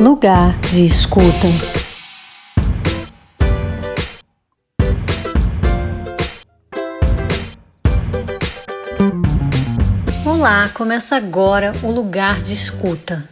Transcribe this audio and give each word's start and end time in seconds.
Lugar 0.00 0.56
de 0.60 0.86
escuta. 0.86 1.48
Olá, 10.24 10.70
começa 10.72 11.16
agora 11.16 11.74
o 11.82 11.90
Lugar 11.90 12.40
de 12.40 12.54
Escuta. 12.54 13.28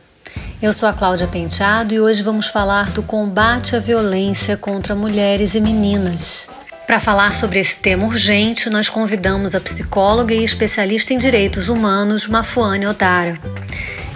Eu 0.60 0.72
sou 0.72 0.88
a 0.88 0.92
Cláudia 0.92 1.28
Penteado 1.28 1.94
e 1.94 2.00
hoje 2.00 2.24
vamos 2.24 2.48
falar 2.48 2.90
do 2.90 3.00
combate 3.00 3.76
à 3.76 3.78
violência 3.78 4.56
contra 4.56 4.96
mulheres 4.96 5.54
e 5.54 5.60
meninas. 5.60 6.48
Para 6.84 6.98
falar 6.98 7.36
sobre 7.36 7.60
esse 7.60 7.76
tema 7.76 8.06
urgente, 8.06 8.68
nós 8.68 8.88
convidamos 8.88 9.54
a 9.54 9.60
psicóloga 9.60 10.34
e 10.34 10.42
especialista 10.42 11.14
em 11.14 11.18
direitos 11.18 11.68
humanos, 11.68 12.26
Mafuane 12.26 12.88
Odara. 12.88 13.38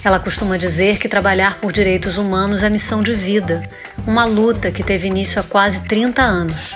Ela 0.03 0.19
costuma 0.19 0.57
dizer 0.57 0.99
que 0.99 1.09
trabalhar 1.09 1.59
por 1.59 1.73
direitos 1.73 2.17
humanos 2.17 2.63
é 2.63 2.71
missão 2.71 3.03
de 3.03 3.15
vida, 3.15 3.63
uma 4.07 4.25
luta 4.25 4.71
que 4.71 4.83
teve 4.83 5.09
início 5.09 5.39
há 5.39 5.43
quase 5.43 5.81
30 5.83 6.23
anos. 6.23 6.75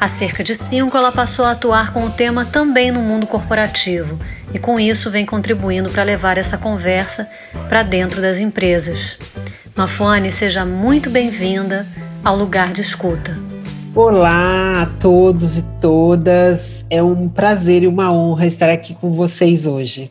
Há 0.00 0.08
cerca 0.08 0.42
de 0.42 0.54
cinco, 0.54 0.96
ela 0.96 1.12
passou 1.12 1.44
a 1.44 1.50
atuar 1.50 1.92
com 1.92 2.04
o 2.04 2.10
tema 2.10 2.46
também 2.46 2.90
no 2.90 3.00
mundo 3.00 3.26
corporativo 3.26 4.18
e, 4.54 4.58
com 4.58 4.80
isso, 4.80 5.10
vem 5.10 5.26
contribuindo 5.26 5.90
para 5.90 6.02
levar 6.02 6.38
essa 6.38 6.56
conversa 6.56 7.28
para 7.68 7.82
dentro 7.82 8.22
das 8.22 8.38
empresas. 8.38 9.18
Mafuane, 9.76 10.32
seja 10.32 10.64
muito 10.64 11.10
bem-vinda 11.10 11.86
ao 12.24 12.34
lugar 12.36 12.72
de 12.72 12.80
escuta. 12.80 13.36
Olá 13.94 14.82
a 14.82 14.86
todos 14.98 15.58
e 15.58 15.62
todas, 15.78 16.86
é 16.88 17.02
um 17.02 17.28
prazer 17.28 17.82
e 17.82 17.86
uma 17.86 18.10
honra 18.10 18.46
estar 18.46 18.70
aqui 18.70 18.94
com 18.94 19.12
vocês 19.12 19.66
hoje. 19.66 20.10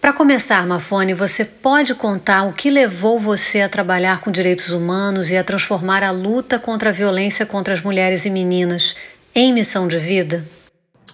Para 0.00 0.12
começar, 0.12 0.64
Mafone, 0.64 1.12
você 1.12 1.44
pode 1.44 1.92
contar 1.94 2.44
o 2.44 2.52
que 2.52 2.70
levou 2.70 3.18
você 3.18 3.62
a 3.62 3.68
trabalhar 3.68 4.20
com 4.20 4.30
direitos 4.30 4.70
humanos 4.70 5.28
e 5.30 5.36
a 5.36 5.42
transformar 5.42 6.04
a 6.04 6.12
luta 6.12 6.56
contra 6.58 6.90
a 6.90 6.92
violência 6.92 7.44
contra 7.44 7.74
as 7.74 7.82
mulheres 7.82 8.24
e 8.24 8.30
meninas 8.30 8.94
em 9.34 9.52
missão 9.52 9.88
de 9.88 9.98
vida? 9.98 10.44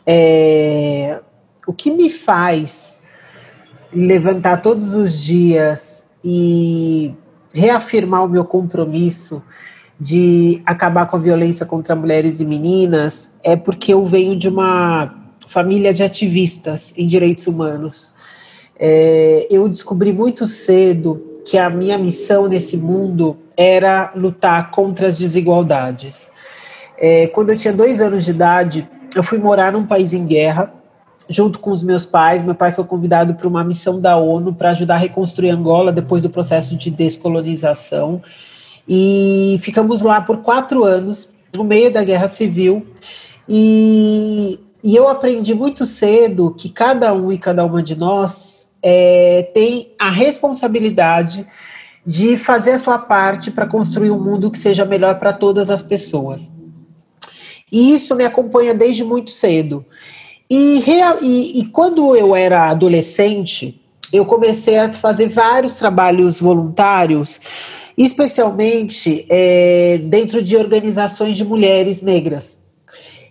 É, 0.07 1.19
o 1.67 1.73
que 1.73 1.91
me 1.91 2.11
faz 2.11 3.01
levantar 3.91 4.61
todos 4.61 4.95
os 4.95 5.23
dias 5.25 6.11
e 6.23 7.15
reafirmar 7.55 8.25
o 8.25 8.29
meu 8.29 8.45
compromisso 8.45 9.43
de 9.99 10.63
acabar 10.67 11.07
com 11.07 11.17
a 11.17 11.21
violência 11.21 11.65
contra 11.65 11.97
mulheres 11.97 12.41
e 12.41 12.45
meninas 12.45 13.33
é 13.43 13.57
porque 13.57 13.95
eu 13.95 14.05
venho 14.05 14.37
de 14.37 14.49
uma 14.49 15.15
família 15.47 15.95
de 15.95 16.03
ativistas 16.03 16.93
em 16.99 17.07
direitos 17.07 17.47
humanos. 17.47 18.14
É, 18.79 19.47
eu 19.51 19.69
descobri 19.69 20.13
muito 20.13 20.47
cedo 20.47 21.23
que 21.45 21.59
a 21.59 21.69
minha 21.71 21.99
missão 21.99 22.49
nesse 22.49 22.77
mundo 22.77 23.37
era 23.57 24.13
lutar 24.17 24.71
contra 24.71 25.09
as 25.09 25.19
desigualdades. 25.19 26.33
É, 26.99 27.27
quando 27.29 27.51
eu 27.51 27.57
tinha 27.57 27.73
dois 27.73 28.01
anos 28.01 28.25
de 28.25 28.31
idade, 28.31 28.89
eu 29.15 29.23
fui 29.23 29.39
morar 29.39 29.73
num 29.73 29.87
país 29.87 30.13
em 30.13 30.27
guerra, 30.27 30.73
junto 31.29 31.59
com 31.59 31.71
os 31.71 31.83
meus 31.83 32.05
pais. 32.05 32.43
Meu 32.43 32.55
pai 32.55 32.73
foi 32.73 32.85
convidado 32.85 33.35
para 33.35 33.47
uma 33.49 33.63
missão 33.63 34.01
da 34.01 34.17
ONU 34.17 34.55
para 34.55 34.71
ajudar 34.71 34.95
a 34.95 34.99
reconstruir 34.99 35.51
Angola 35.51 35.93
depois 35.93 36.23
do 36.23 36.31
processo 36.31 36.77
de 36.77 36.91
descolonização. 36.91 38.23
E 38.89 39.59
ficamos 39.63 40.03
lá 40.03 40.21
por 40.21 40.39
quatro 40.39 40.85
anos, 40.85 41.33
no 41.55 41.65
meio 41.65 41.93
da 41.93 42.03
guerra 42.03 42.29
civil. 42.29 42.87
E, 43.49 44.59
e 44.85 44.95
eu 44.95 45.09
aprendi 45.09 45.55
muito 45.55 45.87
cedo 45.87 46.55
que 46.55 46.69
cada 46.69 47.15
um 47.15 47.33
e 47.33 47.39
cada 47.39 47.65
uma 47.65 47.83
de 47.83 47.97
nós 47.97 48.73
é, 48.83 49.51
tem 49.55 49.95
a 49.99 50.11
responsabilidade 50.11 51.47
de 52.07 52.37
fazer 52.37 52.73
a 52.73 52.79
sua 52.79 52.99
parte 52.99 53.51
para 53.51 53.67
construir 53.67 54.11
um 54.11 54.23
mundo 54.23 54.51
que 54.51 54.59
seja 54.59 54.85
melhor 54.85 55.19
para 55.19 55.33
todas 55.33 55.71
as 55.71 55.83
pessoas. 55.83 56.53
E 57.73 57.95
isso 57.95 58.15
me 58.15 58.25
acompanha 58.25 58.75
desde 58.75 59.03
muito 59.03 59.31
cedo. 59.31 59.87
E, 60.51 60.85
e, 61.23 61.61
e 61.61 61.65
quando 61.69 62.15
eu 62.15 62.37
era 62.37 62.69
adolescente, 62.69 63.81
eu 64.13 64.27
comecei 64.27 64.77
a 64.77 64.93
fazer 64.93 65.31
vários 65.31 65.77
trabalhos 65.77 66.39
voluntários, 66.39 67.41
especialmente 67.97 69.25
é, 69.31 69.99
dentro 70.05 70.43
de 70.43 70.59
organizações 70.59 71.39
de 71.39 71.45
mulheres 71.45 72.03
negras. 72.03 72.64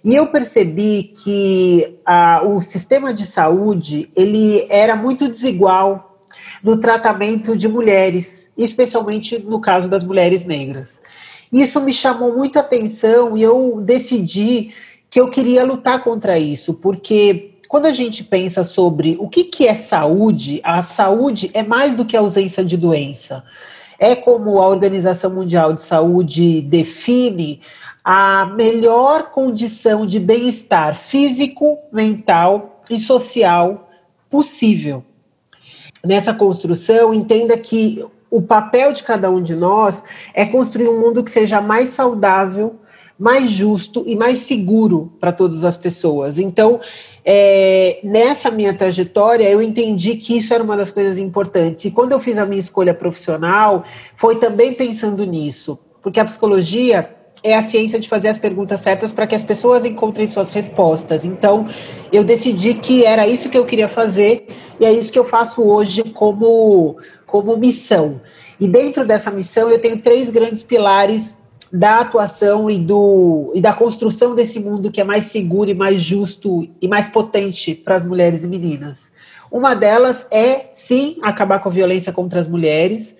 E 0.04 0.14
eu 0.14 0.28
percebi 0.28 1.14
que 1.24 1.98
a, 2.06 2.44
o 2.46 2.62
sistema 2.62 3.14
de 3.14 3.26
saúde 3.26 4.10
ele 4.16 4.66
era 4.70 4.96
muito 4.96 5.30
desigual 5.30 6.20
no 6.62 6.78
tratamento 6.78 7.56
de 7.56 7.68
mulheres, 7.68 8.52
especialmente 8.58 9.40
no 9.40 9.60
caso 9.60 9.88
das 9.88 10.04
mulheres 10.04 10.46
negras. 10.46 11.02
Isso 11.52 11.80
me 11.82 11.94
chamou 11.94 12.36
muito 12.36 12.60
atenção 12.60 13.38
e 13.38 13.44
eu 13.44 13.80
decidi 13.82 14.74
que 15.10 15.22
eu 15.22 15.30
queria 15.30 15.64
lutar 15.64 16.04
contra 16.04 16.40
isso, 16.40 16.74
porque 16.74 17.52
quando 17.68 17.86
a 17.86 17.92
gente 17.92 18.24
pensa 18.24 18.64
sobre 18.64 19.16
o 19.20 19.30
que, 19.30 19.44
que 19.44 19.68
é 19.68 19.74
saúde, 19.74 20.60
a 20.64 20.82
saúde 20.82 21.52
é 21.54 21.64
mais 21.64 21.96
do 21.96 22.06
que 22.06 22.18
a 22.18 22.20
ausência 22.20 22.64
de 22.64 22.76
doença. 22.76 23.44
É 24.00 24.16
como 24.16 24.60
a 24.60 24.68
Organização 24.68 25.34
Mundial 25.34 25.74
de 25.74 25.82
Saúde 25.82 26.62
define 26.62 27.62
a 28.04 28.52
melhor 28.58 29.32
condição 29.32 30.06
de 30.06 30.20
bem-estar 30.20 30.94
físico, 30.94 31.78
mental 31.92 32.82
e 32.90 33.00
social 33.00 33.90
possível. 34.30 35.04
Nessa 36.06 36.34
construção, 36.34 37.14
entenda 37.14 37.58
que 37.58 38.06
o 38.30 38.42
papel 38.42 38.92
de 38.92 39.04
cada 39.04 39.30
um 39.30 39.42
de 39.42 39.56
nós 39.56 40.04
é 40.34 40.46
construir 40.46 40.90
um 40.90 41.00
mundo 41.00 41.24
que 41.24 41.32
seja 41.32 41.62
mais 41.62 41.90
saudável, 41.90 42.76
mais 43.18 43.50
justo 43.50 44.04
e 44.06 44.16
mais 44.16 44.40
seguro 44.40 45.14
para 45.20 45.32
todas 45.32 45.64
as 45.64 45.78
pessoas. 45.78 46.40
Então, 46.40 46.82
é, 47.24 48.00
nessa 48.04 48.52
minha 48.52 48.74
trajetória, 48.74 49.50
eu 49.50 49.62
entendi 49.62 50.16
que 50.16 50.38
isso 50.38 50.54
era 50.54 50.64
uma 50.64 50.76
das 50.76 50.92
coisas 50.92 51.18
importantes. 51.18 51.86
E 51.86 51.92
quando 51.92 52.12
eu 52.12 52.20
fiz 52.20 52.38
a 52.38 52.46
minha 52.46 52.60
escolha 52.60 52.94
profissional, 52.94 53.86
foi 54.18 54.38
também 54.38 54.74
pensando 54.74 55.24
nisso, 55.26 55.80
porque 56.02 56.20
a 56.20 56.26
psicologia 56.26 57.23
é 57.44 57.56
a 57.56 57.62
ciência 57.62 58.00
de 58.00 58.08
fazer 58.08 58.30
as 58.30 58.38
perguntas 58.38 58.80
certas 58.80 59.12
para 59.12 59.28
que 59.28 59.36
as 59.36 59.44
pessoas 59.44 59.84
encontrem 59.84 60.26
suas 60.26 60.52
respostas. 60.52 61.26
Então, 61.26 61.68
eu 62.12 62.24
decidi 62.24 62.74
que 62.74 63.06
era 63.06 63.28
isso 63.28 63.50
que 63.50 63.58
eu 63.58 63.66
queria 63.66 63.90
fazer 63.90 64.48
e 64.80 64.86
é 64.86 64.94
isso 64.94 65.12
que 65.12 65.20
eu 65.20 65.26
faço 65.26 65.62
hoje 65.62 66.04
como, 66.04 66.96
como 67.26 67.58
missão. 67.58 68.22
E 68.60 68.68
dentro 68.68 69.06
dessa 69.06 69.30
missão, 69.30 69.70
eu 69.70 69.80
tenho 69.80 69.98
três 69.98 70.30
grandes 70.30 70.64
pilares 70.64 71.36
da 71.72 72.00
atuação 72.00 72.70
e, 72.70 72.78
do, 72.78 73.52
e 73.56 73.60
da 73.60 73.74
construção 73.74 74.36
desse 74.36 74.60
mundo 74.60 74.92
que 74.92 75.02
é 75.02 75.04
mais 75.04 75.26
seguro 75.26 75.70
e 75.70 75.74
mais 75.74 76.02
justo 76.02 76.70
e 76.80 76.88
mais 76.88 77.08
potente 77.08 77.74
para 77.74 77.96
as 77.96 78.06
mulheres 78.06 78.44
e 78.44 78.48
meninas. 78.48 79.12
Uma 79.52 79.76
delas 79.76 80.28
é, 80.32 80.70
sim, 80.74 81.18
acabar 81.24 81.60
com 81.60 81.70
a 81.70 81.72
violência 81.72 82.14
contra 82.14 82.40
as 82.40 82.48
mulheres, 82.48 83.16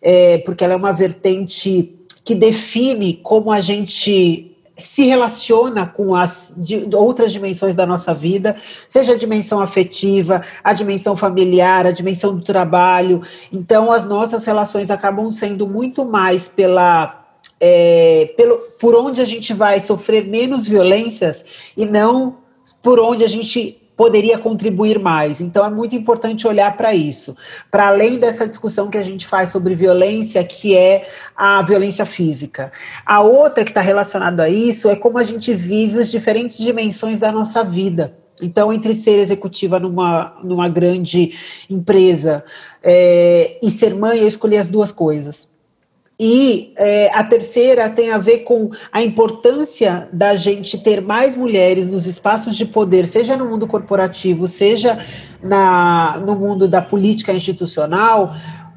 é, 0.00 0.38
porque 0.38 0.64
ela 0.64 0.74
é 0.74 0.76
uma 0.76 0.92
vertente 0.92 1.96
que 2.24 2.34
define 2.34 3.14
como 3.22 3.50
a 3.50 3.60
gente 3.60 4.48
se 4.82 5.04
relaciona 5.04 5.86
com 5.86 6.14
as 6.14 6.54
de, 6.56 6.88
outras 6.94 7.32
dimensões 7.32 7.74
da 7.74 7.86
nossa 7.86 8.14
vida, 8.14 8.56
seja 8.88 9.12
a 9.12 9.16
dimensão 9.16 9.60
afetiva, 9.60 10.42
a 10.62 10.72
dimensão 10.72 11.16
familiar, 11.16 11.86
a 11.86 11.92
dimensão 11.92 12.36
do 12.36 12.42
trabalho. 12.42 13.22
Então, 13.52 13.92
as 13.92 14.04
nossas 14.04 14.44
relações 14.44 14.90
acabam 14.90 15.30
sendo 15.30 15.66
muito 15.66 16.04
mais 16.04 16.48
pela 16.48 17.18
é, 17.60 18.34
pelo, 18.36 18.56
por 18.80 18.96
onde 18.96 19.20
a 19.20 19.24
gente 19.24 19.54
vai 19.54 19.78
sofrer 19.78 20.26
menos 20.26 20.66
violências 20.66 21.44
e 21.76 21.86
não 21.86 22.38
por 22.82 22.98
onde 22.98 23.22
a 23.22 23.28
gente 23.28 23.81
poderia 24.02 24.36
contribuir 24.36 24.98
mais. 24.98 25.40
Então 25.40 25.64
é 25.64 25.70
muito 25.70 25.94
importante 25.94 26.48
olhar 26.48 26.76
para 26.76 26.92
isso, 26.92 27.36
para 27.70 27.86
além 27.86 28.18
dessa 28.18 28.48
discussão 28.48 28.90
que 28.90 28.98
a 28.98 29.02
gente 29.02 29.24
faz 29.24 29.50
sobre 29.50 29.76
violência, 29.76 30.42
que 30.42 30.76
é 30.76 31.08
a 31.36 31.62
violência 31.62 32.04
física. 32.04 32.72
A 33.06 33.20
outra 33.20 33.62
que 33.62 33.70
está 33.70 33.80
relacionada 33.80 34.42
a 34.42 34.48
isso 34.48 34.88
é 34.88 34.96
como 34.96 35.18
a 35.18 35.22
gente 35.22 35.54
vive 35.54 36.00
as 36.00 36.10
diferentes 36.10 36.58
dimensões 36.58 37.20
da 37.20 37.30
nossa 37.30 37.62
vida. 37.62 38.12
Então, 38.42 38.72
entre 38.72 38.92
ser 38.92 39.20
executiva 39.20 39.78
numa, 39.78 40.36
numa 40.42 40.68
grande 40.68 41.38
empresa 41.70 42.42
é, 42.82 43.56
e 43.62 43.70
ser 43.70 43.94
mãe, 43.94 44.18
eu 44.18 44.26
escolhi 44.26 44.56
as 44.56 44.66
duas 44.66 44.90
coisas. 44.90 45.51
E 46.24 46.72
é, 46.76 47.10
a 47.12 47.24
terceira 47.24 47.90
tem 47.90 48.12
a 48.12 48.16
ver 48.16 48.44
com 48.44 48.70
a 48.92 49.02
importância 49.02 50.08
da 50.12 50.36
gente 50.36 50.78
ter 50.78 51.00
mais 51.00 51.34
mulheres 51.34 51.88
nos 51.88 52.06
espaços 52.06 52.56
de 52.56 52.64
poder, 52.64 53.06
seja 53.06 53.36
no 53.36 53.46
mundo 53.46 53.66
corporativo, 53.66 54.46
seja 54.46 55.04
na, 55.42 56.22
no 56.24 56.36
mundo 56.36 56.68
da 56.68 56.80
política 56.80 57.32
institucional, 57.32 58.36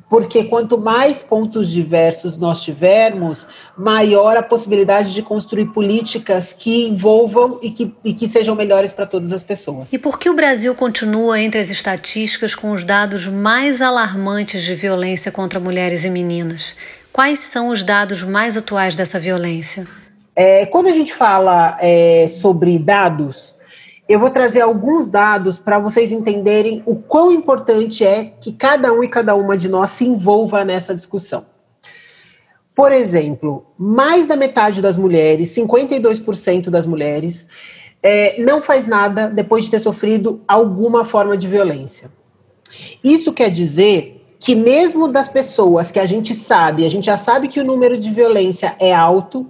porque 0.09 0.45
quanto 0.45 0.79
mais 0.79 1.21
pontos 1.21 1.69
diversos 1.69 2.35
nós 2.39 2.63
tivermos, 2.63 3.49
maior 3.77 4.35
a 4.37 4.41
possibilidade 4.41 5.13
de 5.13 5.21
construir 5.21 5.67
políticas 5.67 6.51
que 6.51 6.87
envolvam 6.87 7.59
e 7.61 7.69
que, 7.69 7.93
e 8.03 8.15
que 8.15 8.27
sejam 8.27 8.55
melhores 8.55 8.91
para 8.91 9.05
todas 9.05 9.31
as 9.31 9.43
pessoas. 9.43 9.93
E 9.93 9.99
por 9.99 10.17
que 10.17 10.31
o 10.31 10.33
Brasil 10.33 10.73
continua 10.73 11.39
entre 11.39 11.59
as 11.59 11.69
estatísticas 11.69 12.55
com 12.55 12.71
os 12.71 12.83
dados 12.83 13.27
mais 13.27 13.83
alarmantes 13.83 14.63
de 14.63 14.73
violência 14.73 15.31
contra 15.31 15.59
mulheres 15.59 16.05
e 16.05 16.09
meninas? 16.09 16.75
Quais 17.15 17.39
são 17.39 17.69
os 17.69 17.81
dados 17.81 18.23
mais 18.23 18.57
atuais 18.57 18.93
dessa 18.93 19.17
violência? 19.17 19.87
É, 20.35 20.65
quando 20.65 20.87
a 20.87 20.91
gente 20.91 21.13
fala 21.13 21.77
é, 21.79 22.27
sobre 22.27 22.77
dados, 22.77 23.55
eu 24.09 24.19
vou 24.19 24.29
trazer 24.29 24.59
alguns 24.59 25.09
dados 25.09 25.57
para 25.57 25.79
vocês 25.79 26.11
entenderem 26.11 26.83
o 26.85 26.97
quão 26.97 27.31
importante 27.31 28.03
é 28.03 28.25
que 28.25 28.51
cada 28.51 28.91
um 28.91 29.01
e 29.01 29.07
cada 29.07 29.33
uma 29.33 29.55
de 29.55 29.69
nós 29.69 29.91
se 29.91 30.03
envolva 30.03 30.65
nessa 30.65 30.93
discussão. 30.93 31.45
Por 32.75 32.91
exemplo, 32.91 33.65
mais 33.79 34.25
da 34.25 34.35
metade 34.35 34.81
das 34.81 34.97
mulheres, 34.97 35.55
52% 35.55 36.69
das 36.69 36.85
mulheres, 36.85 37.47
é, 38.03 38.43
não 38.43 38.61
faz 38.61 38.87
nada 38.87 39.29
depois 39.29 39.63
de 39.63 39.71
ter 39.71 39.79
sofrido 39.79 40.43
alguma 40.45 41.05
forma 41.05 41.37
de 41.37 41.47
violência. 41.47 42.11
Isso 43.01 43.31
quer 43.31 43.49
dizer 43.49 44.14
que 44.45 44.53
mesmo 44.53 45.07
das 45.07 45.27
pessoas 45.27 45.89
que 45.89 45.99
a 45.99 46.05
gente 46.05 46.35
sabe, 46.35 46.85
a 46.85 46.89
gente 46.89 47.05
já 47.05 47.17
sabe 47.17 47.47
que 47.47 47.59
o 47.59 47.63
número 47.63 47.97
de 47.97 48.11
violência 48.11 48.75
é 48.77 48.93
alto, 48.93 49.49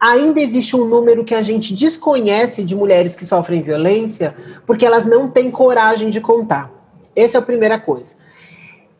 ainda 0.00 0.40
existe 0.40 0.74
um 0.74 0.86
número 0.86 1.24
que 1.24 1.36
a 1.36 1.40
gente 1.40 1.72
desconhece 1.72 2.64
de 2.64 2.74
mulheres 2.74 3.14
que 3.14 3.24
sofrem 3.24 3.62
violência 3.62 4.34
porque 4.66 4.84
elas 4.84 5.06
não 5.06 5.30
têm 5.30 5.52
coragem 5.52 6.10
de 6.10 6.20
contar. 6.20 6.68
Essa 7.14 7.38
é 7.38 7.40
a 7.40 7.44
primeira 7.44 7.78
coisa. 7.78 8.16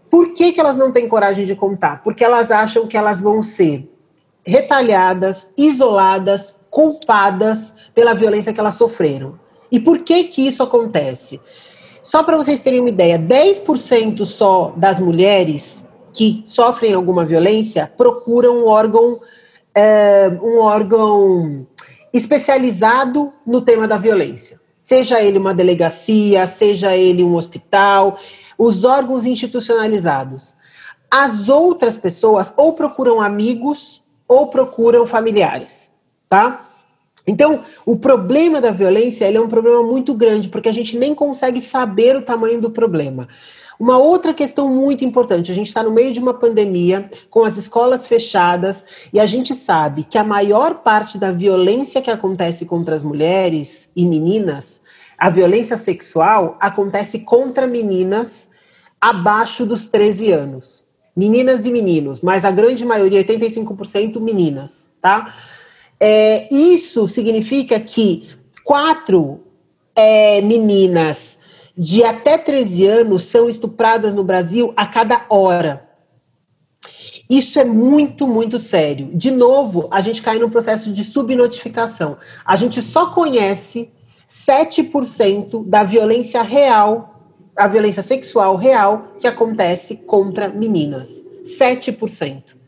Por 0.09 0.33
que, 0.35 0.53
que 0.53 0.61
elas 0.61 0.77
não 0.77 0.93
têm 0.93 1.09
coragem 1.09 1.45
de 1.45 1.57
contar? 1.57 2.01
Porque 2.05 2.23
elas 2.23 2.53
acham 2.53 2.87
que 2.87 2.97
elas 2.97 3.21
vão 3.21 3.43
ser 3.43 3.93
retalhadas, 4.47 5.53
isoladas, 5.59 6.61
culpadas 6.71 7.75
pela 7.93 8.15
violência 8.15 8.53
que 8.53 8.61
elas 8.61 8.77
sofreram. 8.77 9.37
E 9.69 9.81
por 9.81 9.99
que 9.99 10.23
que 10.23 10.47
isso 10.47 10.63
acontece? 10.63 11.41
Só 12.05 12.23
para 12.23 12.37
vocês 12.37 12.61
terem 12.61 12.81
uma 12.81 12.91
ideia, 12.91 13.19
10% 13.19 14.27
só 14.27 14.75
das 14.77 15.01
mulheres 15.01 15.89
que 16.13 16.43
sofrem 16.45 16.93
alguma 16.93 17.25
violência 17.25 17.91
procuram 17.97 18.59
um 18.59 18.69
órgão, 18.69 19.19
é, 19.75 20.31
um 20.43 20.61
órgão 20.61 21.67
especializado 22.13 23.33
no 23.47 23.63
tema 23.63 23.89
da 23.89 23.97
violência. 23.97 24.61
Seja 24.83 25.23
ele 25.23 25.39
uma 25.39 25.55
delegacia, 25.55 26.47
seja 26.47 26.95
ele 26.95 27.25
um 27.25 27.37
hospital, 27.37 28.21
os 28.59 28.85
órgãos 28.85 29.25
institucionalizados. 29.25 30.57
As 31.11 31.49
outras 31.49 31.97
pessoas 31.97 32.53
ou 32.59 32.75
procuram 32.75 33.19
amigos 33.19 34.05
ou 34.29 34.49
procuram 34.49 35.07
familiares, 35.07 35.91
tá? 36.29 36.64
Então, 37.27 37.61
o 37.87 37.97
problema 37.97 38.61
da 38.61 38.71
violência 38.71 39.31
é 39.31 39.41
um 39.41 39.49
problema 39.49 39.83
muito 39.83 40.13
grande, 40.13 40.49
porque 40.49 40.69
a 40.69 40.73
gente 40.73 40.99
nem 40.99 41.15
consegue 41.15 41.61
saber 41.61 42.17
o 42.17 42.23
tamanho 42.23 42.61
do 42.61 42.71
problema. 42.71 43.29
Uma 43.81 43.99
outra 43.99 44.35
questão 44.35 44.69
muito 44.69 45.05
importante: 45.05 45.51
a 45.51 45.55
gente 45.55 45.69
está 45.69 45.83
no 45.83 45.91
meio 45.91 46.13
de 46.13 46.21
uma 46.21 46.35
pandemia, 46.35 47.09
com 47.31 47.45
as 47.45 47.57
escolas 47.57 48.07
fechadas, 48.07 49.09
e 49.13 49.19
a 49.19 49.27
gente 49.27 49.55
sabe 49.55 50.05
que 50.05 50.19
a 50.19 50.25
maior 50.25 50.77
parte 50.77 51.19
da 51.19 51.33
violência 51.33 52.03
que 52.03 52.11
acontece 52.11 52.67
contra 52.67 52.95
as 52.95 53.03
mulheres 53.03 53.91
e 53.97 54.07
meninas 54.07 54.83
a 55.19 55.31
violência 55.31 55.77
sexual 55.77 56.57
acontece 56.61 57.21
contra 57.21 57.67
meninas 57.67 58.51
abaixo 59.01 59.65
dos 59.65 59.87
13 59.87 60.33
anos. 60.33 60.85
Meninas 61.17 61.65
e 61.65 61.71
meninos, 61.71 62.21
mas 62.21 62.45
a 62.45 62.51
grande 62.51 62.85
maioria, 62.85 63.25
85%, 63.25 64.21
meninas, 64.21 64.91
tá? 65.01 65.33
É, 66.07 66.55
isso 66.55 67.09
significa 67.09 67.81
que 67.81 68.29
quatro 68.63 69.41
é, 69.97 70.43
meninas 70.43 71.39
de 71.75 72.05
até 72.05 72.37
13 72.37 72.87
anos 72.87 73.25
são 73.25 73.49
estupradas 73.49 74.13
no 74.13 74.23
Brasil 74.23 74.75
a 74.77 74.85
cada 74.85 75.25
hora. 75.31 75.89
Isso 77.29 77.59
é 77.59 77.65
muito, 77.65 78.27
muito 78.27 78.59
sério. 78.59 79.13
De 79.15 79.31
novo, 79.31 79.89
a 79.91 80.03
gente 80.03 80.21
cai 80.21 80.39
num 80.39 80.51
processo 80.51 80.93
de 80.93 81.03
subnotificação. 81.05 82.19
A 82.45 82.55
gente 82.55 82.83
só 82.83 83.07
conhece 83.07 83.91
7% 84.29 85.67
da 85.67 85.85
violência 85.85 86.43
real, 86.43 87.19
a 87.57 87.67
violência 87.67 88.03
sexual 88.03 88.57
real 88.57 89.15
que 89.19 89.27
acontece 89.27 90.05
contra 90.05 90.51
meninas. 90.51 91.25
7%. 91.45 92.63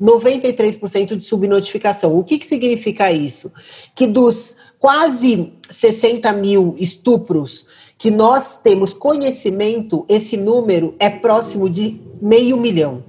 93% 0.00 1.16
de 1.16 1.24
subnotificação. 1.24 2.16
O 2.16 2.22
que, 2.22 2.38
que 2.38 2.46
significa 2.46 3.10
isso? 3.12 3.52
Que 3.94 4.06
dos 4.06 4.56
quase 4.78 5.52
60 5.68 6.32
mil 6.32 6.74
estupros 6.78 7.66
que 7.98 8.10
nós 8.10 8.60
temos 8.60 8.94
conhecimento, 8.94 10.06
esse 10.08 10.36
número 10.36 10.94
é 10.98 11.10
próximo 11.10 11.68
de 11.68 12.00
meio 12.22 12.56
milhão. 12.56 13.02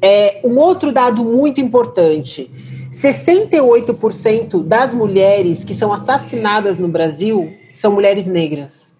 É, 0.00 0.40
um 0.44 0.58
outro 0.58 0.92
dado 0.92 1.24
muito 1.24 1.60
importante: 1.60 2.50
68% 2.92 4.62
das 4.62 4.92
mulheres 4.92 5.64
que 5.64 5.74
são 5.74 5.92
assassinadas 5.92 6.78
no 6.78 6.88
Brasil 6.88 7.52
são 7.74 7.92
mulheres 7.92 8.26
negras. 8.26 8.92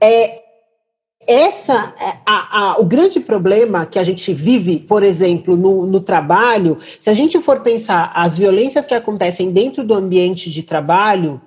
É, 0.00 0.43
essa 1.26 1.94
é, 2.00 2.14
a, 2.24 2.60
a, 2.60 2.80
o 2.80 2.84
grande 2.84 3.20
problema 3.20 3.86
que 3.86 3.98
a 3.98 4.02
gente 4.02 4.32
vive, 4.32 4.78
por 4.78 5.02
exemplo, 5.02 5.56
no, 5.56 5.86
no, 5.86 6.00
trabalho, 6.00 6.78
se 6.98 7.10
a 7.10 7.14
gente 7.14 7.40
for 7.40 7.60
pensar 7.60 8.12
as 8.14 8.38
violências 8.38 8.86
que 8.86 8.94
acontecem 8.94 9.50
dentro 9.50 9.84
do 9.84 9.94
ambiente 9.94 10.50
de 10.50 10.62
trabalho, 10.62 11.40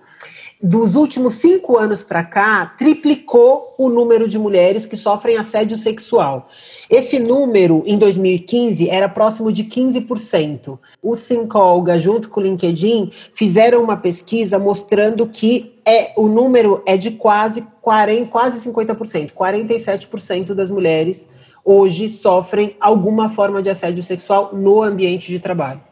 dos 0.62 0.96
últimos 0.96 1.36
cinco 1.36 1.78
anos 1.78 2.02
para 2.02 2.24
cá, 2.24 2.66
triplicou 2.78 3.76
o 3.78 3.90
número 3.90 4.28
de 4.28 4.40
mulheres 4.40 4.86
que 4.86 4.98
sofrem 4.98 5.38
assédio 5.38 5.78
sexual. 5.78 6.50
Esse 6.90 7.20
número, 7.20 7.84
em 7.86 7.98
2015, 7.98 8.90
era 8.90 9.08
próximo 9.08 9.52
de 9.52 9.64
15%. 9.66 10.80
O 11.02 11.16
Thinkolga, 11.16 12.00
junto 12.00 12.30
com 12.30 12.40
o 12.40 12.44
LinkedIn, 12.44 13.12
fizeram 13.34 13.84
uma 13.84 13.98
pesquisa 13.98 14.58
mostrando 14.58 15.28
que 15.28 15.80
é, 15.86 16.14
o 16.18 16.28
número 16.28 16.82
é 16.86 16.98
de 16.98 17.12
quase, 17.12 17.66
40, 17.82 18.28
quase 18.30 18.70
50%. 18.70 19.32
47% 19.34 20.54
das 20.54 20.72
mulheres 20.72 21.30
hoje 21.64 22.10
sofrem 22.10 22.76
alguma 22.80 23.30
forma 23.30 23.62
de 23.62 23.70
assédio 23.70 24.02
sexual 24.02 24.52
no 24.54 24.82
ambiente 24.82 25.30
de 25.30 25.40
trabalho. 25.40 25.87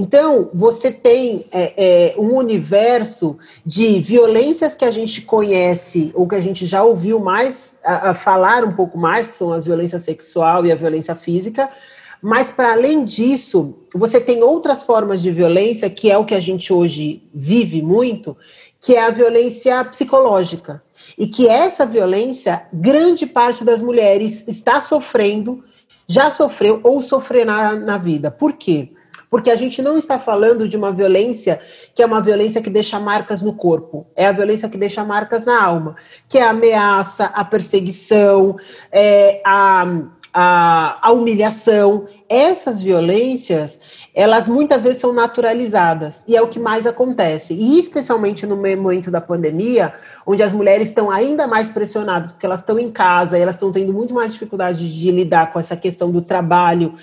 Então, 0.00 0.48
você 0.54 0.92
tem 0.92 1.44
é, 1.50 1.72
é, 1.76 2.14
um 2.16 2.36
universo 2.36 3.36
de 3.66 3.98
violências 3.98 4.76
que 4.76 4.84
a 4.84 4.92
gente 4.92 5.22
conhece, 5.22 6.12
ou 6.14 6.28
que 6.28 6.36
a 6.36 6.40
gente 6.40 6.66
já 6.66 6.84
ouviu 6.84 7.18
mais 7.18 7.80
a, 7.84 8.10
a 8.10 8.14
falar 8.14 8.62
um 8.64 8.72
pouco 8.74 8.96
mais, 8.96 9.26
que 9.26 9.34
são 9.34 9.52
as 9.52 9.66
violências 9.66 10.04
sexual 10.04 10.64
e 10.64 10.70
a 10.70 10.76
violência 10.76 11.16
física, 11.16 11.68
mas, 12.22 12.52
para 12.52 12.74
além 12.74 13.04
disso, 13.04 13.74
você 13.92 14.20
tem 14.20 14.40
outras 14.40 14.84
formas 14.84 15.20
de 15.20 15.32
violência, 15.32 15.90
que 15.90 16.08
é 16.08 16.16
o 16.16 16.24
que 16.24 16.34
a 16.36 16.40
gente 16.40 16.72
hoje 16.72 17.24
vive 17.34 17.82
muito, 17.82 18.36
que 18.80 18.94
é 18.94 19.02
a 19.04 19.10
violência 19.10 19.84
psicológica. 19.84 20.80
E 21.18 21.26
que 21.26 21.48
essa 21.48 21.84
violência, 21.84 22.68
grande 22.72 23.26
parte 23.26 23.64
das 23.64 23.82
mulheres 23.82 24.46
está 24.46 24.80
sofrendo, 24.80 25.60
já 26.06 26.30
sofreu 26.30 26.78
ou 26.84 27.02
sofrerá 27.02 27.74
na 27.74 27.98
vida. 27.98 28.30
Por 28.30 28.52
quê? 28.52 28.92
Porque 29.30 29.50
a 29.50 29.56
gente 29.56 29.82
não 29.82 29.98
está 29.98 30.18
falando 30.18 30.68
de 30.68 30.76
uma 30.76 30.92
violência 30.92 31.60
que 31.94 32.02
é 32.02 32.06
uma 32.06 32.20
violência 32.20 32.62
que 32.62 32.70
deixa 32.70 32.98
marcas 32.98 33.42
no 33.42 33.52
corpo, 33.52 34.06
é 34.16 34.26
a 34.26 34.32
violência 34.32 34.68
que 34.68 34.78
deixa 34.78 35.04
marcas 35.04 35.44
na 35.44 35.62
alma, 35.62 35.96
que 36.28 36.38
é 36.38 36.42
a 36.42 36.50
ameaça, 36.50 37.26
a 37.26 37.44
perseguição, 37.44 38.56
é 38.90 39.40
a, 39.44 39.86
a, 40.32 40.98
a 41.08 41.12
humilhação. 41.12 42.06
Essas 42.28 42.82
violências, 42.82 43.97
elas 44.14 44.48
muitas 44.48 44.84
vezes 44.84 44.98
são 44.98 45.12
naturalizadas, 45.12 46.24
e 46.26 46.36
é 46.36 46.42
o 46.42 46.48
que 46.48 46.58
mais 46.58 46.86
acontece. 46.86 47.54
E 47.54 47.78
especialmente 47.78 48.46
no 48.46 48.56
momento 48.56 49.10
da 49.10 49.20
pandemia, 49.20 49.92
onde 50.26 50.42
as 50.42 50.52
mulheres 50.52 50.88
estão 50.88 51.10
ainda 51.10 51.46
mais 51.46 51.68
pressionadas, 51.68 52.32
porque 52.32 52.46
elas 52.46 52.60
estão 52.60 52.78
em 52.78 52.90
casa, 52.90 53.38
e 53.38 53.42
elas 53.42 53.54
estão 53.54 53.70
tendo 53.70 53.92
muito 53.92 54.12
mais 54.14 54.32
dificuldade 54.32 54.98
de 54.98 55.10
lidar 55.10 55.52
com 55.52 55.58
essa 55.58 55.76
questão 55.76 56.10
do 56.10 56.20
trabalho, 56.20 56.94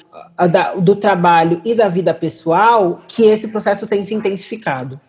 do 0.77 0.95
trabalho 0.95 1.62
e 1.63 1.74
da 1.74 1.88
vida 1.89 2.13
pessoal, 2.13 3.01
que 3.07 3.24
esse 3.24 3.47
processo 3.47 3.88
tem 3.88 4.03
se 4.03 4.13
intensificado. 4.13 5.00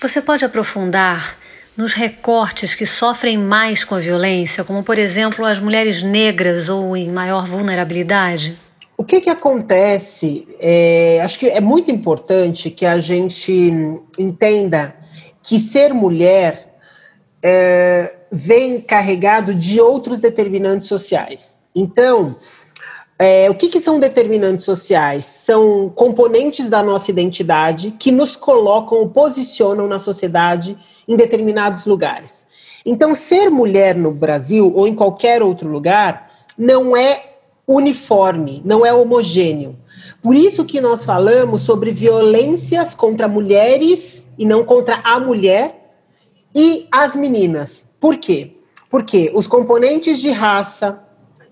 Você 0.00 0.22
pode 0.22 0.44
aprofundar 0.44 1.36
nos 1.76 1.92
recortes 1.92 2.74
que 2.74 2.84
sofrem 2.84 3.38
mais 3.38 3.84
com 3.84 3.94
a 3.94 3.98
violência, 4.00 4.64
como 4.64 4.82
por 4.82 4.98
exemplo 4.98 5.44
as 5.44 5.60
mulheres 5.60 6.02
negras 6.02 6.68
ou 6.68 6.96
em 6.96 7.08
maior 7.08 7.46
vulnerabilidade? 7.46 8.58
O 8.98 9.04
que, 9.04 9.20
que 9.20 9.30
acontece? 9.30 10.48
É, 10.58 11.20
acho 11.22 11.38
que 11.38 11.48
é 11.48 11.60
muito 11.60 11.88
importante 11.88 12.68
que 12.68 12.84
a 12.84 12.98
gente 12.98 13.72
entenda 14.18 14.92
que 15.40 15.60
ser 15.60 15.94
mulher 15.94 16.80
é, 17.40 18.16
vem 18.30 18.80
carregado 18.80 19.54
de 19.54 19.80
outros 19.80 20.18
determinantes 20.18 20.88
sociais. 20.88 21.60
Então, 21.72 22.34
é, 23.16 23.48
o 23.48 23.54
que, 23.54 23.68
que 23.68 23.78
são 23.78 24.00
determinantes 24.00 24.64
sociais? 24.64 25.24
São 25.24 25.92
componentes 25.94 26.68
da 26.68 26.82
nossa 26.82 27.08
identidade 27.08 27.92
que 27.92 28.10
nos 28.10 28.34
colocam 28.34 28.98
ou 28.98 29.08
posicionam 29.10 29.86
na 29.86 30.00
sociedade 30.00 30.76
em 31.06 31.16
determinados 31.16 31.86
lugares. 31.86 32.48
Então, 32.84 33.14
ser 33.14 33.48
mulher 33.48 33.94
no 33.94 34.10
Brasil 34.10 34.72
ou 34.74 34.88
em 34.88 34.94
qualquer 34.96 35.40
outro 35.40 35.68
lugar 35.68 36.32
não 36.58 36.96
é 36.96 37.27
uniforme, 37.68 38.62
não 38.64 38.84
é 38.84 38.92
homogêneo. 38.92 39.76
Por 40.22 40.34
isso 40.34 40.64
que 40.64 40.80
nós 40.80 41.04
falamos 41.04 41.60
sobre 41.60 41.92
violências 41.92 42.94
contra 42.94 43.28
mulheres 43.28 44.26
e 44.38 44.46
não 44.46 44.64
contra 44.64 44.98
a 45.04 45.20
mulher 45.20 45.92
e 46.54 46.88
as 46.90 47.14
meninas. 47.14 47.90
Por 48.00 48.16
quê? 48.16 48.52
Porque 48.90 49.30
os 49.34 49.46
componentes 49.46 50.18
de 50.18 50.30
raça, 50.30 51.04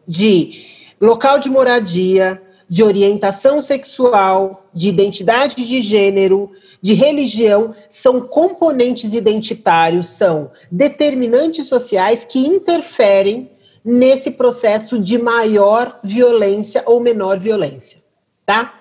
de 0.09 0.65
local 0.99 1.39
de 1.39 1.51
moradia, 1.51 2.43
de 2.69 2.83
orientação 2.83 3.61
sexual, 3.61 4.69
de 4.73 4.89
identidade 4.89 5.55
de 5.57 5.83
gênero, 5.83 6.51
de 6.81 6.95
religião, 6.95 7.75
são 7.91 8.23
componentes 8.23 9.13
identitários, 9.13 10.09
são 10.09 10.51
determinantes 10.71 11.69
sociais 11.69 12.25
que 12.25 12.39
interferem 12.39 13.51
nesse 13.87 14.33
processo 14.33 14.99
de 14.99 15.17
maior 15.17 16.01
violência 16.03 16.83
ou 16.87 16.99
menor 16.99 17.39
violência, 17.39 18.03
tá? 18.45 18.75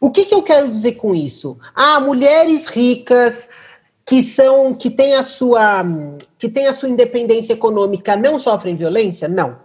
O 0.00 0.10
que, 0.10 0.24
que 0.24 0.34
eu 0.34 0.42
quero 0.42 0.66
dizer 0.66 0.92
com 0.92 1.14
isso? 1.14 1.58
Ah, 1.74 2.00
mulheres 2.00 2.66
ricas 2.66 3.50
que 4.06 4.22
são 4.22 4.72
que 4.74 4.88
têm 4.88 5.14
a 5.14 5.22
sua 5.22 5.84
que 6.38 6.48
têm 6.48 6.66
a 6.66 6.72
sua 6.72 6.88
independência 6.88 7.52
econômica 7.52 8.16
não 8.16 8.38
sofrem 8.38 8.74
violência? 8.74 9.28
Não. 9.28 9.58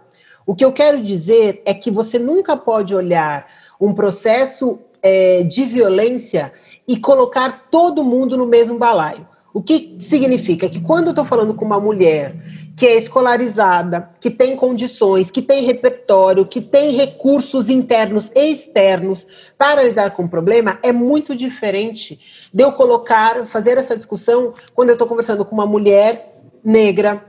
O 0.46 0.54
que 0.54 0.64
eu 0.64 0.72
quero 0.72 1.00
dizer 1.00 1.62
é 1.64 1.72
que 1.72 1.90
você 1.90 2.18
nunca 2.18 2.54
pode 2.54 2.94
olhar 2.94 3.46
um 3.80 3.94
processo 3.94 4.78
é, 5.02 5.42
de 5.42 5.64
violência 5.64 6.52
e 6.86 6.98
colocar 6.98 7.68
todo 7.70 8.04
mundo 8.04 8.36
no 8.36 8.46
mesmo 8.46 8.76
balaio. 8.78 9.26
O 9.54 9.62
que 9.62 9.96
significa 10.00 10.68
que 10.68 10.80
quando 10.80 11.06
eu 11.06 11.10
estou 11.10 11.24
falando 11.24 11.54
com 11.54 11.64
uma 11.64 11.80
mulher 11.80 12.34
que 12.80 12.86
é 12.86 12.96
escolarizada, 12.96 14.08
que 14.18 14.30
tem 14.30 14.56
condições, 14.56 15.30
que 15.30 15.42
tem 15.42 15.64
repertório, 15.64 16.46
que 16.46 16.62
tem 16.62 16.92
recursos 16.92 17.68
internos 17.68 18.32
e 18.34 18.50
externos 18.50 19.26
para 19.58 19.82
lidar 19.82 20.12
com 20.12 20.22
o 20.22 20.28
problema, 20.30 20.78
é 20.82 20.90
muito 20.90 21.36
diferente 21.36 22.48
de 22.50 22.64
eu 22.64 22.72
colocar, 22.72 23.44
fazer 23.44 23.76
essa 23.76 23.94
discussão 23.94 24.54
quando 24.74 24.88
eu 24.88 24.94
estou 24.94 25.06
conversando 25.06 25.44
com 25.44 25.54
uma 25.54 25.66
mulher 25.66 26.34
negra, 26.64 27.22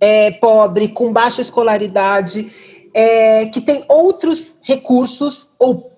é, 0.00 0.30
pobre, 0.30 0.88
com 0.88 1.12
baixa 1.12 1.42
escolaridade, 1.42 2.50
é, 2.94 3.44
que 3.52 3.60
tem 3.60 3.84
outros 3.90 4.56
recursos 4.62 5.50
ou, 5.58 5.92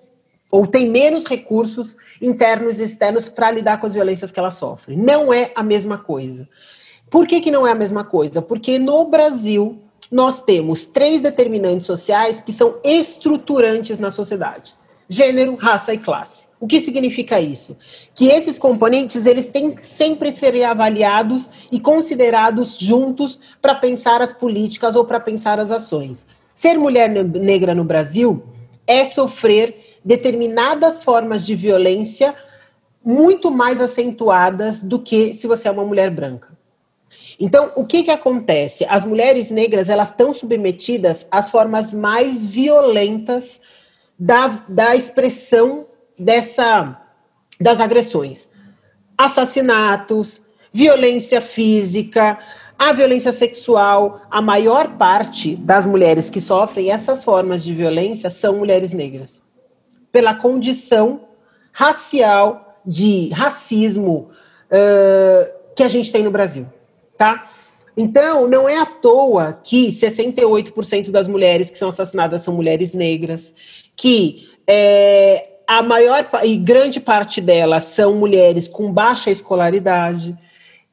ou 0.51 0.67
tem 0.67 0.89
menos 0.89 1.25
recursos 1.25 1.95
internos 2.21 2.81
e 2.81 2.83
externos 2.83 3.29
para 3.29 3.49
lidar 3.49 3.79
com 3.79 3.87
as 3.87 3.93
violências 3.93 4.29
que 4.29 4.39
ela 4.41 4.51
sofre. 4.51 4.97
Não 4.97 5.31
é 5.31 5.53
a 5.55 5.63
mesma 5.63 5.97
coisa. 5.97 6.45
Por 7.09 7.25
que, 7.25 7.41
que 7.41 7.51
não 7.51 7.65
é 7.65 7.71
a 7.71 7.75
mesma 7.75 8.03
coisa? 8.03 8.41
Porque 8.41 8.77
no 8.77 9.05
Brasil 9.05 9.79
nós 10.11 10.41
temos 10.41 10.85
três 10.85 11.21
determinantes 11.21 11.87
sociais 11.87 12.41
que 12.41 12.51
são 12.51 12.79
estruturantes 12.83 13.99
na 13.99 14.11
sociedade: 14.11 14.75
gênero, 15.07 15.55
raça 15.55 15.93
e 15.93 15.97
classe. 15.97 16.47
O 16.59 16.67
que 16.67 16.79
significa 16.79 17.39
isso? 17.39 17.77
Que 18.13 18.27
esses 18.27 18.59
componentes 18.59 19.25
eles 19.25 19.47
têm 19.47 19.71
que 19.71 19.85
sempre 19.85 20.35
ser 20.35 20.63
avaliados 20.63 21.49
e 21.71 21.79
considerados 21.79 22.77
juntos 22.77 23.39
para 23.61 23.75
pensar 23.75 24.21
as 24.21 24.33
políticas 24.33 24.95
ou 24.95 25.05
para 25.05 25.19
pensar 25.19 25.59
as 25.59 25.71
ações. 25.71 26.27
Ser 26.53 26.77
mulher 26.77 27.09
negra 27.09 27.73
no 27.73 27.83
Brasil 27.83 28.43
é 28.85 29.05
sofrer 29.05 29.99
determinadas 30.03 31.03
formas 31.03 31.45
de 31.45 31.55
violência 31.55 32.35
muito 33.03 33.49
mais 33.49 33.79
acentuadas 33.79 34.83
do 34.83 34.99
que 34.99 35.33
se 35.33 35.47
você 35.47 35.67
é 35.67 35.71
uma 35.71 35.85
mulher 35.85 36.09
branca. 36.11 36.58
Então, 37.39 37.71
o 37.75 37.85
que 37.85 38.03
que 38.03 38.11
acontece? 38.11 38.85
As 38.89 39.05
mulheres 39.05 39.49
negras, 39.49 39.87
elas 39.87 40.09
estão 40.09 40.33
submetidas 40.33 41.25
às 41.31 41.49
formas 41.49 41.93
mais 41.93 42.45
violentas 42.45 43.61
da, 44.19 44.47
da 44.67 44.93
expressão 44.95 45.85
dessa 46.17 47.01
das 47.61 47.79
agressões. 47.79 48.51
Assassinatos, 49.17 50.43
violência 50.71 51.41
física, 51.41 52.37
a 52.77 52.93
violência 52.93 53.33
sexual, 53.33 54.21
a 54.31 54.41
maior 54.41 54.97
parte 54.97 55.55
das 55.57 55.85
mulheres 55.85 56.29
que 56.29 56.39
sofrem 56.39 56.91
essas 56.91 57.23
formas 57.23 57.63
de 57.63 57.73
violência 57.73 58.29
são 58.29 58.57
mulheres 58.57 58.93
negras. 58.93 59.41
Pela 60.11 60.33
condição 60.33 61.21
racial, 61.71 62.65
de 62.85 63.29
racismo 63.29 64.29
uh, 64.71 65.51
que 65.75 65.83
a 65.83 65.89
gente 65.89 66.11
tem 66.11 66.23
no 66.23 66.31
Brasil 66.31 66.65
tá? 67.19 67.45
Então, 67.97 68.47
não 68.47 68.69
é 68.69 68.77
à 68.77 68.85
toa 68.85 69.59
que 69.61 69.89
68% 69.89 71.11
das 71.11 71.27
mulheres 71.27 71.69
que 71.69 71.77
são 71.77 71.89
assassinadas 71.89 72.41
são 72.41 72.53
mulheres 72.53 72.93
negras, 72.93 73.53
que 73.93 74.47
é, 74.65 75.49
a 75.67 75.83
maior 75.83 76.25
e 76.43 76.55
grande 76.55 77.01
parte 77.01 77.41
delas 77.41 77.83
são 77.83 78.15
mulheres 78.15 78.69
com 78.69 78.89
baixa 78.89 79.29
escolaridade, 79.29 80.33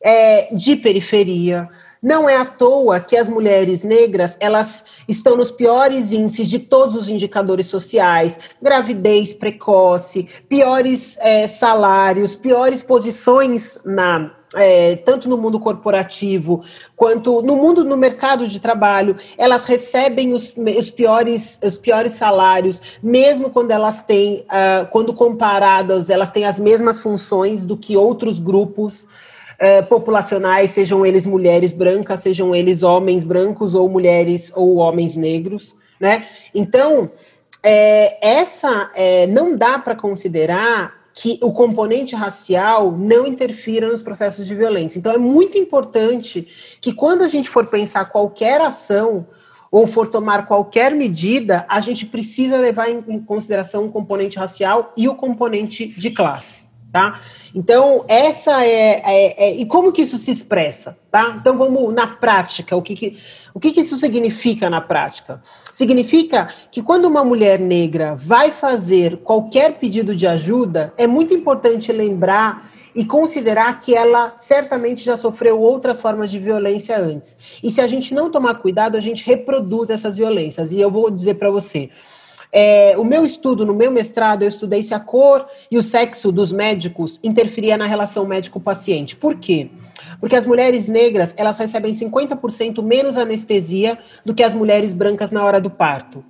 é, 0.00 0.52
de 0.52 0.74
periferia. 0.74 1.68
Não 2.02 2.28
é 2.28 2.36
à 2.36 2.44
toa 2.44 2.98
que 2.98 3.16
as 3.16 3.28
mulheres 3.28 3.84
negras 3.84 4.36
elas 4.40 4.86
estão 5.08 5.36
nos 5.36 5.50
piores 5.50 6.12
índices 6.12 6.48
de 6.48 6.58
todos 6.58 6.96
os 6.96 7.08
indicadores 7.08 7.68
sociais: 7.68 8.38
gravidez 8.60 9.32
precoce, 9.32 10.28
piores 10.48 11.16
é, 11.20 11.46
salários, 11.46 12.34
piores 12.34 12.82
posições 12.82 13.78
na 13.84 14.35
é, 14.54 14.96
tanto 14.96 15.28
no 15.28 15.36
mundo 15.36 15.58
corporativo 15.58 16.62
quanto 16.94 17.42
no 17.42 17.56
mundo 17.56 17.84
no 17.84 17.96
mercado 17.96 18.46
de 18.46 18.60
trabalho, 18.60 19.16
elas 19.36 19.64
recebem 19.64 20.32
os, 20.32 20.54
os 20.56 20.90
piores, 20.90 21.58
os 21.62 21.78
piores 21.78 22.12
salários, 22.12 22.80
mesmo 23.02 23.50
quando 23.50 23.70
elas 23.70 24.06
têm, 24.06 24.44
uh, 24.46 24.86
quando 24.90 25.12
comparadas, 25.12 26.10
elas 26.10 26.30
têm 26.30 26.44
as 26.44 26.60
mesmas 26.60 27.00
funções 27.00 27.64
do 27.64 27.76
que 27.76 27.96
outros 27.96 28.38
grupos 28.38 29.02
uh, 29.02 29.84
populacionais, 29.88 30.70
sejam 30.70 31.04
eles 31.04 31.26
mulheres 31.26 31.72
brancas, 31.72 32.20
sejam 32.20 32.54
eles 32.54 32.82
homens 32.82 33.24
brancos 33.24 33.74
ou 33.74 33.88
mulheres 33.88 34.52
ou 34.54 34.76
homens 34.76 35.16
negros, 35.16 35.74
né? 35.98 36.24
Então, 36.54 37.10
é, 37.62 38.38
essa 38.38 38.90
é, 38.94 39.26
não 39.26 39.56
dá 39.56 39.78
para 39.78 39.96
considerar 39.96 40.95
que 41.18 41.38
o 41.42 41.50
componente 41.50 42.14
racial 42.14 42.92
não 42.92 43.26
interfira 43.26 43.88
nos 43.88 44.02
processos 44.02 44.46
de 44.46 44.54
violência. 44.54 44.98
Então, 44.98 45.10
é 45.10 45.16
muito 45.16 45.56
importante 45.56 46.46
que, 46.78 46.92
quando 46.92 47.22
a 47.22 47.28
gente 47.28 47.48
for 47.48 47.66
pensar 47.66 48.04
qualquer 48.04 48.60
ação 48.60 49.26
ou 49.70 49.86
for 49.86 50.06
tomar 50.08 50.46
qualquer 50.46 50.94
medida, 50.94 51.64
a 51.70 51.80
gente 51.80 52.04
precisa 52.04 52.58
levar 52.58 52.90
em 52.90 53.18
consideração 53.20 53.86
o 53.86 53.90
componente 53.90 54.38
racial 54.38 54.92
e 54.94 55.08
o 55.08 55.14
componente 55.14 55.86
de 55.86 56.10
classe 56.10 56.65
tá? 56.92 57.20
Então, 57.54 58.04
essa 58.08 58.64
é, 58.64 59.02
é, 59.04 59.48
é, 59.48 59.56
E 59.56 59.66
como 59.66 59.92
que 59.92 60.02
isso 60.02 60.18
se 60.18 60.30
expressa, 60.30 60.98
tá? 61.10 61.36
Então, 61.40 61.56
vamos 61.56 61.92
na 61.92 62.06
prática, 62.06 62.76
o 62.76 62.82
que, 62.82 62.94
que 62.94 63.16
o 63.56 63.58
que, 63.58 63.72
que 63.72 63.80
isso 63.80 63.96
significa 63.96 64.68
na 64.68 64.82
prática? 64.82 65.40
Significa 65.72 66.46
que 66.70 66.82
quando 66.82 67.06
uma 67.06 67.24
mulher 67.24 67.58
negra 67.58 68.14
vai 68.14 68.52
fazer 68.52 69.16
qualquer 69.24 69.78
pedido 69.78 70.14
de 70.14 70.26
ajuda, 70.26 70.92
é 70.98 71.06
muito 71.06 71.32
importante 71.32 71.90
lembrar 71.90 72.70
e 72.94 73.02
considerar 73.02 73.80
que 73.80 73.94
ela 73.94 74.34
certamente 74.36 75.02
já 75.02 75.16
sofreu 75.16 75.58
outras 75.58 76.02
formas 76.02 76.30
de 76.30 76.38
violência 76.38 76.98
antes. 76.98 77.58
E 77.62 77.70
se 77.70 77.80
a 77.80 77.86
gente 77.86 78.12
não 78.12 78.30
tomar 78.30 78.56
cuidado, 78.56 78.94
a 78.94 79.00
gente 79.00 79.24
reproduz 79.24 79.88
essas 79.88 80.18
violências. 80.18 80.70
E 80.70 80.78
eu 80.78 80.90
vou 80.90 81.10
dizer 81.10 81.36
para 81.36 81.50
você, 81.50 81.88
é, 82.52 82.94
o 82.96 83.04
meu 83.04 83.24
estudo, 83.24 83.66
no 83.66 83.74
meu 83.74 83.90
mestrado, 83.90 84.42
eu 84.42 84.48
estudei 84.48 84.82
se 84.82 84.94
a 84.94 85.00
cor 85.00 85.46
e 85.70 85.78
o 85.78 85.82
sexo 85.82 86.30
dos 86.32 86.52
médicos 86.52 87.20
interferia 87.22 87.76
na 87.76 87.86
relação 87.86 88.26
médico-paciente. 88.26 89.16
Por 89.16 89.36
quê? 89.36 89.70
Porque 90.20 90.36
as 90.36 90.46
mulheres 90.46 90.86
negras, 90.86 91.34
elas 91.36 91.56
recebem 91.56 91.92
50% 91.92 92.82
menos 92.82 93.16
anestesia 93.16 93.98
do 94.24 94.34
que 94.34 94.42
as 94.42 94.54
mulheres 94.54 94.94
brancas 94.94 95.30
na 95.30 95.44
hora 95.44 95.60
do 95.60 95.70
parto. 95.70 96.24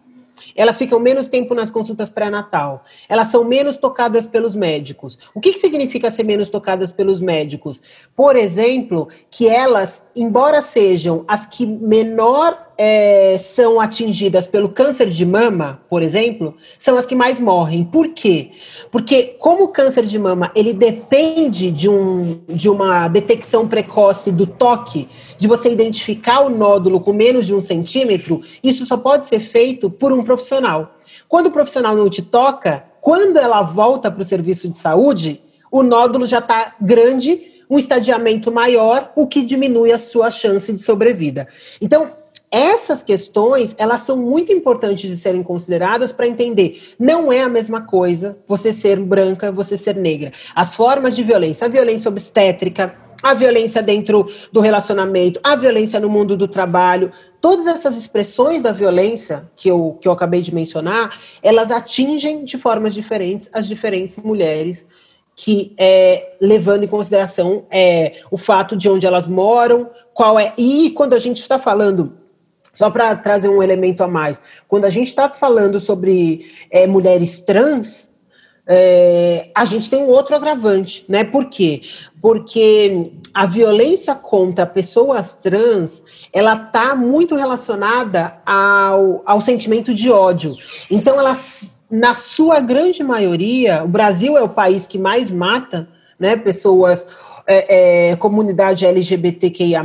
Elas 0.54 0.78
ficam 0.78 0.98
menos 0.98 1.28
tempo 1.28 1.54
nas 1.54 1.70
consultas 1.70 2.08
pré-natal. 2.08 2.84
Elas 3.08 3.28
são 3.28 3.44
menos 3.44 3.76
tocadas 3.76 4.26
pelos 4.26 4.56
médicos. 4.56 5.18
O 5.34 5.40
que, 5.40 5.52
que 5.52 5.58
significa 5.58 6.10
ser 6.10 6.24
menos 6.24 6.48
tocadas 6.48 6.90
pelos 6.90 7.20
médicos? 7.20 7.82
Por 8.14 8.36
exemplo, 8.36 9.08
que 9.30 9.48
elas, 9.48 10.08
embora 10.16 10.62
sejam 10.62 11.24
as 11.28 11.44
que 11.44 11.66
menor 11.66 12.65
é, 12.78 13.38
são 13.38 13.80
atingidas 13.80 14.46
pelo 14.46 14.68
câncer 14.68 15.08
de 15.08 15.24
mama, 15.24 15.80
por 15.88 16.02
exemplo, 16.02 16.54
são 16.78 16.96
as 16.96 17.06
que 17.06 17.14
mais 17.14 17.40
morrem. 17.40 17.84
Por 17.84 18.08
quê? 18.08 18.50
Porque 18.90 19.36
como 19.38 19.64
o 19.64 19.68
câncer 19.68 20.04
de 20.04 20.18
mama 20.18 20.50
ele 20.54 20.72
depende 20.72 21.70
de, 21.70 21.88
um, 21.88 22.40
de 22.48 22.68
uma 22.68 23.08
detecção 23.08 23.66
precoce 23.66 24.30
do 24.30 24.46
toque, 24.46 25.08
de 25.38 25.48
você 25.48 25.70
identificar 25.70 26.40
o 26.40 26.50
nódulo 26.50 27.00
com 27.00 27.12
menos 27.12 27.46
de 27.46 27.54
um 27.54 27.62
centímetro, 27.62 28.42
isso 28.62 28.84
só 28.84 28.96
pode 28.96 29.24
ser 29.24 29.40
feito 29.40 29.90
por 29.90 30.12
um 30.12 30.22
profissional. 30.22 30.96
Quando 31.28 31.46
o 31.46 31.50
profissional 31.50 31.96
não 31.96 32.08
te 32.10 32.22
toca, 32.22 32.84
quando 33.00 33.38
ela 33.38 33.62
volta 33.62 34.10
para 34.10 34.22
o 34.22 34.24
serviço 34.24 34.68
de 34.68 34.76
saúde, 34.76 35.40
o 35.70 35.82
nódulo 35.82 36.26
já 36.26 36.38
está 36.38 36.74
grande, 36.80 37.40
um 37.68 37.78
estadiamento 37.78 38.52
maior, 38.52 39.12
o 39.16 39.26
que 39.26 39.42
diminui 39.42 39.92
a 39.92 39.98
sua 39.98 40.30
chance 40.30 40.72
de 40.72 40.80
sobrevida. 40.80 41.48
Então, 41.80 42.10
essas 42.50 43.02
questões, 43.02 43.74
elas 43.78 44.02
são 44.02 44.16
muito 44.16 44.52
importantes 44.52 45.10
de 45.10 45.16
serem 45.16 45.42
consideradas 45.42 46.12
para 46.12 46.28
entender. 46.28 46.94
Não 46.98 47.32
é 47.32 47.42
a 47.42 47.48
mesma 47.48 47.82
coisa 47.82 48.38
você 48.46 48.72
ser 48.72 49.00
branca, 49.00 49.50
você 49.50 49.76
ser 49.76 49.96
negra. 49.96 50.32
As 50.54 50.74
formas 50.74 51.16
de 51.16 51.22
violência, 51.22 51.66
a 51.66 51.68
violência 51.68 52.08
obstétrica, 52.08 52.94
a 53.22 53.34
violência 53.34 53.82
dentro 53.82 54.26
do 54.52 54.60
relacionamento, 54.60 55.40
a 55.42 55.56
violência 55.56 55.98
no 55.98 56.08
mundo 56.08 56.36
do 56.36 56.46
trabalho, 56.46 57.10
todas 57.40 57.66
essas 57.66 57.96
expressões 57.96 58.62
da 58.62 58.72
violência 58.72 59.50
que 59.56 59.68
eu, 59.68 59.98
que 60.00 60.06
eu 60.06 60.12
acabei 60.12 60.40
de 60.40 60.54
mencionar, 60.54 61.18
elas 61.42 61.70
atingem 61.70 62.44
de 62.44 62.56
formas 62.56 62.94
diferentes 62.94 63.50
as 63.52 63.66
diferentes 63.66 64.18
mulheres 64.18 64.86
que 65.34 65.74
é, 65.76 66.34
levando 66.40 66.84
em 66.84 66.88
consideração 66.88 67.66
é, 67.70 68.20
o 68.30 68.38
fato 68.38 68.74
de 68.74 68.88
onde 68.88 69.06
elas 69.06 69.28
moram, 69.28 69.90
qual 70.14 70.38
é. 70.38 70.54
E 70.56 70.90
quando 70.92 71.12
a 71.12 71.18
gente 71.18 71.40
está 71.40 71.58
falando 71.58 72.16
só 72.76 72.90
para 72.90 73.16
trazer 73.16 73.48
um 73.48 73.62
elemento 73.62 74.04
a 74.04 74.06
mais, 74.06 74.40
quando 74.68 74.84
a 74.84 74.90
gente 74.90 75.08
está 75.08 75.28
falando 75.30 75.80
sobre 75.80 76.46
é, 76.70 76.86
mulheres 76.86 77.40
trans, 77.40 78.14
é, 78.68 79.50
a 79.54 79.64
gente 79.64 79.88
tem 79.88 80.02
um 80.02 80.08
outro 80.08 80.34
agravante, 80.34 81.04
né? 81.08 81.24
Por 81.24 81.46
quê? 81.46 81.80
Porque 82.20 83.04
a 83.32 83.46
violência 83.46 84.14
contra 84.14 84.66
pessoas 84.66 85.36
trans, 85.36 86.28
ela 86.32 86.54
está 86.54 86.94
muito 86.94 87.36
relacionada 87.36 88.38
ao, 88.44 89.22
ao 89.24 89.40
sentimento 89.40 89.94
de 89.94 90.10
ódio. 90.10 90.52
Então, 90.90 91.18
ela, 91.18 91.34
na 91.90 92.14
sua 92.14 92.60
grande 92.60 93.02
maioria, 93.04 93.84
o 93.84 93.88
Brasil 93.88 94.36
é 94.36 94.42
o 94.42 94.48
país 94.48 94.86
que 94.86 94.98
mais 94.98 95.30
mata, 95.30 95.88
né? 96.18 96.36
Pessoas, 96.36 97.08
é, 97.46 98.10
é, 98.10 98.16
comunidade 98.16 98.84
LGBTQIA+, 98.84 99.84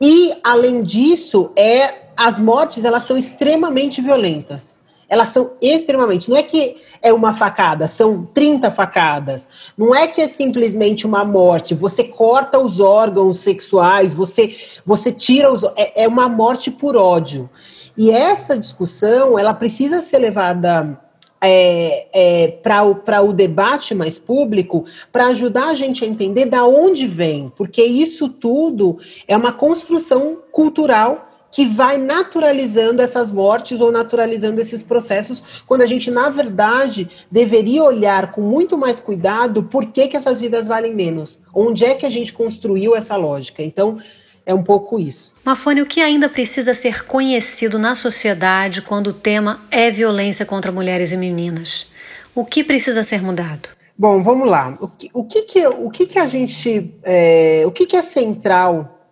e, 0.00 0.32
além 0.44 0.82
disso, 0.82 1.50
é 1.56 2.08
as 2.16 2.38
mortes 2.38 2.84
elas 2.84 3.04
são 3.04 3.16
extremamente 3.16 4.00
violentas. 4.00 4.80
Elas 5.08 5.30
são 5.30 5.52
extremamente. 5.60 6.28
Não 6.28 6.36
é 6.36 6.42
que 6.42 6.82
é 7.00 7.12
uma 7.12 7.32
facada, 7.34 7.86
são 7.86 8.26
30 8.26 8.70
facadas. 8.70 9.48
Não 9.76 9.94
é 9.94 10.06
que 10.06 10.20
é 10.20 10.26
simplesmente 10.26 11.06
uma 11.06 11.24
morte. 11.24 11.74
Você 11.74 12.04
corta 12.04 12.58
os 12.58 12.78
órgãos 12.80 13.38
sexuais, 13.38 14.12
você, 14.12 14.54
você 14.84 15.10
tira 15.10 15.50
os. 15.50 15.64
É, 15.76 16.04
é 16.04 16.08
uma 16.08 16.28
morte 16.28 16.70
por 16.70 16.96
ódio. 16.96 17.48
E 17.96 18.10
essa 18.10 18.58
discussão 18.58 19.38
ela 19.38 19.54
precisa 19.54 20.00
ser 20.00 20.18
levada 20.18 21.00
é, 21.40 22.08
é, 22.12 22.48
para 22.48 23.22
o 23.22 23.32
debate 23.32 23.94
mais 23.94 24.18
público, 24.18 24.84
para 25.12 25.26
ajudar 25.26 25.68
a 25.68 25.74
gente 25.74 26.04
a 26.04 26.08
entender 26.08 26.46
da 26.46 26.64
onde 26.64 27.06
vem, 27.06 27.52
porque 27.56 27.82
isso 27.82 28.28
tudo 28.28 28.98
é 29.26 29.36
uma 29.36 29.52
construção 29.52 30.38
cultural 30.50 31.26
que 31.50 31.64
vai 31.64 31.96
naturalizando 31.96 33.00
essas 33.00 33.32
mortes 33.32 33.80
ou 33.80 33.90
naturalizando 33.90 34.60
esses 34.60 34.82
processos, 34.82 35.62
quando 35.66 35.82
a 35.82 35.86
gente, 35.86 36.10
na 36.10 36.28
verdade, 36.28 37.08
deveria 37.30 37.82
olhar 37.82 38.32
com 38.32 38.42
muito 38.42 38.76
mais 38.76 39.00
cuidado 39.00 39.62
por 39.62 39.86
que, 39.86 40.08
que 40.08 40.16
essas 40.16 40.40
vidas 40.40 40.66
valem 40.66 40.94
menos, 40.94 41.40
onde 41.54 41.84
é 41.84 41.94
que 41.94 42.04
a 42.04 42.10
gente 42.10 42.32
construiu 42.32 42.94
essa 42.94 43.16
lógica. 43.16 43.62
Então, 43.62 43.98
é 44.48 44.54
um 44.54 44.62
pouco 44.62 44.98
isso. 44.98 45.34
Mafone, 45.44 45.82
o 45.82 45.86
que 45.86 46.00
ainda 46.00 46.26
precisa 46.26 46.72
ser 46.72 47.04
conhecido 47.04 47.78
na 47.78 47.94
sociedade 47.94 48.80
quando 48.80 49.08
o 49.08 49.12
tema 49.12 49.60
é 49.70 49.90
violência 49.90 50.46
contra 50.46 50.72
mulheres 50.72 51.12
e 51.12 51.18
meninas? 51.18 51.86
O 52.34 52.46
que 52.46 52.64
precisa 52.64 53.02
ser 53.02 53.20
mudado? 53.20 53.68
Bom, 53.96 54.22
vamos 54.22 54.48
lá. 54.48 54.74
O 54.80 54.88
que, 54.88 55.10
o 55.12 55.24
que, 55.24 55.42
que, 55.42 55.66
o 55.66 55.90
que, 55.90 56.06
que 56.06 56.18
a 56.18 56.26
gente. 56.26 56.94
É, 57.02 57.62
o 57.66 57.70
que, 57.70 57.84
que 57.84 57.94
é 57.94 58.00
central 58.00 59.06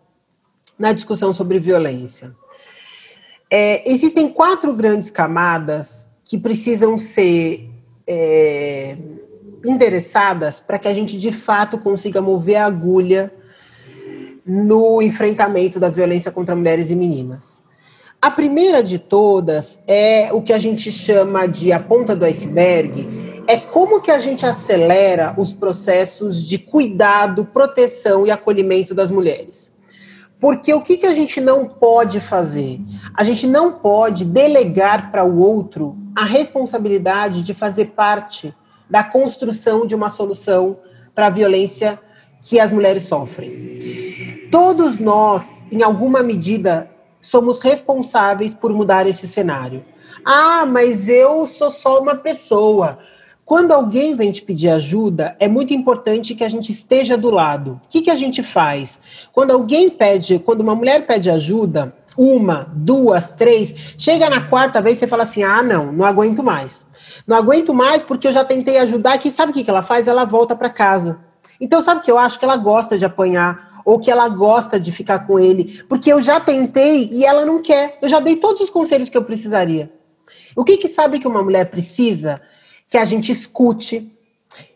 na 0.79 0.95
discussão 0.95 1.35
sobre 1.35 1.59
violência? 1.59 2.35
É, 3.51 3.87
existem 3.91 4.31
quatro 4.31 4.73
grandes 4.73 5.11
camadas 5.11 6.09
que 6.25 6.39
precisam 6.39 6.97
ser 6.97 7.69
é, 8.07 8.97
endereçadas 9.63 10.61
para 10.61 10.79
que 10.79 10.89
a 10.89 10.95
gente 10.95 11.19
de 11.19 11.31
fato 11.31 11.77
consiga 11.77 12.23
mover 12.23 12.57
a 12.57 12.65
agulha 12.65 13.31
no 14.47 15.03
enfrentamento 15.03 15.81
da 15.81 15.89
violência 15.89 16.31
contra 16.31 16.55
mulheres 16.55 16.91
e 16.91 16.95
meninas. 16.95 17.65
A 18.23 18.31
primeira 18.31 18.83
de 18.83 18.99
todas 18.99 19.83
é 19.87 20.33
o 20.33 20.41
que 20.41 20.53
a 20.53 20.59
gente 20.59 20.91
chama 20.91 21.47
de 21.47 21.73
a 21.73 21.81
ponta 21.81 22.15
do 22.15 22.25
iceberg, 22.25 23.45
é 23.47 23.57
como 23.57 24.01
que 24.01 24.11
a 24.11 24.19
gente 24.19 24.45
acelera 24.47 25.35
os 25.37 25.53
processos 25.53 26.43
de 26.43 26.59
cuidado, 26.59 27.45
proteção 27.45 28.27
e 28.27 28.31
acolhimento 28.31 28.95
das 28.95 29.11
mulheres. 29.11 29.75
Porque 30.41 30.73
o 30.73 30.81
que, 30.81 30.97
que 30.97 31.07
a 31.07 31.15
gente 31.15 31.41
não 31.41 31.67
pode 31.67 32.21
fazer? 32.21 32.81
A 33.15 33.25
gente 33.25 33.47
não 33.47 33.73
pode 33.73 34.25
delegar 34.25 35.11
para 35.11 35.25
o 35.25 35.39
outro 35.39 35.97
a 36.15 36.25
responsabilidade 36.25 37.43
de 37.43 37.55
fazer 37.55 37.87
parte 37.87 38.55
da 38.89 39.03
construção 39.03 39.87
de 39.87 39.95
uma 39.95 40.11
solução 40.11 40.77
para 41.15 41.27
a 41.27 41.31
violência 41.31 41.99
que 42.41 42.61
as 42.61 42.71
mulheres 42.73 43.05
sofrem. 43.05 44.49
Todos 44.51 44.99
nós, 44.99 45.65
em 45.71 45.83
alguma 45.83 46.23
medida, 46.23 46.91
somos 47.21 47.59
responsáveis 47.59 48.55
por 48.55 48.73
mudar 48.73 49.07
esse 49.07 49.27
cenário. 49.27 49.85
Ah, 50.25 50.65
mas 50.67 51.09
eu 51.09 51.47
sou 51.47 51.71
só 51.71 52.01
uma 52.01 52.15
pessoa. 52.15 52.99
Quando 53.45 53.71
alguém 53.71 54.17
vem 54.17 54.33
te 54.33 54.43
pedir 54.43 54.71
ajuda, 54.71 55.37
é 55.39 55.47
muito 55.47 55.73
importante 55.73 56.35
que 56.35 56.43
a 56.43 56.49
gente 56.49 56.73
esteja 56.73 57.17
do 57.17 57.31
lado. 57.31 57.81
O 57.85 57.89
que, 57.89 58.03
que 58.03 58.11
a 58.11 58.17
gente 58.17 58.43
faz? 58.43 59.01
Quando 59.33 59.53
alguém 59.53 59.89
pede, 59.89 60.41
quando 60.41 60.63
uma 60.63 60.75
mulher 60.75 61.07
pede 61.07 61.31
ajuda, 61.31 61.95
uma, 62.19 62.67
duas, 62.75 63.31
três, 63.33 63.95
chega 63.97 64.29
na 64.29 64.41
quarta 64.41 64.83
vez 64.83 64.99
você 64.99 65.07
fala 65.07 65.23
assim: 65.23 65.45
ah, 65.45 65.63
não, 65.63 65.93
não 65.93 66.05
aguento 66.05 66.43
mais. 66.43 66.87
Não 67.25 67.37
aguento 67.37 67.73
mais 67.73 68.03
porque 68.03 68.27
eu 68.27 68.33
já 68.33 68.45
tentei 68.45 68.79
ajudar. 68.79 69.19
Que 69.19 69.31
sabe 69.31 69.53
o 69.53 69.55
que, 69.55 69.63
que 69.63 69.71
ela 69.71 69.83
faz? 69.83 70.09
Ela 70.09 70.25
volta 70.25 70.57
para 70.57 70.69
casa. 70.69 71.21
Então, 71.61 71.81
sabe 71.83 72.03
que 72.03 72.11
eu 72.11 72.19
acho 72.19 72.39
que 72.39 72.45
ela 72.45 72.57
gosta 72.57 72.99
de 72.99 73.05
apanhar 73.05 73.83
ou 73.85 74.01
que 74.01 74.11
ela 74.11 74.29
gosta 74.29 74.81
de 74.81 74.91
ficar 74.91 75.21
com 75.21 75.39
ele, 75.39 75.83
porque 75.89 76.13
eu 76.13 76.21
já 76.21 76.41
tentei 76.41 77.09
e 77.13 77.25
ela 77.25 77.47
não 77.47 77.63
quer. 77.63 77.99
Eu 78.03 78.09
já 78.09 78.19
dei 78.19 78.37
todos 78.37 78.61
os 78.61 78.71
conselhos 78.71 79.09
que 79.09 79.17
eu 79.17 79.25
precisaria. 79.25 79.93
O 80.57 80.65
que 80.65 80.77
que 80.77 80.89
sabe 80.89 81.21
que 81.21 81.29
uma 81.29 81.43
mulher 81.43 81.67
precisa? 81.67 82.41
Que 82.89 82.99
a 82.99 83.05
gente 83.05 83.31
escute, 83.31 84.13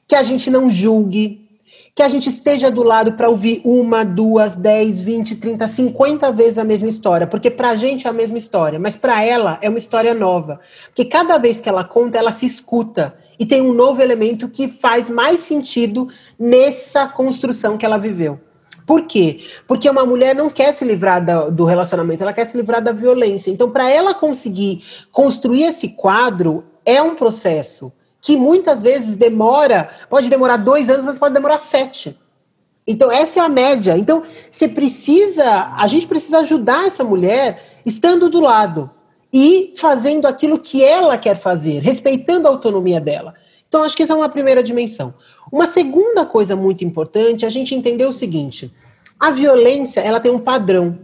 que 0.06 0.14
a 0.14 0.22
gente 0.22 0.48
não 0.50 0.70
julgue, 0.70 1.48
que 1.94 2.02
a 2.02 2.08
gente 2.08 2.28
esteja 2.28 2.70
do 2.70 2.82
lado 2.82 3.12
para 3.12 3.28
ouvir 3.28 3.60
uma, 3.64 4.04
duas, 4.04 4.54
dez, 4.54 5.00
vinte, 5.00 5.36
trinta, 5.36 5.66
cinquenta 5.66 6.30
vezes 6.30 6.58
a 6.58 6.64
mesma 6.64 6.88
história, 6.88 7.26
porque 7.26 7.50
para 7.50 7.70
a 7.70 7.76
gente 7.76 8.06
é 8.06 8.10
a 8.10 8.12
mesma 8.12 8.38
história, 8.38 8.78
mas 8.78 8.96
para 8.96 9.22
ela 9.24 9.58
é 9.60 9.68
uma 9.68 9.78
história 9.78 10.14
nova, 10.14 10.60
porque 10.86 11.04
cada 11.04 11.36
vez 11.36 11.60
que 11.60 11.68
ela 11.68 11.84
conta, 11.84 12.16
ela 12.16 12.32
se 12.32 12.46
escuta 12.46 13.14
e 13.40 13.46
tem 13.46 13.62
um 13.62 13.72
novo 13.72 14.02
elemento 14.02 14.50
que 14.50 14.68
faz 14.68 15.08
mais 15.08 15.40
sentido 15.40 16.08
nessa 16.38 17.08
construção 17.08 17.78
que 17.78 17.86
ela 17.86 17.96
viveu. 17.96 18.38
Por 18.86 19.06
quê? 19.06 19.40
Porque 19.66 19.88
uma 19.88 20.04
mulher 20.04 20.34
não 20.34 20.50
quer 20.50 20.72
se 20.72 20.84
livrar 20.84 21.24
do, 21.24 21.50
do 21.50 21.64
relacionamento, 21.64 22.22
ela 22.22 22.34
quer 22.34 22.44
se 22.44 22.54
livrar 22.54 22.84
da 22.84 22.92
violência. 22.92 23.50
Então, 23.50 23.70
para 23.70 23.88
ela 23.88 24.12
conseguir 24.12 24.84
construir 25.10 25.62
esse 25.62 25.90
quadro, 25.90 26.64
é 26.84 27.00
um 27.00 27.14
processo 27.14 27.90
que 28.20 28.36
muitas 28.36 28.82
vezes 28.82 29.16
demora, 29.16 29.88
pode 30.10 30.28
demorar 30.28 30.58
dois 30.58 30.90
anos, 30.90 31.06
mas 31.06 31.18
pode 31.18 31.32
demorar 31.32 31.56
sete. 31.56 32.18
Então, 32.86 33.10
essa 33.10 33.40
é 33.40 33.42
a 33.42 33.48
média. 33.48 33.96
Então, 33.96 34.22
você 34.50 34.68
precisa, 34.68 35.72
a 35.78 35.86
gente 35.86 36.06
precisa 36.06 36.40
ajudar 36.40 36.86
essa 36.86 37.04
mulher 37.04 37.64
estando 37.86 38.28
do 38.28 38.40
lado 38.40 38.90
e 39.32 39.74
fazendo 39.76 40.26
aquilo 40.26 40.58
que 40.58 40.82
ela 40.82 41.16
quer 41.16 41.36
fazer, 41.36 41.80
respeitando 41.80 42.48
a 42.48 42.50
autonomia 42.50 43.00
dela. 43.00 43.34
Então, 43.68 43.84
acho 43.84 43.96
que 43.96 44.02
essa 44.02 44.12
é 44.12 44.16
uma 44.16 44.28
primeira 44.28 44.62
dimensão. 44.62 45.14
Uma 45.50 45.66
segunda 45.66 46.26
coisa 46.26 46.56
muito 46.56 46.84
importante 46.84 47.46
a 47.46 47.48
gente 47.48 47.74
entender 47.74 48.04
o 48.04 48.12
seguinte: 48.12 48.72
a 49.18 49.30
violência 49.30 50.00
ela 50.00 50.18
tem 50.18 50.32
um 50.32 50.38
padrão, 50.40 50.98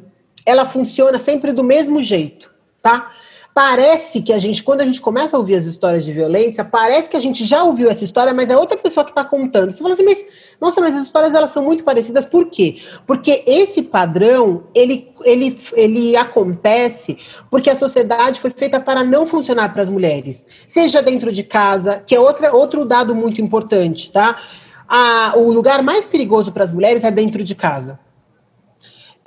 ela 0.45 0.67
funciona 0.67 1.19
sempre 1.19 1.53
do 1.53 1.62
mesmo 1.62 2.03
jeito, 2.03 2.53
tá? 2.83 3.12
Parece 3.57 4.21
que 4.21 4.35
a 4.35 4.38
gente, 4.38 4.62
quando 4.62 4.83
a 4.83 4.85
gente 4.85 5.01
começa 5.01 5.35
a 5.35 5.40
ouvir 5.40 5.55
as 5.55 5.64
histórias 5.64 6.05
de 6.05 6.12
violência, 6.12 6.62
parece 6.62 7.09
que 7.09 7.16
a 7.16 7.21
gente 7.21 7.42
já 7.42 7.64
ouviu 7.64 7.88
essa 7.90 8.05
história, 8.05 8.35
mas 8.35 8.51
é 8.51 8.57
outra 8.59 8.77
pessoa 8.77 9.03
que 9.03 9.12
está 9.12 9.25
contando. 9.25 9.73
Você 9.73 9.83
fala 9.83 9.95
assim, 9.95 10.05
mas 10.05 10.27
nossa, 10.61 10.79
mas 10.79 10.95
as 10.95 11.05
histórias 11.05 11.35
elas 11.35 11.49
são 11.49 11.64
muito 11.64 11.83
parecidas. 11.83 12.27
Por 12.27 12.51
quê? 12.51 12.83
Porque 13.07 13.42
esse 13.47 13.85
padrão, 13.85 14.64
ele, 14.75 15.09
ele, 15.25 15.59
ele 15.73 16.14
acontece 16.19 17.16
porque 17.51 17.71
a 17.71 17.75
sociedade 17.75 18.40
foi 18.40 18.51
feita 18.51 18.79
para 18.79 19.03
não 19.03 19.27
funcionar 19.27 19.73
para 19.73 19.81
as 19.81 19.88
mulheres. 19.88 20.47
Seja 20.69 21.01
dentro 21.01 21.33
de 21.33 21.42
casa, 21.42 22.03
que 22.07 22.14
é 22.14 22.21
outra, 22.21 22.55
outro 22.55 22.85
dado 22.85 23.14
muito 23.14 23.40
importante, 23.40 24.12
tá? 24.12 24.37
A, 24.87 25.33
o 25.35 25.51
lugar 25.51 25.83
mais 25.83 26.05
perigoso 26.05 26.53
para 26.53 26.64
as 26.64 26.73
mulheres 26.73 27.05
é 27.05 27.11
dentro 27.11 27.42
de 27.42 27.55
casa. 27.55 27.99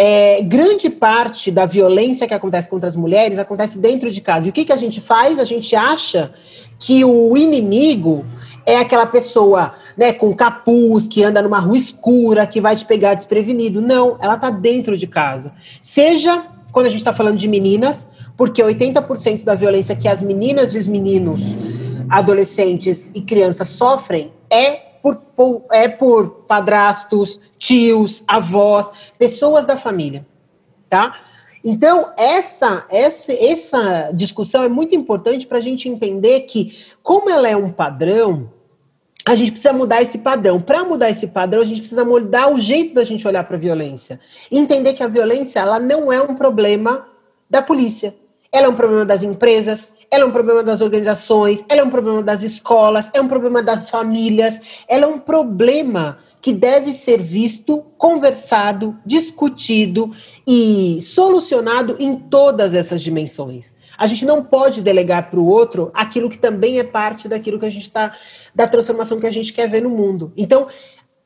É, 0.01 0.41
grande 0.43 0.89
parte 0.89 1.51
da 1.51 1.65
violência 1.65 2.25
que 2.25 2.33
acontece 2.33 2.69
contra 2.69 2.87
as 2.87 2.95
mulheres 2.95 3.37
acontece 3.37 3.79
dentro 3.79 4.09
de 4.09 4.21
casa. 4.21 4.47
E 4.47 4.49
o 4.49 4.53
que, 4.53 4.63
que 4.63 4.71
a 4.71 4.77
gente 4.77 5.01
faz? 5.01 5.37
A 5.37 5.43
gente 5.43 5.75
acha 5.75 6.33
que 6.79 7.03
o 7.03 7.35
inimigo 7.35 8.25
é 8.65 8.77
aquela 8.77 9.05
pessoa 9.05 9.73
né, 9.97 10.13
com 10.13 10.33
capuz, 10.33 11.05
que 11.05 11.21
anda 11.21 11.41
numa 11.41 11.59
rua 11.59 11.77
escura, 11.77 12.47
que 12.47 12.61
vai 12.61 12.77
te 12.77 12.85
pegar 12.85 13.13
desprevenido. 13.13 13.81
Não, 13.81 14.15
ela 14.21 14.35
está 14.35 14.49
dentro 14.49 14.97
de 14.97 15.05
casa. 15.05 15.51
Seja 15.81 16.45
quando 16.71 16.85
a 16.85 16.89
gente 16.89 16.99
está 16.99 17.13
falando 17.13 17.35
de 17.37 17.49
meninas, 17.49 18.07
porque 18.37 18.63
80% 18.63 19.43
da 19.43 19.53
violência 19.53 19.97
que 19.97 20.07
as 20.07 20.21
meninas 20.21 20.75
e 20.75 20.77
os 20.77 20.87
meninos, 20.87 21.41
adolescentes 22.07 23.11
e 23.13 23.19
crianças 23.19 23.67
sofrem 23.67 24.31
é 24.49 24.88
por, 25.01 25.15
por, 25.15 25.65
é 25.71 25.87
por 25.87 26.45
padrastos, 26.47 27.41
tios, 27.57 28.23
avós, 28.27 28.91
pessoas 29.17 29.65
da 29.65 29.77
família, 29.77 30.25
tá? 30.89 31.13
Então, 31.63 32.13
essa, 32.17 32.85
essa, 32.89 33.33
essa 33.33 34.11
discussão 34.13 34.63
é 34.63 34.69
muito 34.69 34.95
importante 34.95 35.45
para 35.45 35.57
a 35.57 35.61
gente 35.61 35.89
entender 35.89 36.41
que, 36.41 36.77
como 37.03 37.29
ela 37.29 37.49
é 37.49 37.55
um 37.55 37.71
padrão, 37.71 38.49
a 39.25 39.35
gente 39.35 39.51
precisa 39.51 39.73
mudar 39.73 40.01
esse 40.01 40.19
padrão. 40.19 40.61
Para 40.61 40.85
mudar 40.85 41.09
esse 41.09 41.27
padrão, 41.27 41.61
a 41.61 41.65
gente 41.65 41.81
precisa 41.81 42.05
mudar 42.05 42.51
o 42.51 42.59
jeito 42.59 42.93
da 42.93 43.03
gente 43.03 43.27
olhar 43.27 43.43
para 43.43 43.57
a 43.57 43.59
violência. 43.59 44.19
E 44.49 44.57
entender 44.57 44.93
que 44.93 45.03
a 45.03 45.07
violência 45.07 45.59
ela 45.59 45.79
não 45.79 46.11
é 46.11 46.21
um 46.21 46.33
problema 46.33 47.05
da 47.49 47.61
polícia. 47.61 48.15
Ela 48.51 48.65
é 48.65 48.69
um 48.69 48.75
problema 48.75 49.05
das 49.05 49.21
empresas, 49.21 49.93
ela 50.09 50.23
é 50.23 50.25
um 50.25 50.31
problema 50.31 50.63
das 50.63 50.81
organizações, 50.81 51.63
ela 51.69 51.81
é 51.81 51.83
um 51.83 51.89
problema 51.89 52.23
das 52.23 52.41
escolas, 52.41 53.11
é 53.13 53.21
um 53.21 53.27
problema 53.27 53.61
das 53.61 53.89
famílias, 53.89 54.59
ela 54.87 55.05
é 55.05 55.07
um 55.07 55.19
problema 55.19 56.17
que 56.41 56.53
deve 56.53 56.93
ser 56.93 57.21
visto, 57.21 57.85
conversado, 57.97 58.97
discutido 59.05 60.09
e 60.47 60.99
solucionado 61.01 61.95
em 61.99 62.15
todas 62.15 62.73
essas 62.73 63.01
dimensões. 63.01 63.73
A 63.97 64.07
gente 64.07 64.25
não 64.25 64.43
pode 64.43 64.81
delegar 64.81 65.29
para 65.29 65.39
o 65.39 65.45
outro 65.45 65.91
aquilo 65.93 66.29
que 66.29 66.37
também 66.37 66.79
é 66.79 66.83
parte 66.83 67.27
daquilo 67.27 67.59
que 67.59 67.65
a 67.65 67.69
gente 67.69 67.83
está, 67.83 68.15
da 68.55 68.67
transformação 68.67 69.19
que 69.19 69.27
a 69.27 69.31
gente 69.31 69.51
quer 69.51 69.69
ver 69.69 69.81
no 69.81 69.89
mundo. 69.89 70.31
Então, 70.37 70.67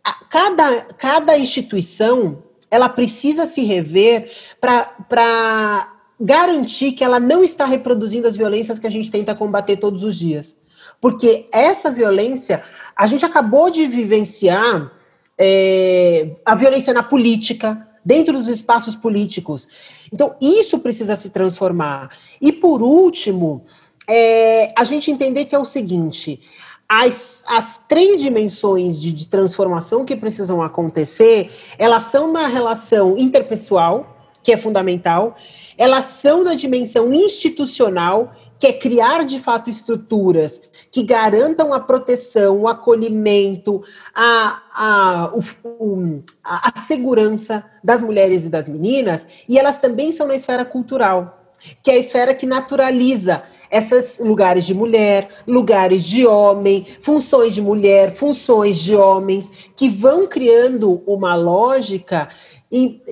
a, 0.03 0.25
cada, 0.25 0.81
cada 0.97 1.38
instituição 1.38 2.41
ela 2.71 2.89
precisa 2.89 3.45
se 3.45 3.63
rever 3.63 4.31
para 4.59 5.92
garantir 6.23 6.93
que 6.93 7.03
ela 7.03 7.19
não 7.19 7.43
está 7.43 7.65
reproduzindo 7.65 8.29
as 8.29 8.38
violências 8.38 8.79
que 8.79 8.88
a 8.88 8.89
gente 8.89 9.12
tenta 9.12 9.36
combater 9.36 9.75
todos 9.75 10.03
os 10.03 10.17
dias. 10.17 10.55
Porque 11.01 11.47
essa 11.51 11.91
violência, 11.91 12.63
a 12.95 13.05
gente 13.05 13.25
acabou 13.25 13.69
de 13.69 13.86
vivenciar 13.88 14.89
é, 15.38 16.29
a 16.45 16.55
violência 16.55 16.93
na 16.93 17.03
política, 17.03 17.86
dentro 18.05 18.33
dos 18.33 18.47
espaços 18.47 18.95
políticos. 18.95 19.67
Então, 20.13 20.33
isso 20.39 20.79
precisa 20.79 21.17
se 21.17 21.29
transformar. 21.29 22.09
E, 22.41 22.53
por 22.53 22.81
último, 22.81 23.65
é, 24.07 24.73
a 24.77 24.86
gente 24.86 25.12
entender 25.12 25.43
que 25.43 25.55
é 25.55 25.59
o 25.59 25.65
seguinte: 25.65 26.39
as, 26.88 27.43
as 27.49 27.83
três 27.86 28.21
dimensões 28.21 28.97
de, 28.97 29.12
de 29.12 29.27
transformação 29.27 30.05
que 30.05 30.15
precisam 30.15 30.62
acontecer, 30.62 31.51
elas 31.77 32.03
são 32.03 32.31
na 32.31 32.47
relação 32.47 33.17
interpessoal, 33.17 34.31
que 34.41 34.53
é 34.53 34.57
fundamental, 34.57 35.36
elas 35.77 36.05
são 36.05 36.43
na 36.43 36.53
dimensão 36.53 37.13
institucional, 37.13 38.33
que 38.59 38.67
é 38.67 38.73
criar 38.73 39.25
de 39.25 39.39
fato 39.39 39.69
estruturas 39.69 40.62
que 40.91 41.03
garantam 41.03 41.73
a 41.73 41.79
proteção, 41.79 42.62
o 42.62 42.67
acolhimento, 42.67 43.83
a, 44.15 44.62
a, 44.73 45.31
o, 45.33 46.23
a, 46.43 46.69
a 46.69 46.79
segurança 46.79 47.65
das 47.83 48.01
mulheres 48.01 48.45
e 48.45 48.49
das 48.49 48.69
meninas, 48.69 49.27
e 49.49 49.59
elas 49.59 49.79
também 49.79 50.12
são 50.12 50.27
na 50.27 50.36
esfera 50.36 50.63
cultural, 50.63 51.43
que 51.81 51.91
é 51.91 51.95
a 51.95 51.97
esfera 51.97 52.33
que 52.33 52.45
naturaliza 52.45 53.43
esses 53.73 54.19
lugares 54.19 54.67
de 54.67 54.73
mulher, 54.73 55.27
lugares 55.47 56.03
de 56.05 56.27
homem, 56.27 56.86
funções 57.01 57.55
de 57.55 57.62
mulher, 57.62 58.13
funções 58.13 58.77
de 58.77 58.95
homens, 58.95 59.71
que 59.75 59.89
vão 59.89 60.27
criando 60.27 61.01
uma 61.07 61.36
lógica 61.36 62.29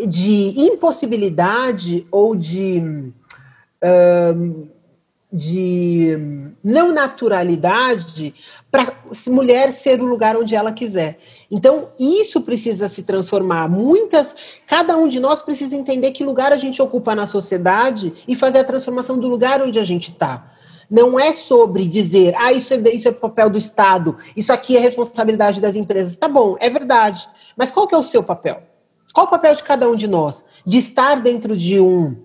de 0.07 0.53
impossibilidade 0.57 2.07
ou 2.11 2.35
de. 2.35 3.11
De 5.33 6.17
não 6.61 6.91
naturalidade 6.91 8.35
para 8.69 8.93
mulher 9.27 9.71
ser 9.71 10.01
o 10.01 10.05
lugar 10.05 10.35
onde 10.35 10.55
ela 10.55 10.71
quiser. 10.71 11.17
Então, 11.49 11.89
isso 11.99 12.41
precisa 12.41 12.87
se 12.87 13.03
transformar. 13.03 13.69
Muitas, 13.69 14.35
cada 14.67 14.97
um 14.97 15.07
de 15.07 15.19
nós 15.19 15.41
precisa 15.41 15.75
entender 15.75 16.11
que 16.11 16.23
lugar 16.23 16.51
a 16.51 16.57
gente 16.57 16.81
ocupa 16.81 17.15
na 17.15 17.25
sociedade 17.25 18.13
e 18.27 18.35
fazer 18.35 18.59
a 18.59 18.63
transformação 18.63 19.17
do 19.17 19.27
lugar 19.27 19.61
onde 19.61 19.79
a 19.79 19.83
gente 19.83 20.11
está. 20.11 20.51
Não 20.89 21.19
é 21.19 21.31
sobre 21.31 21.87
dizer, 21.87 22.35
ah, 22.37 22.51
isso 22.51 22.73
é, 22.73 22.77
isso 22.89 23.07
é 23.07 23.11
papel 23.13 23.49
do 23.49 23.57
Estado, 23.57 24.17
isso 24.35 24.51
aqui 24.51 24.75
é 24.75 24.79
responsabilidade 24.79 25.61
das 25.61 25.77
empresas. 25.77 26.17
Tá 26.17 26.27
bom, 26.27 26.57
é 26.59 26.69
verdade. 26.69 27.27
Mas 27.55 27.71
qual 27.71 27.87
que 27.87 27.95
é 27.95 27.97
o 27.97 28.03
seu 28.03 28.21
papel? 28.21 28.70
Qual 29.13 29.27
o 29.27 29.29
papel 29.29 29.55
de 29.55 29.63
cada 29.63 29.89
um 29.89 29.95
de 29.95 30.07
nós? 30.07 30.45
De 30.65 30.77
estar 30.77 31.21
dentro 31.21 31.55
de 31.55 31.79
um 31.79 32.15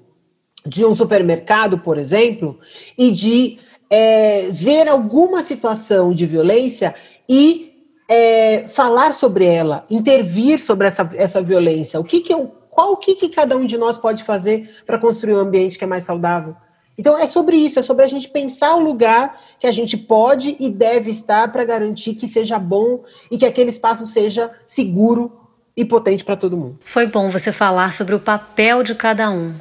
de 0.66 0.84
um 0.84 0.94
supermercado, 0.94 1.78
por 1.78 1.96
exemplo, 1.96 2.58
e 2.98 3.12
de 3.12 3.58
é, 3.88 4.48
ver 4.50 4.88
alguma 4.88 5.42
situação 5.42 6.12
de 6.12 6.26
violência 6.26 6.92
e 7.28 7.72
é, 8.08 8.66
falar 8.68 9.12
sobre 9.12 9.44
ela, 9.44 9.86
intervir 9.88 10.60
sobre 10.60 10.88
essa, 10.88 11.08
essa 11.14 11.40
violência. 11.40 12.00
O 12.00 12.04
que, 12.04 12.20
que 12.20 12.34
eu, 12.34 12.52
qual 12.68 12.92
o 12.92 12.96
que, 12.96 13.14
que 13.14 13.28
cada 13.28 13.56
um 13.56 13.64
de 13.64 13.78
nós 13.78 13.96
pode 13.96 14.24
fazer 14.24 14.68
para 14.84 14.98
construir 14.98 15.34
um 15.34 15.40
ambiente 15.40 15.78
que 15.78 15.84
é 15.84 15.86
mais 15.86 16.04
saudável? 16.04 16.56
Então 16.98 17.18
é 17.18 17.28
sobre 17.28 17.56
isso, 17.56 17.78
é 17.78 17.82
sobre 17.82 18.04
a 18.04 18.08
gente 18.08 18.28
pensar 18.30 18.74
o 18.74 18.80
lugar 18.80 19.40
que 19.60 19.66
a 19.66 19.72
gente 19.72 19.96
pode 19.96 20.56
e 20.58 20.70
deve 20.70 21.10
estar 21.10 21.52
para 21.52 21.64
garantir 21.64 22.14
que 22.14 22.26
seja 22.26 22.58
bom 22.58 23.04
e 23.30 23.36
que 23.36 23.44
aquele 23.44 23.70
espaço 23.70 24.06
seja 24.06 24.50
seguro 24.66 25.45
e 25.76 25.84
potente 25.84 26.24
para 26.24 26.36
todo 26.36 26.56
mundo. 26.56 26.78
Foi 26.82 27.06
bom 27.06 27.28
você 27.30 27.52
falar 27.52 27.92
sobre 27.92 28.14
o 28.14 28.20
papel 28.20 28.82
de 28.82 28.94
cada 28.94 29.30
um. 29.30 29.54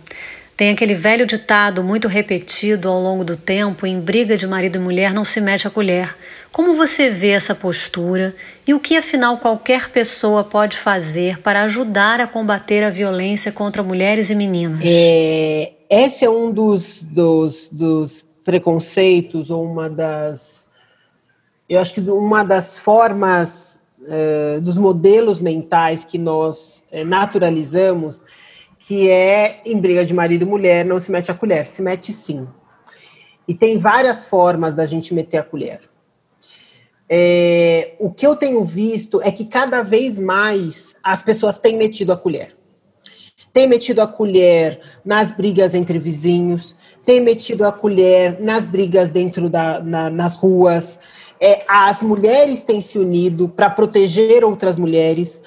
Tem 0.55 0.69
aquele 0.69 0.93
velho 0.93 1.25
ditado 1.25 1.83
muito 1.83 2.07
repetido 2.07 2.87
ao 2.87 3.01
longo 3.01 3.25
do 3.25 3.35
tempo: 3.35 3.85
em 3.85 3.99
briga 3.99 4.37
de 4.37 4.47
marido 4.47 4.77
e 4.77 4.79
mulher 4.79 5.13
não 5.13 5.25
se 5.25 5.41
mete 5.41 5.67
a 5.67 5.69
colher. 5.69 6.15
Como 6.55 6.73
você 6.73 7.09
vê 7.09 7.31
essa 7.31 7.53
postura 7.53 8.33
e 8.65 8.73
o 8.73 8.79
que, 8.79 8.95
afinal, 8.95 9.37
qualquer 9.37 9.89
pessoa 9.89 10.41
pode 10.41 10.77
fazer 10.77 11.41
para 11.41 11.63
ajudar 11.63 12.21
a 12.21 12.27
combater 12.27 12.81
a 12.81 12.89
violência 12.89 13.51
contra 13.51 13.83
mulheres 13.83 14.29
e 14.29 14.35
meninas? 14.35 14.79
É, 14.85 15.73
esse 15.89 16.23
é 16.23 16.29
um 16.29 16.53
dos, 16.53 17.01
dos, 17.03 17.69
dos 17.69 18.23
preconceitos, 18.45 19.49
ou 19.51 19.65
uma 19.65 19.89
das. 19.89 20.69
Eu 21.67 21.81
acho 21.81 21.93
que 21.93 21.99
uma 21.99 22.41
das 22.43 22.77
formas, 22.77 23.81
uh, 24.05 24.61
dos 24.61 24.77
modelos 24.77 25.39
mentais 25.39 26.05
que 26.05 26.17
nós 26.17 26.87
uh, 26.91 27.03
naturalizamos 27.05 28.23
que 28.87 29.09
é 29.09 29.61
em 29.65 29.79
briga 29.79 30.05
de 30.05 30.13
marido 30.13 30.43
e 30.43 30.45
mulher, 30.45 30.85
não 30.85 30.99
se 30.99 31.11
mete 31.11 31.31
a 31.31 31.33
colher, 31.33 31.65
se 31.65 31.81
mete 31.81 32.13
sim. 32.13 32.47
E 33.47 33.53
tem 33.53 33.79
várias 33.79 34.25
formas 34.25 34.75
da 34.75 34.85
gente 34.85 35.13
meter 35.13 35.37
a 35.37 35.43
colher. 35.43 35.79
É, 37.09 37.95
o 37.99 38.11
que 38.11 38.25
eu 38.25 38.35
tenho 38.35 38.63
visto 38.63 39.21
é 39.23 39.31
que 39.31 39.45
cada 39.45 39.81
vez 39.81 40.19
mais 40.19 40.97
as 41.03 41.23
pessoas 41.23 41.57
têm 41.57 41.77
metido 41.77 42.11
a 42.11 42.17
colher. 42.17 42.55
Tem 43.51 43.67
metido 43.67 44.01
a 44.01 44.07
colher 44.07 44.79
nas 45.03 45.31
brigas 45.31 45.73
entre 45.73 45.97
vizinhos, 45.97 46.75
tem 47.03 47.21
metido 47.21 47.65
a 47.65 47.71
colher 47.71 48.39
nas 48.39 48.65
brigas 48.65 49.09
dentro 49.09 49.49
da, 49.49 49.81
na, 49.81 50.09
nas 50.09 50.35
ruas. 50.35 50.99
É, 51.39 51.63
as 51.67 52.01
mulheres 52.01 52.63
têm 52.63 52.81
se 52.81 52.97
unido 52.97 53.49
para 53.49 53.69
proteger 53.69 54.43
outras 54.43 54.77
mulheres 54.77 55.41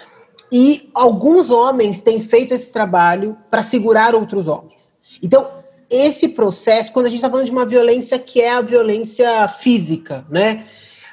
e 0.50 0.90
alguns 0.94 1.50
homens 1.50 2.00
têm 2.00 2.20
feito 2.20 2.52
esse 2.54 2.72
trabalho 2.72 3.36
para 3.50 3.62
segurar 3.62 4.14
outros 4.14 4.48
homens. 4.48 4.94
Então, 5.22 5.46
esse 5.90 6.28
processo, 6.28 6.92
quando 6.92 7.06
a 7.06 7.08
gente 7.08 7.18
está 7.18 7.30
falando 7.30 7.46
de 7.46 7.52
uma 7.52 7.64
violência 7.64 8.18
que 8.18 8.40
é 8.40 8.52
a 8.52 8.60
violência 8.60 9.48
física, 9.48 10.26
né? 10.30 10.64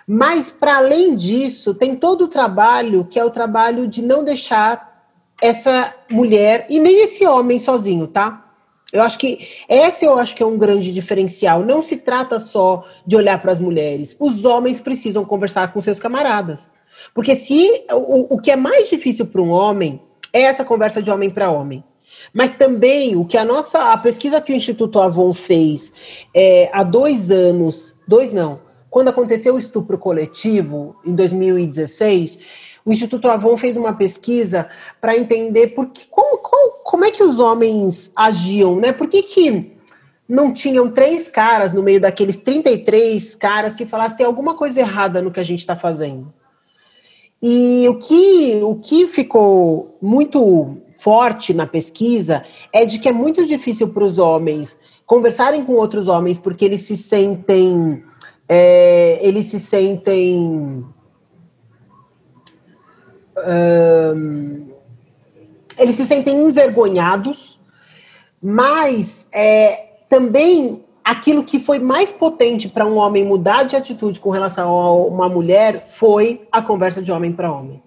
Mas, 0.07 0.51
para 0.51 0.77
além 0.77 1.15
disso, 1.15 1.73
tem 1.73 1.95
todo 1.95 2.25
o 2.25 2.27
trabalho 2.27 3.05
que 3.05 3.19
é 3.19 3.25
o 3.25 3.31
trabalho 3.31 3.87
de 3.87 4.01
não 4.01 4.23
deixar 4.23 4.93
essa 5.41 5.95
mulher 6.09 6.67
e 6.69 6.79
nem 6.79 7.01
esse 7.01 7.25
homem 7.25 7.59
sozinho, 7.59 8.07
tá? 8.07 8.44
Eu 8.95 9.01
acho 9.01 9.19
que 9.19 9.39
esse 9.67 10.05
eu 10.05 10.17
acho 10.17 10.33
que 10.35 10.41
é 10.41 10.45
um 10.45 10.57
grande 10.57 10.93
diferencial. 10.93 11.63
Não 11.63 11.83
se 11.83 11.97
trata 11.97 12.39
só 12.39 12.81
de 13.05 13.17
olhar 13.17 13.41
para 13.41 13.51
as 13.51 13.59
mulheres. 13.59 14.15
Os 14.19 14.45
homens 14.45 14.79
precisam 14.79 15.25
conversar 15.25 15.73
com 15.73 15.81
seus 15.81 15.99
camaradas. 15.99 16.71
Porque 17.13 17.35
se 17.35 17.71
o, 17.91 18.35
o 18.35 18.39
que 18.39 18.51
é 18.51 18.55
mais 18.55 18.89
difícil 18.89 19.27
para 19.27 19.41
um 19.41 19.49
homem 19.49 20.01
é 20.31 20.43
essa 20.43 20.63
conversa 20.63 21.01
de 21.01 21.11
homem 21.11 21.29
para 21.29 21.51
homem. 21.51 21.83
Mas 22.33 22.53
também 22.53 23.17
o 23.17 23.25
que 23.25 23.37
a 23.37 23.43
nossa 23.43 23.91
a 23.91 23.97
pesquisa 23.97 24.39
que 24.39 24.53
o 24.53 24.55
Instituto 24.55 25.01
Avon 25.01 25.33
fez 25.33 26.25
é, 26.33 26.69
há 26.71 26.81
dois 26.81 27.31
anos, 27.31 27.97
dois 28.07 28.31
não, 28.31 28.61
quando 28.95 29.09
aconteceu 29.09 29.55
o 29.55 29.59
estupro 29.59 29.97
coletivo 29.97 30.95
em 31.05 31.13
2016, 31.13 32.77
o 32.85 32.93
Instituto 32.93 33.27
Avon 33.27 33.57
fez 33.57 33.75
uma 33.75 33.91
pesquisa 33.91 34.69
para 35.01 35.17
entender 35.17 35.75
por 35.75 35.87
que, 35.87 36.07
como, 36.07 36.37
como, 36.37 36.71
como, 36.81 37.03
é 37.03 37.11
que 37.11 37.21
os 37.21 37.37
homens 37.37 38.13
agiam, 38.15 38.77
né? 38.77 38.93
Por 38.93 39.09
que, 39.09 39.21
que 39.21 39.73
não 40.29 40.53
tinham 40.53 40.89
três 40.89 41.27
caras 41.27 41.73
no 41.73 41.83
meio 41.83 41.99
daqueles 41.99 42.37
33 42.37 43.35
caras 43.35 43.75
que 43.75 43.85
falassem 43.85 44.19
tem 44.19 44.25
alguma 44.25 44.55
coisa 44.55 44.79
errada 44.79 45.21
no 45.21 45.29
que 45.29 45.41
a 45.41 45.45
gente 45.45 45.59
está 45.59 45.75
fazendo? 45.75 46.33
E 47.43 47.89
o 47.89 47.99
que, 47.99 48.61
o 48.63 48.75
que 48.75 49.09
ficou 49.09 49.97
muito 50.01 50.77
forte 50.97 51.53
na 51.53 51.67
pesquisa 51.67 52.43
é 52.71 52.85
de 52.85 52.97
que 52.97 53.09
é 53.09 53.11
muito 53.11 53.45
difícil 53.45 53.89
para 53.89 54.05
os 54.05 54.19
homens 54.19 54.79
conversarem 55.05 55.65
com 55.65 55.73
outros 55.73 56.07
homens 56.07 56.37
porque 56.37 56.63
eles 56.63 56.83
se 56.83 56.95
sentem 56.95 58.01
é, 58.47 59.19
eles 59.21 59.45
se 59.45 59.59
sentem 59.59 60.85
um, 63.37 64.67
eles 65.77 65.95
se 65.95 66.05
sentem 66.05 66.37
envergonhados, 66.37 67.59
mas 68.41 69.27
é, 69.33 69.89
também 70.07 70.83
aquilo 71.03 71.43
que 71.43 71.59
foi 71.59 71.79
mais 71.79 72.11
potente 72.11 72.69
para 72.69 72.85
um 72.85 72.95
homem 72.95 73.23
mudar 73.23 73.63
de 73.63 73.75
atitude 73.75 74.19
com 74.19 74.29
relação 74.29 74.69
a 74.69 74.93
uma 75.05 75.29
mulher 75.29 75.85
foi 75.85 76.47
a 76.51 76.61
conversa 76.61 77.01
de 77.01 77.11
homem 77.11 77.31
para 77.31 77.51
homem. 77.51 77.83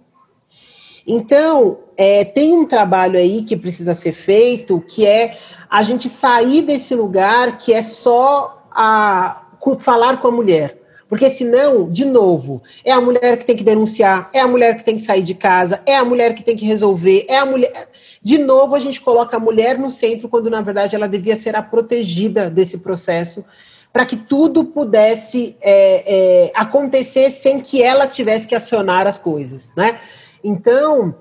Então, 1.07 1.79
é, 1.97 2.23
tem 2.25 2.53
um 2.53 2.67
trabalho 2.67 3.19
aí 3.19 3.43
que 3.43 3.57
precisa 3.57 3.95
ser 3.95 4.13
feito, 4.13 4.81
que 4.87 5.07
é 5.07 5.37
a 5.69 5.83
gente 5.83 6.09
sair 6.09 6.63
desse 6.63 6.95
lugar 6.95 7.57
que 7.57 7.73
é 7.73 7.83
só 7.83 8.63
a, 8.71 9.48
falar 9.81 10.21
com 10.21 10.29
a 10.29 10.33
mulher. 10.33 10.79
Porque 11.09 11.31
senão, 11.31 11.89
de 11.89 12.05
novo, 12.05 12.63
é 12.85 12.93
a 12.93 13.01
mulher 13.01 13.39
que 13.39 13.47
tem 13.47 13.57
que 13.57 13.65
denunciar, 13.65 14.29
é 14.35 14.41
a 14.41 14.47
mulher 14.47 14.77
que 14.77 14.85
tem 14.85 14.97
que 14.97 15.03
sair 15.03 15.23
de 15.23 15.35
casa, 15.35 15.81
é 15.87 15.97
a 15.97 16.05
mulher 16.05 16.35
que 16.35 16.45
tem 16.45 16.55
que 16.55 16.67
resolver, 16.67 17.25
é 17.29 17.39
a 17.39 17.47
mulher. 17.47 17.89
De 18.23 18.37
novo, 18.37 18.75
a 18.75 18.79
gente 18.79 19.01
coloca 19.01 19.37
a 19.37 19.41
mulher 19.41 19.79
no 19.79 19.91
centro, 19.91 20.29
quando 20.29 20.51
na 20.51 20.61
verdade 20.61 20.95
ela 20.95 21.09
devia 21.09 21.35
ser 21.35 21.57
a 21.57 21.63
protegida 21.63 22.51
desse 22.51 22.79
processo, 22.79 23.43
para 23.91 24.05
que 24.05 24.17
tudo 24.17 24.65
pudesse 24.65 25.57
é, 25.63 26.05
é, 26.47 26.53
acontecer 26.55 27.31
sem 27.31 27.59
que 27.59 27.83
ela 27.83 28.07
tivesse 28.07 28.47
que 28.47 28.55
acionar 28.55 29.07
as 29.07 29.19
coisas, 29.19 29.73
né? 29.75 29.99
Então, 30.45 31.15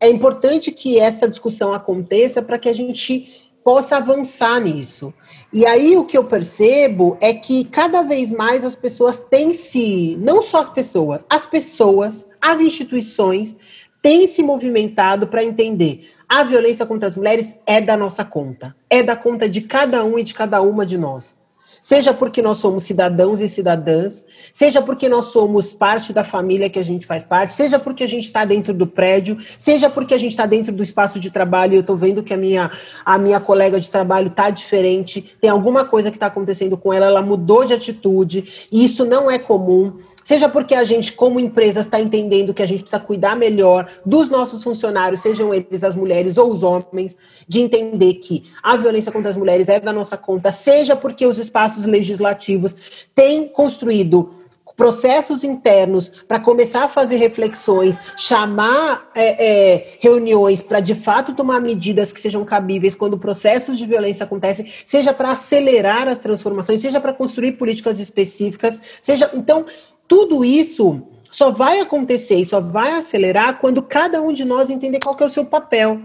é 0.00 0.08
importante 0.08 0.72
que 0.72 0.98
essa 0.98 1.28
discussão 1.28 1.74
aconteça 1.74 2.40
para 2.40 2.58
que 2.58 2.68
a 2.68 2.72
gente 2.72 3.44
possa 3.62 3.96
avançar 3.96 4.60
nisso. 4.60 5.12
E 5.54 5.64
aí 5.64 5.96
o 5.96 6.04
que 6.04 6.18
eu 6.18 6.24
percebo 6.24 7.16
é 7.20 7.32
que 7.32 7.62
cada 7.66 8.02
vez 8.02 8.28
mais 8.28 8.64
as 8.64 8.74
pessoas 8.74 9.20
têm 9.20 9.54
se, 9.54 10.16
não 10.20 10.42
só 10.42 10.58
as 10.58 10.68
pessoas, 10.68 11.24
as 11.30 11.46
pessoas, 11.46 12.26
as 12.42 12.58
instituições 12.58 13.56
têm 14.02 14.26
se 14.26 14.42
movimentado 14.42 15.28
para 15.28 15.44
entender 15.44 16.10
a 16.28 16.42
violência 16.42 16.84
contra 16.84 17.08
as 17.08 17.16
mulheres 17.16 17.56
é 17.64 17.80
da 17.80 17.96
nossa 17.96 18.24
conta, 18.24 18.74
é 18.90 19.00
da 19.00 19.14
conta 19.14 19.48
de 19.48 19.60
cada 19.60 20.04
um 20.04 20.18
e 20.18 20.24
de 20.24 20.34
cada 20.34 20.60
uma 20.60 20.84
de 20.84 20.98
nós 20.98 21.38
seja 21.84 22.14
porque 22.14 22.40
nós 22.40 22.56
somos 22.56 22.84
cidadãos 22.84 23.42
e 23.42 23.48
cidadãs, 23.48 24.24
seja 24.54 24.80
porque 24.80 25.06
nós 25.06 25.26
somos 25.26 25.74
parte 25.74 26.14
da 26.14 26.24
família 26.24 26.70
que 26.70 26.78
a 26.78 26.82
gente 26.82 27.06
faz 27.06 27.22
parte, 27.22 27.52
seja 27.52 27.78
porque 27.78 28.02
a 28.02 28.08
gente 28.08 28.24
está 28.24 28.42
dentro 28.46 28.72
do 28.72 28.86
prédio, 28.86 29.36
seja 29.58 29.90
porque 29.90 30.14
a 30.14 30.18
gente 30.18 30.30
está 30.30 30.46
dentro 30.46 30.72
do 30.72 30.82
espaço 30.82 31.20
de 31.20 31.30
trabalho 31.30 31.74
e 31.74 31.76
eu 31.76 31.82
estou 31.82 31.94
vendo 31.94 32.22
que 32.22 32.32
a 32.32 32.38
minha, 32.38 32.70
a 33.04 33.18
minha 33.18 33.38
colega 33.38 33.78
de 33.78 33.90
trabalho 33.90 34.28
está 34.28 34.48
diferente, 34.48 35.36
tem 35.38 35.50
alguma 35.50 35.84
coisa 35.84 36.10
que 36.10 36.16
está 36.16 36.28
acontecendo 36.28 36.78
com 36.78 36.90
ela, 36.90 37.04
ela 37.04 37.20
mudou 37.20 37.66
de 37.66 37.74
atitude, 37.74 38.66
e 38.72 38.82
isso 38.82 39.04
não 39.04 39.30
é 39.30 39.38
comum 39.38 39.92
seja 40.24 40.48
porque 40.48 40.74
a 40.74 40.82
gente, 40.82 41.12
como 41.12 41.38
empresa, 41.38 41.80
está 41.80 42.00
entendendo 42.00 42.54
que 42.54 42.62
a 42.62 42.66
gente 42.66 42.80
precisa 42.80 42.98
cuidar 42.98 43.36
melhor 43.36 43.88
dos 44.04 44.28
nossos 44.28 44.64
funcionários, 44.64 45.20
sejam 45.20 45.54
eles 45.54 45.84
as 45.84 45.94
mulheres 45.94 46.38
ou 46.38 46.50
os 46.50 46.64
homens, 46.64 47.16
de 47.46 47.60
entender 47.60 48.14
que 48.14 48.50
a 48.62 48.76
violência 48.76 49.12
contra 49.12 49.30
as 49.30 49.36
mulheres 49.36 49.68
é 49.68 49.78
da 49.78 49.92
nossa 49.92 50.16
conta, 50.16 50.50
seja 50.50 50.96
porque 50.96 51.26
os 51.26 51.38
espaços 51.38 51.84
legislativos 51.84 53.06
têm 53.14 53.46
construído 53.46 54.30
processos 54.76 55.44
internos 55.44 56.08
para 56.26 56.40
começar 56.40 56.84
a 56.84 56.88
fazer 56.88 57.16
reflexões, 57.16 58.00
chamar 58.16 59.10
é, 59.14 59.74
é, 59.74 59.96
reuniões 60.00 60.60
para 60.60 60.80
de 60.80 60.94
fato 60.94 61.34
tomar 61.34 61.60
medidas 61.60 62.12
que 62.12 62.20
sejam 62.20 62.44
cabíveis 62.44 62.94
quando 62.94 63.18
processos 63.18 63.78
de 63.78 63.86
violência 63.86 64.24
acontecem, 64.24 64.66
seja 64.84 65.12
para 65.12 65.30
acelerar 65.30 66.08
as 66.08 66.18
transformações, 66.18 66.80
seja 66.80 67.00
para 67.00 67.12
construir 67.12 67.52
políticas 67.52 68.00
específicas, 68.00 68.80
seja 69.00 69.30
então 69.34 69.64
tudo 70.06 70.44
isso 70.44 71.02
só 71.30 71.50
vai 71.50 71.80
acontecer 71.80 72.36
e 72.36 72.46
só 72.46 72.60
vai 72.60 72.92
acelerar 72.92 73.58
quando 73.58 73.82
cada 73.82 74.22
um 74.22 74.32
de 74.32 74.44
nós 74.44 74.70
entender 74.70 75.00
qual 75.00 75.16
é 75.18 75.24
o 75.24 75.28
seu 75.28 75.44
papel. 75.44 76.00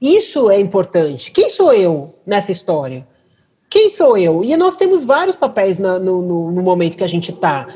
Isso 0.00 0.50
é 0.50 0.60
importante. 0.60 1.32
Quem 1.32 1.48
sou 1.48 1.72
eu 1.72 2.14
nessa 2.26 2.52
história? 2.52 3.06
Quem 3.70 3.88
sou 3.88 4.18
eu? 4.18 4.44
E 4.44 4.56
nós 4.56 4.76
temos 4.76 5.04
vários 5.04 5.36
papéis 5.36 5.78
na, 5.78 5.98
no, 5.98 6.20
no, 6.20 6.50
no, 6.52 6.62
momento 6.62 6.96
que 6.96 7.04
a 7.04 7.08
gente 7.08 7.30
está. 7.30 7.66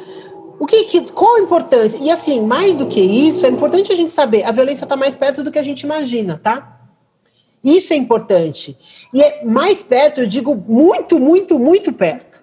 O 0.60 0.66
que, 0.66 0.84
que, 0.84 1.12
qual 1.12 1.36
a 1.36 1.40
importância? 1.40 1.98
E 2.04 2.10
assim, 2.10 2.42
mais 2.42 2.76
do 2.76 2.86
que 2.86 3.00
isso, 3.00 3.46
é 3.46 3.48
importante 3.48 3.90
a 3.90 3.96
gente 3.96 4.12
saber, 4.12 4.44
a 4.44 4.52
violência 4.52 4.84
está 4.84 4.96
mais 4.96 5.14
perto 5.14 5.42
do 5.42 5.50
que 5.50 5.58
a 5.58 5.62
gente 5.62 5.82
imagina, 5.82 6.38
tá? 6.42 6.78
Isso 7.64 7.92
é 7.92 7.96
importante. 7.96 8.76
E 9.12 9.22
é 9.22 9.44
mais 9.44 9.82
perto, 9.82 10.20
eu 10.20 10.26
digo 10.26 10.54
muito, 10.54 11.18
muito, 11.18 11.58
muito 11.58 11.92
perto. 11.92 12.37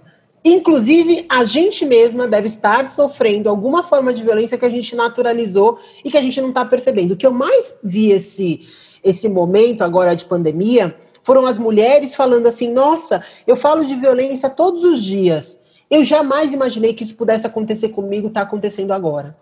Inclusive, 0.48 1.26
a 1.28 1.44
gente 1.44 1.84
mesma 1.88 2.28
deve 2.28 2.46
estar 2.46 2.88
sofrendo 2.88 3.50
alguma 3.50 3.82
forma 3.82 4.14
de 4.14 4.22
violência 4.22 4.60
que 4.60 4.66
a 4.66 4.70
gente 4.70 4.96
naturalizou 4.96 5.80
e 6.04 6.12
que 6.12 6.18
a 6.18 6.22
gente 6.22 6.40
não 6.40 6.50
está 6.50 6.64
percebendo. 6.64 7.14
O 7.14 7.18
que 7.18 7.26
eu 7.26 7.32
mais 7.32 7.80
vi 7.84 8.12
esse, 8.12 8.62
esse 9.04 9.28
momento 9.28 9.82
agora 9.82 10.16
de 10.16 10.24
pandemia 10.24 10.96
foram 11.24 11.48
as 11.48 11.58
mulheres 11.58 12.14
falando 12.14 12.46
assim: 12.46 12.72
nossa, 12.72 13.24
eu 13.48 13.58
falo 13.58 13.84
de 13.84 13.96
violência 13.96 14.48
todos 14.48 14.84
os 14.84 15.04
dias. 15.04 15.60
Eu 15.90 16.04
jamais 16.04 16.54
imaginei 16.54 16.94
que 16.94 17.04
isso 17.04 17.16
pudesse 17.16 17.48
acontecer 17.48 17.90
comigo, 17.90 18.28
está 18.28 18.42
acontecendo 18.42 18.92
agora. 18.92 19.36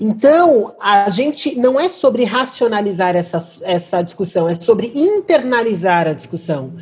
Então, 0.00 0.74
a 0.80 1.10
gente 1.10 1.56
não 1.56 1.78
é 1.78 1.90
sobre 1.90 2.24
racionalizar 2.24 3.14
essa, 3.14 3.38
essa 3.64 4.00
discussão, 4.00 4.48
é 4.48 4.54
sobre 4.54 4.90
internalizar 4.94 6.08
a 6.08 6.14
discussão. 6.14 6.72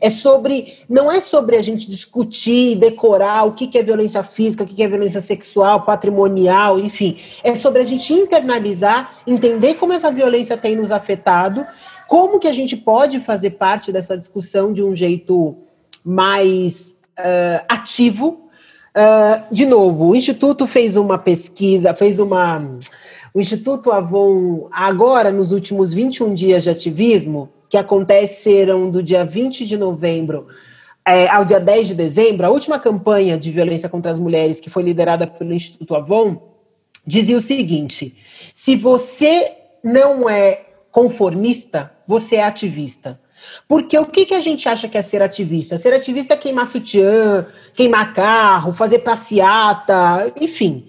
É 0.00 0.10
sobre, 0.10 0.72
não 0.88 1.10
é 1.10 1.20
sobre 1.20 1.56
a 1.56 1.62
gente 1.62 1.90
discutir, 1.90 2.76
decorar 2.76 3.44
o 3.44 3.52
que, 3.52 3.66
que 3.66 3.78
é 3.78 3.82
violência 3.82 4.22
física, 4.22 4.64
o 4.64 4.66
que, 4.66 4.74
que 4.74 4.82
é 4.82 4.88
violência 4.88 5.20
sexual, 5.20 5.82
patrimonial, 5.82 6.78
enfim. 6.78 7.16
É 7.42 7.54
sobre 7.54 7.82
a 7.82 7.84
gente 7.84 8.12
internalizar, 8.12 9.18
entender 9.26 9.74
como 9.74 9.92
essa 9.92 10.10
violência 10.10 10.56
tem 10.56 10.76
nos 10.76 10.90
afetado, 10.90 11.66
como 12.06 12.38
que 12.38 12.48
a 12.48 12.52
gente 12.52 12.76
pode 12.76 13.20
fazer 13.20 13.50
parte 13.50 13.92
dessa 13.92 14.16
discussão 14.16 14.72
de 14.72 14.82
um 14.82 14.94
jeito 14.94 15.56
mais 16.04 16.98
uh, 17.18 17.64
ativo. 17.68 18.48
Uh, 18.96 19.52
de 19.52 19.66
novo, 19.66 20.08
o 20.08 20.16
Instituto 20.16 20.66
fez 20.66 20.96
uma 20.96 21.18
pesquisa, 21.18 21.94
fez 21.94 22.18
uma. 22.18 22.78
O 23.34 23.40
Instituto 23.40 23.92
Avon, 23.92 24.68
agora, 24.72 25.30
nos 25.30 25.52
últimos 25.52 25.92
21 25.92 26.34
dias 26.34 26.62
de 26.62 26.70
ativismo, 26.70 27.50
que 27.68 27.76
aconteceram 27.76 28.90
do 28.90 29.02
dia 29.02 29.24
20 29.24 29.66
de 29.66 29.76
novembro 29.76 30.46
é, 31.06 31.26
ao 31.28 31.44
dia 31.44 31.58
10 31.58 31.88
de 31.88 31.94
dezembro, 31.94 32.46
a 32.46 32.50
última 32.50 32.78
campanha 32.78 33.38
de 33.38 33.50
violência 33.50 33.88
contra 33.88 34.10
as 34.10 34.18
mulheres, 34.18 34.60
que 34.60 34.68
foi 34.68 34.82
liderada 34.82 35.26
pelo 35.26 35.54
Instituto 35.54 35.94
Avon, 35.94 36.54
dizia 37.06 37.36
o 37.36 37.40
seguinte: 37.40 38.14
se 38.52 38.76
você 38.76 39.52
não 39.82 40.28
é 40.28 40.66
conformista, 40.90 41.90
você 42.06 42.36
é 42.36 42.44
ativista. 42.44 43.18
Porque 43.66 43.96
o 43.96 44.04
que, 44.04 44.26
que 44.26 44.34
a 44.34 44.40
gente 44.40 44.68
acha 44.68 44.88
que 44.88 44.98
é 44.98 45.02
ser 45.02 45.22
ativista? 45.22 45.78
Ser 45.78 45.94
ativista 45.94 46.34
é 46.34 46.36
queimar 46.36 46.66
sutiã, 46.66 47.46
queimar 47.72 48.12
carro, 48.12 48.72
fazer 48.72 48.98
passeata, 48.98 50.32
enfim 50.40 50.84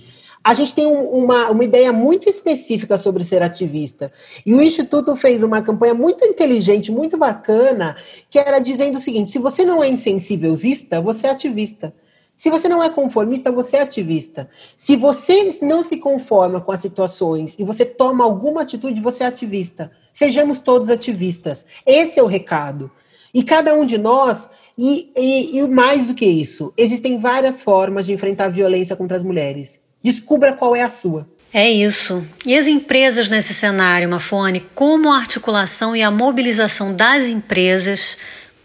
a 0.49 0.53
gente 0.55 0.73
tem 0.73 0.88
um, 0.88 1.01
uma, 1.09 1.51
uma 1.51 1.63
ideia 1.63 1.93
muito 1.93 2.27
específica 2.27 2.97
sobre 2.97 3.23
ser 3.23 3.43
ativista. 3.43 4.12
E 4.43 4.51
o 4.51 4.59
Instituto 4.59 5.15
fez 5.15 5.43
uma 5.43 5.62
campanha 5.62 5.93
muito 5.93 6.25
inteligente, 6.25 6.91
muito 6.91 7.15
bacana, 7.19 7.95
que 8.31 8.39
era 8.39 8.57
dizendo 8.57 8.95
o 8.95 8.99
seguinte: 8.99 9.29
se 9.29 9.38
você 9.38 9.63
não 9.63 9.83
é 9.83 9.88
insensivelista, 9.88 10.99
você 10.99 11.27
é 11.27 11.29
ativista. 11.29 11.93
Se 12.35 12.49
você 12.49 12.67
não 12.67 12.81
é 12.81 12.89
conformista, 12.89 13.51
você 13.51 13.77
é 13.77 13.81
ativista. 13.81 14.49
Se 14.75 14.95
você 14.95 15.51
não 15.62 15.83
se 15.83 15.97
conforma 15.97 16.59
com 16.59 16.71
as 16.71 16.79
situações 16.79 17.55
e 17.59 17.63
você 17.63 17.85
toma 17.85 18.23
alguma 18.23 18.63
atitude, 18.63 18.99
você 19.01 19.23
é 19.23 19.27
ativista. 19.27 19.91
Sejamos 20.12 20.57
todos 20.57 20.89
ativistas. 20.89 21.67
Esse 21.85 22.19
é 22.19 22.23
o 22.23 22.25
recado. 22.25 22.89
E 23.31 23.43
cada 23.43 23.75
um 23.75 23.85
de 23.85 23.99
nós, 23.99 24.49
e, 24.75 25.12
e, 25.15 25.59
e 25.59 25.67
mais 25.67 26.07
do 26.07 26.15
que 26.15 26.25
isso, 26.25 26.73
existem 26.75 27.19
várias 27.19 27.62
formas 27.62 28.07
de 28.07 28.13
enfrentar 28.13 28.45
a 28.45 28.49
violência 28.49 28.95
contra 28.95 29.15
as 29.15 29.23
mulheres. 29.23 29.88
Descubra 30.03 30.53
qual 30.53 30.75
é 30.75 30.81
a 30.81 30.89
sua. 30.89 31.27
É 31.51 31.67
isso. 31.67 32.23
E 32.45 32.55
as 32.55 32.67
empresas 32.67 33.27
nesse 33.27 33.53
cenário, 33.53 34.09
Mafone, 34.09 34.62
como 34.75 35.12
a 35.12 35.17
articulação 35.17 35.95
e 35.95 36.03
a 36.03 36.12
mobilização 36.12 36.93
das 36.93 37.25
empresas 37.25 38.17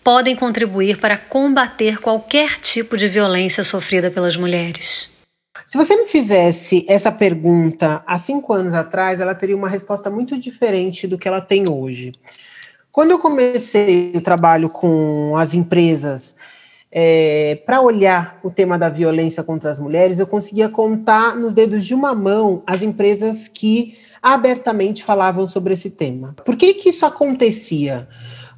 podem 0.02 0.36
contribuir 0.36 0.98
para 0.98 1.16
combater 1.16 1.98
qualquer 1.98 2.58
tipo 2.58 2.96
de 2.96 3.08
violência 3.08 3.64
sofrida 3.64 4.10
pelas 4.10 4.36
mulheres? 4.36 5.08
Se 5.64 5.78
você 5.78 5.96
me 5.96 6.04
fizesse 6.04 6.84
essa 6.86 7.10
pergunta 7.10 8.02
há 8.06 8.18
cinco 8.18 8.52
anos 8.52 8.74
atrás, 8.74 9.18
ela 9.18 9.34
teria 9.34 9.56
uma 9.56 9.68
resposta 9.68 10.10
muito 10.10 10.38
diferente 10.38 11.06
do 11.06 11.16
que 11.16 11.26
ela 11.26 11.40
tem 11.40 11.64
hoje. 11.70 12.12
Quando 12.92 13.12
eu 13.12 13.18
comecei 13.18 14.12
o 14.14 14.20
trabalho 14.20 14.68
com 14.68 15.34
as 15.38 15.54
empresas 15.54 16.36
é, 16.96 17.58
para 17.66 17.80
olhar 17.80 18.38
o 18.44 18.52
tema 18.52 18.78
da 18.78 18.88
violência 18.88 19.42
contra 19.42 19.68
as 19.68 19.80
mulheres, 19.80 20.20
eu 20.20 20.28
conseguia 20.28 20.68
contar 20.68 21.34
nos 21.34 21.52
dedos 21.52 21.84
de 21.84 21.92
uma 21.92 22.14
mão 22.14 22.62
as 22.64 22.82
empresas 22.82 23.48
que 23.48 23.98
abertamente 24.22 25.02
falavam 25.02 25.44
sobre 25.44 25.74
esse 25.74 25.90
tema. 25.90 26.36
Por 26.44 26.54
que, 26.54 26.72
que 26.72 26.90
isso 26.90 27.04
acontecia? 27.04 28.06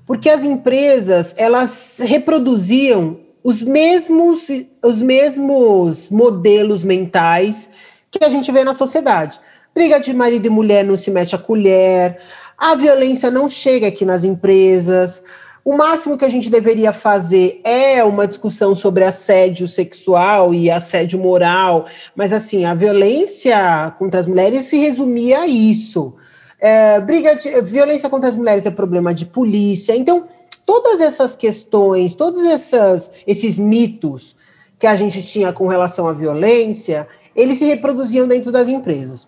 Porque 0.05 0.29
as 0.29 0.45
empresas 0.45 1.35
elas 1.39 1.99
reproduziam 2.05 3.19
os 3.43 3.63
mesmos, 3.63 4.49
os 4.85 5.03
mesmos 5.03 6.11
modelos 6.11 6.85
mentais 6.85 7.71
que 8.11 8.23
a 8.23 8.29
gente 8.29 8.53
vê 8.53 8.65
na 8.65 8.75
sociedade. 8.75 9.41
Briga 9.75 9.99
de 9.99 10.13
marido 10.13 10.47
e 10.47 10.51
mulher 10.51 10.85
não 10.85 10.97
se 10.97 11.11
mete 11.11 11.35
a 11.35 11.39
colher, 11.39 12.19
a 12.59 12.75
violência 12.75 13.31
não 13.31 13.49
chega 13.49 13.87
aqui 13.87 14.05
nas 14.05 14.25
empresas, 14.25 15.25
o 15.67 15.77
máximo 15.77 16.17
que 16.17 16.25
a 16.25 16.29
gente 16.29 16.49
deveria 16.49 16.93
fazer 16.93 17.61
é 17.65 18.05
uma 18.05 18.25
discussão 18.29 18.73
sobre 18.73 19.03
assédio 19.03 19.67
sexual 19.67 20.55
e 20.55 20.71
assédio 20.71 21.19
moral, 21.19 21.87
mas 22.15 22.33
assim, 22.33 22.65
a 22.65 22.73
violência 22.73 23.93
contra 23.99 24.21
as 24.21 24.29
mulheres 24.29 24.63
se 24.63 24.79
resumia 24.79 25.41
a 25.41 25.47
isso. 25.49 26.15
É, 26.61 27.01
briga 27.01 27.35
de, 27.35 27.63
violência 27.63 28.09
contra 28.09 28.29
as 28.29 28.37
mulheres 28.37 28.65
é 28.65 28.71
problema 28.71 29.13
de 29.13 29.27
polícia. 29.27 29.97
Então, 29.97 30.29
todas 30.65 31.01
essas 31.01 31.35
questões, 31.35 32.15
todos 32.15 32.45
essas, 32.45 33.15
esses 33.27 33.59
mitos 33.59 34.37
que 34.79 34.87
a 34.87 34.95
gente 34.95 35.21
tinha 35.25 35.53
com 35.53 35.67
relação 35.67 36.07
à 36.07 36.13
violência, 36.13 37.09
eles 37.35 37.59
se 37.59 37.65
reproduziam 37.65 38.29
dentro 38.29 38.53
das 38.53 38.69
empresas. 38.69 39.27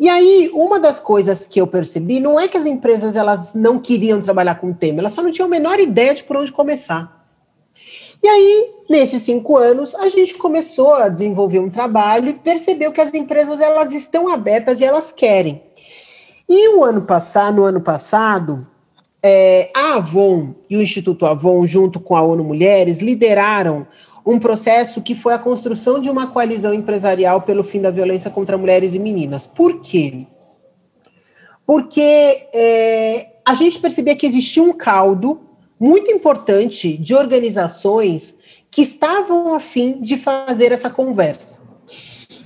E 0.00 0.08
aí, 0.08 0.50
uma 0.54 0.80
das 0.80 0.98
coisas 0.98 1.46
que 1.46 1.60
eu 1.60 1.66
percebi 1.66 2.20
não 2.20 2.40
é 2.40 2.48
que 2.48 2.56
as 2.56 2.64
empresas 2.64 3.16
elas 3.16 3.54
não 3.54 3.78
queriam 3.78 4.22
trabalhar 4.22 4.54
com 4.54 4.70
o 4.70 4.74
tema, 4.74 5.00
elas 5.00 5.12
só 5.12 5.22
não 5.22 5.30
tinham 5.30 5.46
a 5.46 5.50
menor 5.50 5.78
ideia 5.78 6.14
de 6.14 6.24
por 6.24 6.38
onde 6.38 6.50
começar. 6.50 7.20
E 8.22 8.26
aí, 8.26 8.70
nesses 8.88 9.22
cinco 9.22 9.58
anos, 9.58 9.94
a 9.94 10.08
gente 10.08 10.36
começou 10.36 10.94
a 10.94 11.10
desenvolver 11.10 11.58
um 11.58 11.68
trabalho 11.68 12.30
e 12.30 12.34
percebeu 12.34 12.92
que 12.92 13.00
as 13.00 13.12
empresas 13.12 13.60
elas 13.60 13.92
estão 13.92 14.32
abertas 14.32 14.80
e 14.80 14.86
elas 14.86 15.12
querem. 15.12 15.62
E 16.48 16.76
o 16.76 16.82
ano 16.82 17.02
passado, 17.02 17.56
no 17.56 17.64
ano 17.64 17.82
passado, 17.82 18.66
é, 19.22 19.70
a 19.74 19.96
Avon 19.96 20.54
e 20.68 20.78
o 20.78 20.82
Instituto 20.82 21.26
Avon, 21.26 21.66
junto 21.66 22.00
com 22.00 22.16
a 22.16 22.22
ONU 22.22 22.42
Mulheres, 22.42 23.00
lideraram 23.00 23.86
um 24.24 24.38
processo 24.38 25.02
que 25.02 25.14
foi 25.14 25.34
a 25.34 25.38
construção 25.38 26.00
de 26.00 26.10
uma 26.10 26.26
coalizão 26.26 26.74
empresarial 26.74 27.42
pelo 27.42 27.64
fim 27.64 27.80
da 27.80 27.90
violência 27.90 28.30
contra 28.30 28.58
mulheres 28.58 28.94
e 28.94 28.98
meninas. 28.98 29.46
Por 29.46 29.80
quê? 29.80 30.26
Porque 31.66 32.48
é, 32.52 33.32
a 33.46 33.54
gente 33.54 33.78
percebia 33.78 34.16
que 34.16 34.26
existia 34.26 34.62
um 34.62 34.72
caldo 34.72 35.40
muito 35.78 36.10
importante 36.10 36.96
de 36.98 37.14
organizações 37.14 38.36
que 38.70 38.82
estavam 38.82 39.54
a 39.54 39.60
fim 39.60 40.00
de 40.00 40.16
fazer 40.16 40.72
essa 40.72 40.90
conversa. 40.90 41.60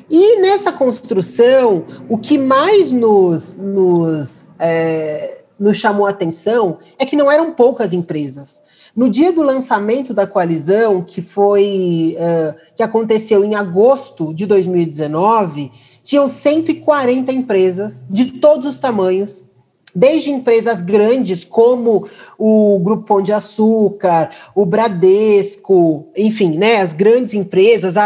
E 0.08 0.40
nessa 0.40 0.70
construção, 0.70 1.84
o 2.08 2.18
que 2.18 2.38
mais 2.38 2.92
nos, 2.92 3.56
nos, 3.56 4.46
é, 4.58 5.42
nos 5.58 5.76
chamou 5.78 6.06
a 6.06 6.10
atenção 6.10 6.78
é 6.98 7.06
que 7.06 7.16
não 7.16 7.30
eram 7.30 7.52
poucas 7.52 7.92
empresas. 7.92 8.62
No 8.96 9.10
dia 9.10 9.32
do 9.32 9.42
lançamento 9.42 10.14
da 10.14 10.24
coalizão, 10.24 11.02
que 11.02 11.20
foi 11.20 12.16
uh, 12.16 12.54
que 12.76 12.82
aconteceu 12.82 13.44
em 13.44 13.56
agosto 13.56 14.32
de 14.32 14.46
2019, 14.46 15.72
tinham 16.00 16.28
140 16.28 17.32
empresas 17.32 18.06
de 18.08 18.26
todos 18.38 18.66
os 18.66 18.78
tamanhos, 18.78 19.46
desde 19.92 20.30
empresas 20.30 20.80
grandes 20.80 21.44
como 21.44 22.08
o 22.38 22.78
Grupo 22.78 23.04
Pão 23.04 23.22
de 23.22 23.32
Açúcar, 23.32 24.30
o 24.54 24.64
Bradesco, 24.64 26.06
enfim, 26.16 26.56
né, 26.56 26.76
as 26.76 26.92
grandes 26.92 27.34
empresas, 27.34 27.96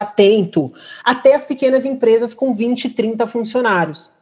Atento, 0.00 0.72
até 1.04 1.34
as 1.34 1.44
pequenas 1.44 1.84
empresas 1.84 2.32
com 2.32 2.52
20, 2.52 2.90
30 2.90 3.26
funcionários. 3.26 4.12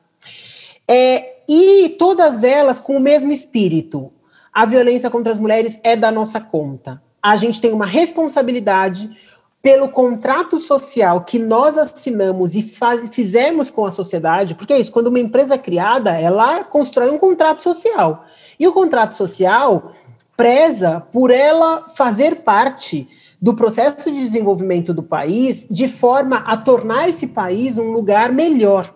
É, 0.88 1.42
e 1.46 1.90
todas 1.98 2.42
elas 2.42 2.80
com 2.80 2.96
o 2.96 3.00
mesmo 3.00 3.30
espírito 3.30 4.10
a 4.56 4.64
violência 4.64 5.10
contra 5.10 5.30
as 5.30 5.38
mulheres 5.38 5.78
é 5.84 5.94
da 5.94 6.10
nossa 6.10 6.40
conta. 6.40 7.02
A 7.22 7.36
gente 7.36 7.60
tem 7.60 7.74
uma 7.74 7.84
responsabilidade 7.84 9.14
pelo 9.60 9.90
contrato 9.90 10.58
social 10.58 11.24
que 11.24 11.38
nós 11.38 11.76
assinamos 11.76 12.56
e 12.56 12.62
faz, 12.62 13.06
fizemos 13.10 13.68
com 13.68 13.84
a 13.84 13.90
sociedade, 13.90 14.54
porque 14.54 14.72
é 14.72 14.78
isso, 14.78 14.90
quando 14.90 15.08
uma 15.08 15.18
empresa 15.18 15.56
é 15.56 15.58
criada, 15.58 16.18
ela 16.18 16.64
constrói 16.64 17.10
um 17.10 17.18
contrato 17.18 17.62
social. 17.62 18.24
E 18.58 18.66
o 18.66 18.72
contrato 18.72 19.14
social 19.14 19.92
preza 20.34 21.06
por 21.12 21.30
ela 21.30 21.82
fazer 21.94 22.36
parte 22.36 23.06
do 23.38 23.52
processo 23.52 24.10
de 24.10 24.24
desenvolvimento 24.24 24.94
do 24.94 25.02
país 25.02 25.68
de 25.70 25.86
forma 25.86 26.38
a 26.38 26.56
tornar 26.56 27.10
esse 27.10 27.26
país 27.26 27.76
um 27.76 27.90
lugar 27.90 28.32
melhor. 28.32 28.90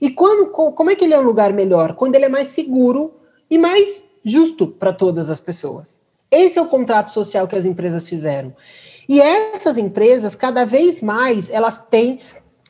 E 0.00 0.10
quando, 0.10 0.46
como 0.48 0.90
é 0.90 0.96
que 0.96 1.04
ele 1.04 1.14
é 1.14 1.20
um 1.20 1.24
lugar 1.24 1.52
melhor? 1.52 1.94
Quando 1.94 2.16
ele 2.16 2.24
é 2.24 2.28
mais 2.28 2.48
seguro 2.48 3.14
e 3.48 3.56
mais 3.56 4.10
justo 4.24 4.66
para 4.66 4.92
todas 4.92 5.30
as 5.30 5.40
pessoas. 5.40 6.00
Esse 6.30 6.58
é 6.58 6.62
o 6.62 6.66
contrato 6.66 7.10
social 7.10 7.46
que 7.46 7.56
as 7.56 7.66
empresas 7.66 8.08
fizeram. 8.08 8.54
E 9.08 9.20
essas 9.20 9.76
empresas, 9.76 10.34
cada 10.34 10.64
vez 10.64 11.02
mais, 11.02 11.50
elas 11.50 11.78
têm 11.78 12.18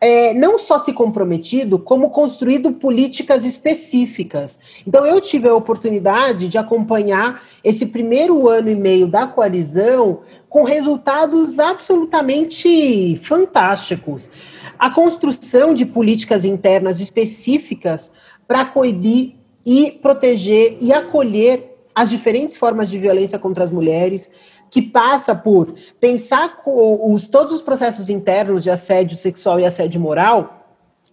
é, 0.01 0.35
não 0.35 0.59
só 0.59 0.81
se 0.81 0.93
comprometido, 0.93 1.79
como 1.79 2.11
construído 2.11 2.73
políticas 2.73 3.45
específicas. 3.45 4.59
Então, 4.85 5.07
eu 5.07 5.21
tive 5.21 5.49
a 5.49 5.55
oportunidade 5.55 6.49
de 6.49 6.59
acompanhar 6.59 7.41
esse 7.63 7.87
primeiro 7.87 8.49
ano 8.49 8.69
e 8.69 8.75
meio 8.75 9.07
da 9.07 9.29
coalizão 9.29 10.19
com 10.49 10.65
resultados 10.65 11.61
absolutamente 11.61 13.17
fantásticos. 13.19 14.29
A 14.77 14.91
construção 14.91 15.73
de 15.73 15.87
políticas 15.87 16.45
internas 16.45 17.01
específicas 17.01 18.11
para 18.49 18.65
coibir 18.65 19.37
e 19.65 19.93
proteger 20.03 20.77
e 20.81 20.93
acolher 20.93 21.73
as 21.95 22.11
diferentes 22.11 22.57
formas 22.57 22.91
de 22.91 22.99
violência 22.99 23.39
contra 23.39 23.65
as 23.65 23.71
mulheres, 23.71 24.31
que 24.71 24.81
passa 24.81 25.35
por 25.35 25.75
pensar 26.01 26.59
os, 26.67 27.29
todos 27.29 27.53
os 27.53 27.63
processos 27.63 28.09
internos 28.09 28.63
de 28.63 28.71
assédio 28.71 29.17
sexual 29.17 29.61
e 29.61 29.67
assédio 29.67 30.01
moral, 30.01 30.63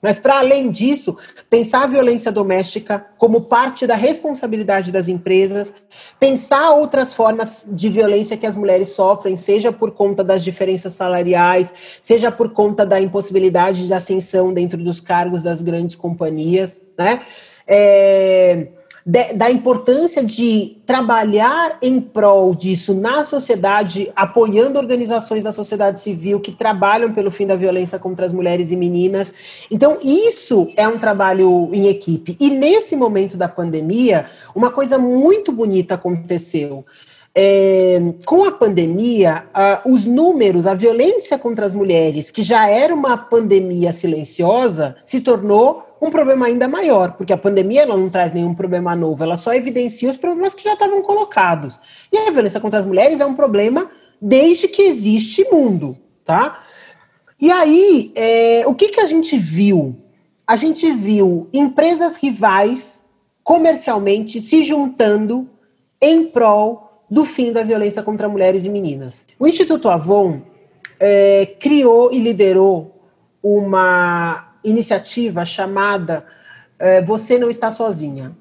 mas, 0.02 0.18
para 0.18 0.40
além 0.40 0.72
disso, 0.72 1.18
pensar 1.50 1.84
a 1.84 1.88
violência 1.88 2.32
doméstica 2.32 3.06
como 3.18 3.42
parte 3.42 3.86
da 3.86 3.96
responsabilidade 3.96 4.92
das 4.92 5.10
empresas, 5.10 5.74
pensar 6.18 6.72
outras 6.72 7.14
formas 7.14 7.68
de 7.70 7.90
violência 7.90 8.38
que 8.38 8.46
as 8.46 8.56
mulheres 8.56 8.92
sofrem, 8.92 9.36
seja 9.36 9.74
por 9.74 9.92
conta 9.92 10.24
das 10.24 10.44
diferenças 10.44 10.94
salariais, 10.94 11.74
seja 12.02 12.32
por 12.32 12.52
conta 12.52 12.86
da 12.86 13.02
impossibilidade 13.02 13.88
de 13.88 13.94
ascensão 13.94 14.54
dentro 14.54 14.82
dos 14.82 15.02
cargos 15.02 15.44
das 15.44 15.62
grandes 15.62 15.96
companhias, 15.96 16.82
né? 16.98 17.20
É, 17.70 18.68
de, 19.06 19.34
da 19.34 19.50
importância 19.50 20.24
de 20.24 20.78
trabalhar 20.86 21.78
em 21.82 22.02
prol 22.02 22.56
disso 22.56 22.94
na 22.94 23.24
sociedade, 23.24 24.12
apoiando 24.16 24.80
organizações 24.80 25.44
da 25.44 25.52
sociedade 25.52 26.00
civil 26.00 26.40
que 26.40 26.52
trabalham 26.52 27.14
pelo 27.14 27.30
fim 27.30 27.46
da 27.46 27.56
violência 27.56 28.00
contra 28.00 28.26
as 28.26 28.32
mulheres 28.32 28.72
e 28.72 28.76
meninas. 28.76 29.68
Então, 29.70 29.98
isso 30.04 30.68
é 30.76 30.88
um 30.88 30.98
trabalho 30.98 31.70
em 31.72 31.88
equipe. 31.88 32.36
E 32.40 32.50
nesse 32.50 32.96
momento 32.96 33.38
da 33.38 33.48
pandemia, 33.48 34.26
uma 34.56 34.72
coisa 34.72 34.98
muito 34.98 35.52
bonita 35.52 35.94
aconteceu. 35.94 36.84
É, 37.42 37.98
com 38.26 38.44
a 38.44 38.52
pandemia, 38.52 39.46
uh, 39.56 39.94
os 39.94 40.06
números, 40.06 40.68
a 40.68 40.74
violência 40.74 41.40
contra 41.40 41.66
as 41.66 41.74
mulheres, 41.74 42.32
que 42.32 42.44
já 42.44 42.68
era 42.68 42.94
uma 42.94 43.18
pandemia 43.18 43.94
silenciosa, 43.94 44.98
se 45.06 45.22
tornou 45.22 45.86
um 46.02 46.10
problema 46.10 46.48
ainda 46.48 46.68
maior, 46.68 47.14
porque 47.14 47.32
a 47.32 47.38
pandemia 47.38 47.84
ela 47.84 47.96
não 47.96 48.10
traz 48.10 48.34
nenhum 48.34 48.54
problema 48.54 48.94
novo, 48.94 49.24
ela 49.24 49.38
só 49.38 49.54
evidencia 49.54 50.10
os 50.10 50.18
problemas 50.18 50.54
que 50.54 50.66
já 50.66 50.74
estavam 50.74 51.02
colocados. 51.02 51.80
E 52.12 52.18
a 52.18 52.30
violência 52.30 52.60
contra 52.60 52.78
as 52.78 52.86
mulheres 52.86 53.22
é 53.22 53.26
um 53.26 53.36
problema 53.36 53.90
desde 54.22 54.68
que 54.68 54.82
existe 54.82 55.46
mundo, 55.50 55.98
tá? 56.26 56.60
E 57.40 57.50
aí, 57.50 58.12
é, 58.18 58.64
o 58.68 58.76
que, 58.76 58.90
que 58.90 59.00
a 59.00 59.06
gente 59.06 59.38
viu? 59.38 59.96
A 60.46 60.58
gente 60.58 60.92
viu 60.92 61.48
empresas 61.54 62.18
rivais 62.18 63.06
comercialmente 63.46 64.42
se 64.42 64.62
juntando 64.62 65.50
em 66.02 66.26
prol 66.26 66.89
do 67.10 67.26
fim 67.26 67.52
da 67.52 67.64
violência 67.64 68.04
contra 68.04 68.30
mulheres 68.30 68.66
e 68.66 68.70
meninas. 68.70 69.26
O 69.40 69.48
Instituto 69.48 69.90
Avon 69.90 70.42
é, 71.00 71.46
criou 71.60 72.12
e 72.12 72.20
liderou 72.20 72.96
uma 73.42 74.54
iniciativa 74.64 75.46
chamada 75.46 76.26
é, 76.78 77.02
Você 77.02 77.40
Não 77.40 77.50
Está 77.50 77.72
Sozinha, 77.72 78.36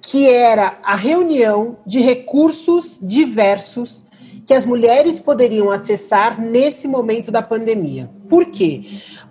que 0.00 0.28
era 0.28 0.76
a 0.84 0.94
reunião 0.94 1.78
de 1.86 2.00
recursos 2.00 2.98
diversos 3.00 4.04
que 4.46 4.52
as 4.52 4.66
mulheres 4.66 5.20
poderiam 5.20 5.70
acessar 5.70 6.40
nesse 6.40 6.88
momento 6.88 7.30
da 7.30 7.40
pandemia. 7.40 8.10
Por 8.28 8.46
quê? 8.46 8.84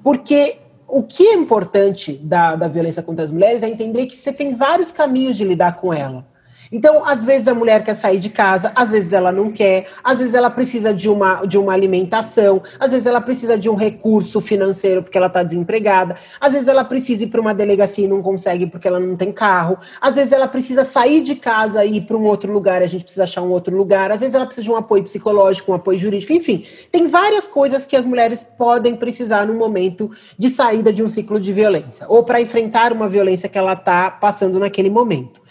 Porque 0.03 0.57
o 0.87 1.03
que 1.03 1.27
é 1.27 1.33
importante 1.33 2.13
da, 2.13 2.55
da 2.55 2.67
violência 2.67 3.03
contra 3.03 3.23
as 3.23 3.31
mulheres 3.31 3.63
é 3.63 3.67
entender 3.67 4.05
que 4.07 4.15
você 4.15 4.31
tem 4.31 4.55
vários 4.55 4.91
caminhos 4.91 5.37
de 5.37 5.43
lidar 5.43 5.77
com 5.77 5.93
ela. 5.93 6.25
Então, 6.71 7.03
às 7.03 7.25
vezes 7.25 7.49
a 7.49 7.53
mulher 7.53 7.83
quer 7.83 7.93
sair 7.93 8.17
de 8.17 8.29
casa, 8.29 8.71
às 8.73 8.91
vezes 8.91 9.11
ela 9.11 9.29
não 9.29 9.51
quer, 9.51 9.87
às 10.01 10.19
vezes 10.19 10.33
ela 10.33 10.49
precisa 10.49 10.93
de 10.93 11.09
uma, 11.09 11.45
de 11.45 11.57
uma 11.57 11.73
alimentação, 11.73 12.63
às 12.79 12.91
vezes 12.91 13.05
ela 13.05 13.19
precisa 13.19 13.57
de 13.57 13.69
um 13.69 13.75
recurso 13.75 14.39
financeiro 14.39 15.03
porque 15.03 15.17
ela 15.17 15.27
está 15.27 15.43
desempregada, 15.43 16.15
às 16.39 16.53
vezes 16.53 16.69
ela 16.69 16.85
precisa 16.85 17.25
ir 17.25 17.27
para 17.27 17.41
uma 17.41 17.53
delegacia 17.53 18.05
e 18.05 18.07
não 18.07 18.21
consegue 18.21 18.67
porque 18.67 18.87
ela 18.87 19.01
não 19.01 19.17
tem 19.17 19.33
carro, 19.33 19.77
às 19.99 20.15
vezes 20.15 20.31
ela 20.31 20.47
precisa 20.47 20.85
sair 20.85 21.19
de 21.19 21.35
casa 21.35 21.83
e 21.83 21.97
ir 21.97 22.01
para 22.01 22.15
um 22.15 22.23
outro 22.23 22.53
lugar, 22.53 22.81
a 22.81 22.87
gente 22.87 23.03
precisa 23.03 23.25
achar 23.25 23.41
um 23.41 23.51
outro 23.51 23.75
lugar, 23.75 24.09
às 24.09 24.21
vezes 24.21 24.33
ela 24.33 24.45
precisa 24.45 24.63
de 24.63 24.71
um 24.71 24.77
apoio 24.77 25.03
psicológico, 25.03 25.73
um 25.73 25.75
apoio 25.75 25.99
jurídico, 25.99 26.31
enfim, 26.31 26.65
tem 26.89 27.05
várias 27.09 27.49
coisas 27.49 27.85
que 27.85 27.97
as 27.97 28.05
mulheres 28.05 28.47
podem 28.57 28.95
precisar 28.95 29.45
no 29.45 29.53
momento 29.55 30.09
de 30.37 30.49
saída 30.49 30.93
de 30.93 31.03
um 31.03 31.09
ciclo 31.09 31.37
de 31.37 31.51
violência 31.51 32.05
ou 32.07 32.23
para 32.23 32.39
enfrentar 32.39 32.93
uma 32.93 33.09
violência 33.09 33.49
que 33.49 33.57
ela 33.57 33.73
está 33.73 34.09
passando 34.09 34.57
naquele 34.57 34.89
momento. 34.89 35.41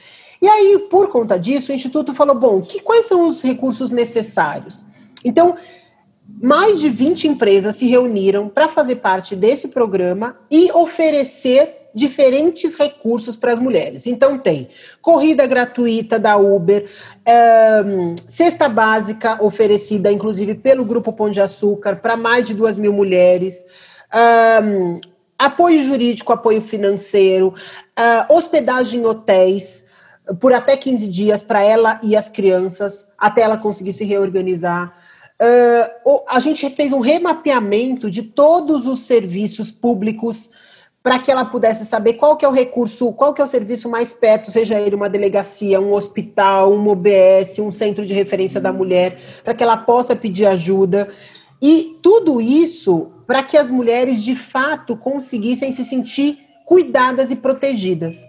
E 0.42 0.48
aí, 0.48 0.78
por 0.90 1.08
conta 1.08 1.38
disso, 1.38 1.70
o 1.70 1.74
Instituto 1.74 2.14
falou: 2.14 2.34
bom, 2.34 2.62
que, 2.62 2.80
quais 2.80 3.06
são 3.06 3.26
os 3.26 3.42
recursos 3.42 3.90
necessários? 3.90 4.84
Então, 5.24 5.54
mais 6.42 6.80
de 6.80 6.88
20 6.88 7.28
empresas 7.28 7.76
se 7.76 7.86
reuniram 7.86 8.48
para 8.48 8.68
fazer 8.68 8.96
parte 8.96 9.36
desse 9.36 9.68
programa 9.68 10.38
e 10.50 10.72
oferecer 10.72 11.76
diferentes 11.94 12.76
recursos 12.76 13.36
para 13.36 13.52
as 13.52 13.58
mulheres. 13.58 14.06
Então, 14.06 14.38
tem 14.38 14.68
corrida 15.02 15.46
gratuita 15.46 16.18
da 16.18 16.36
Uber, 16.36 16.88
um, 17.84 18.14
cesta 18.26 18.68
básica 18.68 19.42
oferecida, 19.44 20.10
inclusive, 20.10 20.54
pelo 20.54 20.84
Grupo 20.84 21.12
Pão 21.12 21.30
de 21.30 21.40
Açúcar, 21.40 21.96
para 21.96 22.16
mais 22.16 22.46
de 22.46 22.54
duas 22.54 22.78
mil 22.78 22.92
mulheres. 22.92 23.64
Um, 24.62 25.00
apoio 25.38 25.82
jurídico, 25.82 26.32
apoio 26.32 26.60
financeiro, 26.60 27.54
hospedagem 28.28 29.00
em 29.00 29.06
hotéis, 29.06 29.86
por 30.38 30.52
até 30.52 30.76
15 30.76 31.08
dias 31.08 31.42
para 31.42 31.62
ela 31.62 31.98
e 32.02 32.16
as 32.16 32.28
crianças, 32.28 33.12
até 33.18 33.42
ela 33.42 33.56
conseguir 33.56 33.92
se 33.92 34.04
reorganizar. 34.04 34.94
Uh, 35.40 36.20
a 36.28 36.38
gente 36.38 36.68
fez 36.70 36.92
um 36.92 37.00
remapeamento 37.00 38.10
de 38.10 38.22
todos 38.22 38.86
os 38.86 39.00
serviços 39.00 39.70
públicos 39.72 40.50
para 41.02 41.18
que 41.18 41.30
ela 41.30 41.46
pudesse 41.46 41.86
saber 41.86 42.14
qual 42.14 42.36
que 42.36 42.44
é 42.44 42.48
o 42.48 42.52
recurso, 42.52 43.10
qual 43.12 43.32
que 43.32 43.40
é 43.40 43.44
o 43.44 43.48
serviço 43.48 43.88
mais 43.88 44.12
perto, 44.12 44.50
seja 44.50 44.78
ele 44.78 44.94
uma 44.94 45.08
delegacia, 45.08 45.80
um 45.80 45.94
hospital, 45.94 46.74
um 46.74 46.88
OBS, 46.88 47.58
um 47.58 47.72
centro 47.72 48.04
de 48.04 48.12
referência 48.12 48.60
da 48.60 48.70
mulher, 48.70 49.18
para 49.42 49.54
que 49.54 49.62
ela 49.62 49.78
possa 49.78 50.14
pedir 50.14 50.44
ajuda. 50.44 51.08
E 51.62 51.98
tudo 52.02 52.38
isso 52.38 53.10
para 53.26 53.42
que 53.42 53.56
as 53.56 53.70
mulheres 53.70 54.22
de 54.22 54.34
fato 54.34 54.94
conseguissem 54.94 55.72
se 55.72 55.84
sentir 55.84 56.38
cuidadas 56.66 57.30
e 57.30 57.36
protegidas. 57.36 58.26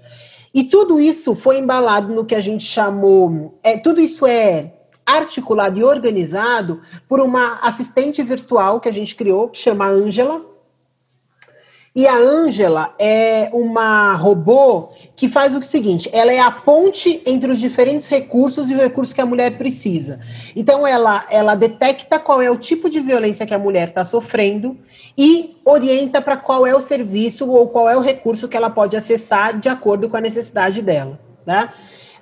E 0.54 0.66
tudo 0.66 1.00
isso 1.00 1.34
foi 1.36 1.60
embalado 1.60 2.14
no 2.14 2.26
que 2.26 2.36
a 2.36 2.42
gente 2.42 2.66
chamou, 2.66 3.54
é, 3.64 3.78
tudo 3.78 4.02
isso 4.02 4.26
é 4.26 4.74
articulado 5.06 5.80
e 5.80 5.84
organizado 5.84 6.80
por 7.08 7.20
uma 7.20 7.60
assistente 7.62 8.22
virtual 8.22 8.80
que 8.80 8.90
a 8.90 8.94
gente 8.94 9.16
criou, 9.16 9.50
que 9.50 9.58
chama 9.58 9.88
Ângela, 9.88 10.46
e 11.94 12.08
a 12.08 12.16
Ângela 12.16 12.96
é 12.98 13.50
uma 13.52 14.16
robô 14.16 14.90
que 15.14 15.28
faz 15.28 15.54
o 15.54 15.62
seguinte: 15.62 16.10
ela 16.14 16.32
é 16.32 16.40
a 16.40 16.50
ponte 16.50 17.22
entre 17.26 17.52
os 17.52 17.60
diferentes 17.60 18.08
recursos 18.08 18.70
e 18.72 18.74
o 18.74 18.78
recurso 18.78 19.14
que 19.14 19.20
a 19.20 19.26
mulher 19.26 19.58
precisa. 19.58 20.20
Então, 20.56 20.88
ela, 20.88 21.26
ela 21.30 21.54
detecta 21.54 22.18
qual 22.18 22.42
é 22.42 22.50
o 22.50 22.58
tipo 22.58 22.90
de 22.90 23.02
violência 23.02 23.46
que 23.46 23.54
a 23.54 23.60
mulher 23.60 23.90
está 23.90 24.06
sofrendo 24.06 24.78
e 25.18 25.58
orienta 25.66 26.22
para 26.22 26.38
qual 26.38 26.66
é 26.66 26.74
o 26.74 26.80
serviço 26.80 27.50
ou 27.50 27.68
qual 27.68 27.90
é 27.90 27.98
o 27.98 28.02
recurso 28.02 28.48
que 28.48 28.56
ela 28.56 28.70
pode 28.70 28.96
acessar 28.96 29.60
de 29.60 29.68
acordo 29.68 30.08
com 30.08 30.16
a 30.16 30.22
necessidade 30.22 30.82
dela. 30.82 31.20
Né? 31.46 31.70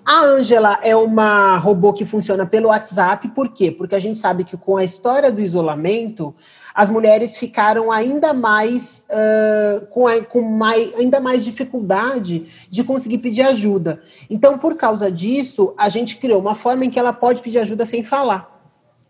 A 0.06 0.24
Ângela 0.24 0.80
é 0.82 0.96
uma 0.96 1.58
robô 1.58 1.94
que 1.94 2.06
funciona 2.06 2.46
pelo 2.46 2.70
WhatsApp, 2.70 3.28
por 3.30 3.50
quê? 3.50 3.72
Porque 3.72 3.96
a 3.96 4.00
gente 4.00 4.18
sabe 4.18 4.44
que 4.44 4.58
com 4.58 4.78
a 4.78 4.84
história 4.84 5.32
do 5.32 5.42
isolamento, 5.42 6.34
as 6.74 6.90
mulheres 6.90 7.38
ficaram 7.38 7.92
ainda 7.92 8.34
mais, 8.34 9.06
uh, 9.10 9.86
com, 9.88 10.08
a, 10.08 10.24
com 10.24 10.42
mais, 10.42 10.96
ainda 10.96 11.20
mais 11.20 11.44
dificuldade 11.44 12.68
de 12.70 12.84
conseguir 12.84 13.20
pedir 13.20 13.42
ajuda. 13.42 14.02
Então, 14.30 14.58
por 14.58 14.76
causa 14.76 15.12
disso, 15.12 15.74
a 15.78 15.90
gente 15.90 16.18
criou 16.18 16.40
uma 16.40 16.56
forma 16.56 16.86
em 16.86 16.90
que 16.90 16.98
ela 16.98 17.14
pode 17.14 17.42
pedir 17.42 17.60
ajuda 17.60 17.86
sem 17.86 18.04
falar. 18.04 18.58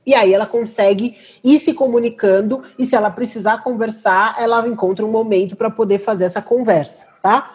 E 0.05 0.15
aí 0.15 0.33
ela 0.33 0.47
consegue 0.47 1.15
ir 1.43 1.59
se 1.59 1.73
comunicando 1.73 2.63
e 2.79 2.85
se 2.85 2.95
ela 2.95 3.11
precisar 3.11 3.59
conversar, 3.59 4.35
ela 4.39 4.67
encontra 4.67 5.05
um 5.05 5.11
momento 5.11 5.55
para 5.55 5.69
poder 5.69 5.99
fazer 5.99 6.23
essa 6.23 6.41
conversa, 6.41 7.05
tá? 7.21 7.51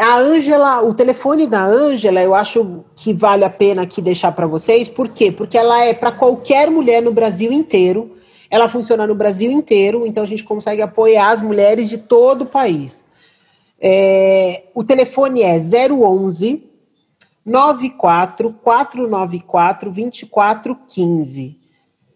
A 0.00 0.16
Ângela, 0.16 0.82
o 0.82 0.94
telefone 0.94 1.46
da 1.46 1.62
Ângela, 1.62 2.22
eu 2.22 2.34
acho 2.34 2.86
que 2.96 3.12
vale 3.12 3.44
a 3.44 3.50
pena 3.50 3.82
aqui 3.82 4.00
deixar 4.00 4.32
para 4.32 4.46
vocês. 4.46 4.88
Por 4.88 5.08
quê? 5.08 5.30
Porque 5.30 5.58
ela 5.58 5.84
é 5.84 5.92
para 5.92 6.10
qualquer 6.10 6.70
mulher 6.70 7.02
no 7.02 7.12
Brasil 7.12 7.52
inteiro. 7.52 8.10
Ela 8.50 8.66
funciona 8.66 9.06
no 9.06 9.14
Brasil 9.14 9.50
inteiro, 9.50 10.06
então 10.06 10.22
a 10.22 10.26
gente 10.26 10.42
consegue 10.42 10.80
apoiar 10.80 11.30
as 11.30 11.42
mulheres 11.42 11.90
de 11.90 11.98
todo 11.98 12.42
o 12.42 12.46
país. 12.46 13.04
É, 13.78 14.64
o 14.74 14.82
telefone 14.82 15.42
é 15.42 15.58
011 15.58 16.64
94 17.44 18.54
494 18.62 19.90
2415. 19.90 21.58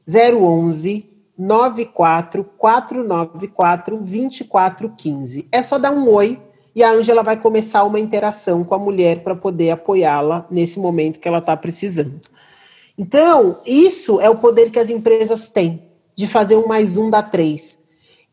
011 0.08 1.06
94 1.36 2.44
494 2.56 3.96
2415. 3.98 5.48
É 5.52 5.62
só 5.62 5.78
dar 5.78 5.92
um 5.92 6.08
oi 6.08 6.40
e 6.74 6.82
a 6.82 6.90
Ângela 6.90 7.22
vai 7.22 7.36
começar 7.36 7.84
uma 7.84 8.00
interação 8.00 8.64
com 8.64 8.74
a 8.74 8.78
mulher 8.78 9.22
para 9.22 9.36
poder 9.36 9.70
apoiá-la 9.70 10.46
nesse 10.50 10.78
momento 10.78 11.20
que 11.20 11.28
ela 11.28 11.38
está 11.38 11.56
precisando. 11.56 12.20
Então, 12.98 13.58
isso 13.64 14.20
é 14.20 14.28
o 14.28 14.36
poder 14.36 14.70
que 14.70 14.78
as 14.78 14.90
empresas 14.90 15.48
têm 15.48 15.82
de 16.16 16.26
fazer 16.28 16.56
um 16.56 16.66
mais 16.66 16.96
um 16.96 17.10
da 17.10 17.22
três. 17.22 17.78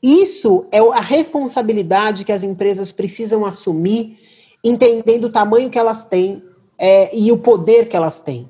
Isso 0.02 0.66
é 0.72 0.80
a 0.80 1.00
responsabilidade 1.00 2.26
que 2.26 2.32
as 2.32 2.44
empresas 2.44 2.92
precisam 2.92 3.46
assumir, 3.46 4.18
entendendo 4.64 5.26
o 5.26 5.32
tamanho 5.32 5.70
que 5.70 5.78
elas 5.78 6.06
têm 6.06 6.44
é, 6.78 7.16
e 7.16 7.32
o 7.32 7.38
poder 7.38 7.88
que 7.88 7.96
elas 7.96 8.20
têm. 8.20 8.50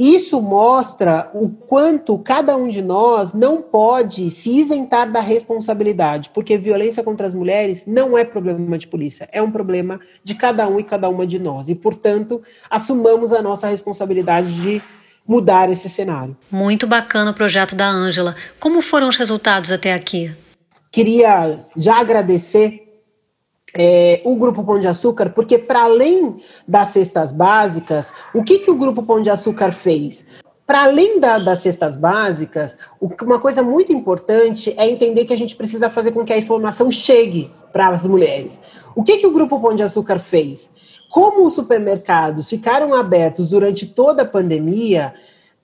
Isso 0.00 0.40
mostra 0.40 1.30
o 1.34 1.50
quanto 1.50 2.18
cada 2.20 2.56
um 2.56 2.68
de 2.68 2.80
nós 2.80 3.34
não 3.34 3.60
pode 3.60 4.30
se 4.30 4.58
isentar 4.58 5.12
da 5.12 5.20
responsabilidade, 5.20 6.30
porque 6.30 6.56
violência 6.56 7.04
contra 7.04 7.26
as 7.26 7.34
mulheres 7.34 7.84
não 7.86 8.16
é 8.16 8.24
problema 8.24 8.78
de 8.78 8.86
polícia, 8.86 9.28
é 9.30 9.42
um 9.42 9.50
problema 9.50 10.00
de 10.24 10.34
cada 10.34 10.66
um 10.66 10.80
e 10.80 10.84
cada 10.84 11.06
uma 11.10 11.26
de 11.26 11.38
nós. 11.38 11.68
E, 11.68 11.74
portanto, 11.74 12.40
assumamos 12.70 13.30
a 13.30 13.42
nossa 13.42 13.68
responsabilidade 13.68 14.62
de 14.62 14.82
mudar 15.28 15.68
esse 15.68 15.86
cenário. 15.86 16.34
Muito 16.50 16.86
bacana 16.86 17.32
o 17.32 17.34
projeto 17.34 17.74
da 17.74 17.86
Ângela. 17.86 18.34
Como 18.58 18.80
foram 18.80 19.06
os 19.06 19.18
resultados 19.18 19.70
até 19.70 19.92
aqui? 19.92 20.32
Queria 20.90 21.58
já 21.76 22.00
agradecer 22.00 22.89
é, 23.74 24.20
o 24.24 24.36
Grupo 24.36 24.64
Pão 24.64 24.78
de 24.78 24.88
Açúcar, 24.88 25.30
porque 25.30 25.58
para 25.58 25.84
além 25.84 26.36
das 26.66 26.88
cestas 26.88 27.32
básicas, 27.32 28.14
o 28.34 28.42
que, 28.42 28.58
que 28.58 28.70
o 28.70 28.76
Grupo 28.76 29.02
Pão 29.02 29.22
de 29.22 29.30
Açúcar 29.30 29.72
fez? 29.72 30.40
Para 30.66 30.84
além 30.84 31.18
da, 31.18 31.38
das 31.38 31.60
cestas 31.60 31.96
básicas, 31.96 32.78
uma 33.22 33.40
coisa 33.40 33.62
muito 33.62 33.92
importante 33.92 34.72
é 34.76 34.88
entender 34.88 35.24
que 35.24 35.32
a 35.32 35.38
gente 35.38 35.56
precisa 35.56 35.90
fazer 35.90 36.12
com 36.12 36.24
que 36.24 36.32
a 36.32 36.38
informação 36.38 36.90
chegue 36.90 37.50
para 37.72 37.88
as 37.88 38.06
mulheres. 38.06 38.60
O 38.94 39.02
que, 39.02 39.16
que 39.16 39.26
o 39.26 39.32
Grupo 39.32 39.60
Pão 39.60 39.74
de 39.74 39.82
Açúcar 39.82 40.18
fez? 40.18 40.70
Como 41.10 41.44
os 41.44 41.54
supermercados 41.54 42.48
ficaram 42.48 42.94
abertos 42.94 43.48
durante 43.48 43.86
toda 43.86 44.22
a 44.22 44.26
pandemia, 44.26 45.12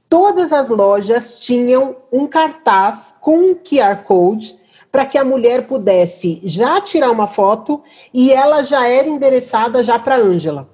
todas 0.08 0.52
as 0.52 0.68
lojas 0.68 1.38
tinham 1.40 1.96
um 2.12 2.26
cartaz 2.26 3.14
com 3.20 3.50
um 3.50 3.54
QR 3.54 4.02
Code 4.02 4.58
para 4.96 5.04
que 5.04 5.18
a 5.18 5.24
mulher 5.26 5.66
pudesse 5.66 6.40
já 6.42 6.80
tirar 6.80 7.10
uma 7.10 7.26
foto 7.26 7.82
e 8.14 8.32
ela 8.32 8.62
já 8.62 8.88
era 8.88 9.06
endereçada 9.06 9.84
já 9.84 9.98
para 9.98 10.16
Ângela. 10.16 10.70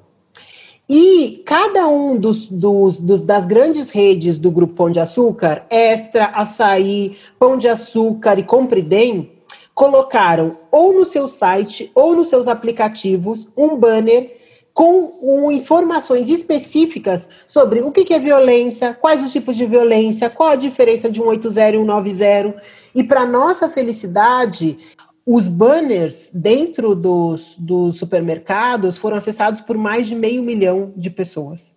E 0.89 1.43
cada 1.45 1.89
um 1.89 2.17
dos, 2.17 2.49
dos, 2.49 3.01
dos, 3.01 3.25
das 3.25 3.47
grandes 3.47 3.91
redes 3.91 4.39
do 4.39 4.53
Grupo 4.53 4.75
Pão 4.75 4.91
de 4.91 5.01
Açúcar, 5.01 5.67
Extra, 5.69 6.27
Açaí, 6.27 7.17
Pão 7.37 7.59
de 7.59 7.67
Açúcar 7.67 8.39
e 8.39 8.45
Compre 8.45 8.81
Bem, 8.81 9.33
colocaram 9.75 10.57
ou 10.71 10.93
no 10.93 11.05
seu 11.05 11.27
site 11.27 11.91
ou 11.93 12.15
nos 12.15 12.29
seus 12.29 12.47
aplicativos 12.47 13.49
um 13.57 13.77
banner 13.77 14.31
com 14.73 15.19
um, 15.23 15.51
informações 15.51 16.31
específicas 16.31 17.29
sobre 17.47 17.83
o 17.83 17.91
que, 17.91 18.05
que 18.05 18.15
é 18.15 18.19
violência, 18.19 18.95
quais 18.95 19.23
os 19.23 19.33
tipos 19.33 19.57
de 19.57 19.67
violência, 19.67 20.31
qual 20.31 20.51
a 20.51 20.57
diferença 20.57 21.11
de 21.11 21.21
um 21.21 21.27
80 21.27 21.71
e 21.71 21.79
um 21.79 21.85
90. 21.85 22.57
E 22.95 23.05
para 23.05 23.27
nossa 23.27 23.69
felicidade, 23.69 24.79
os 25.27 25.49
banners 25.49 26.31
dentro 26.33 26.95
dos, 26.95 27.57
dos 27.59 27.99
supermercados 27.99 28.97
foram 28.97 29.17
acessados 29.17 29.61
por 29.61 29.77
mais 29.77 30.07
de 30.07 30.15
meio 30.15 30.43
milhão 30.43 30.93
de 30.97 31.11
pessoas. 31.11 31.77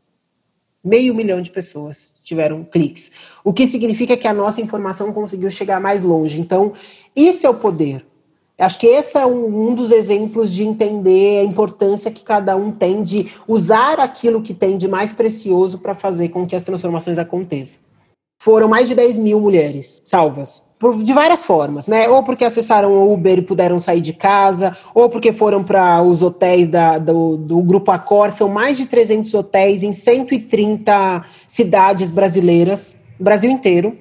Meio 0.84 1.16
milhão 1.16 1.42
de 1.42 1.50
pessoas 1.50 2.14
tiveram 2.24 2.64
cliques. 2.64 3.12
O 3.44 3.52
que 3.52 3.66
significa 3.68 4.16
que 4.16 4.28
a 4.28 4.34
nossa 4.34 4.62
informação 4.62 5.12
conseguiu 5.12 5.50
chegar 5.50 5.80
mais 5.82 6.04
longe. 6.04 6.40
Então, 6.40 6.74
esse 7.16 7.46
é 7.46 7.50
o 7.50 7.56
poder 7.56 8.06
Acho 8.58 8.80
que 8.80 8.88
esse 8.88 9.18
é 9.18 9.26
um, 9.26 9.70
um, 9.70 9.76
dos 9.76 9.92
exemplos 9.92 10.52
de 10.52 10.64
entender 10.64 11.42
a 11.42 11.44
importância 11.44 12.10
que 12.10 12.24
cada 12.24 12.56
um 12.56 12.72
tem 12.72 13.04
de 13.04 13.30
usar 13.48 14.00
aquilo 14.00 14.42
que 14.42 14.54
tem 14.54 14.78
de 14.78 14.88
mais 14.88 15.12
precioso 15.12 15.80
para 15.80 15.94
fazer 15.94 16.30
com 16.30 16.46
que 16.46 16.56
as 16.56 16.64
transformações 16.64 17.18
aconteçam. 17.18 17.82
Foram 18.42 18.70
mais 18.70 18.88
de 18.88 18.96
10 18.96 19.18
mil 19.18 19.42
mulheres 19.42 20.02
salvas, 20.06 20.64
por, 20.80 21.02
de 21.04 21.14
várias 21.14 21.46
formas, 21.46 21.88
né? 21.88 22.08
Ou 22.08 22.24
porque 22.24 22.46
acessaram 22.46 22.94
o 22.94 23.12
Uber 23.12 23.40
e 23.40 23.42
puderam 23.42 23.80
sair 23.80 24.02
de 24.02 24.14
casa, 24.14 24.76
ou 24.94 25.10
porque 25.10 25.34
foram 25.34 25.64
para 25.64 26.02
os 26.02 26.22
hotéis 26.22 26.68
da, 26.68 26.98
do, 26.98 27.38
do 27.38 27.62
Grupo 27.62 27.92
Accor. 27.92 28.32
São 28.32 28.48
mais 28.48 28.78
de 28.78 28.86
300 28.86 29.34
hotéis 29.34 29.84
em 29.84 29.92
130 29.92 31.24
cidades 31.48 32.12
brasileiras, 32.12 32.98
Brasil 33.20 33.50
inteiro 33.50 33.98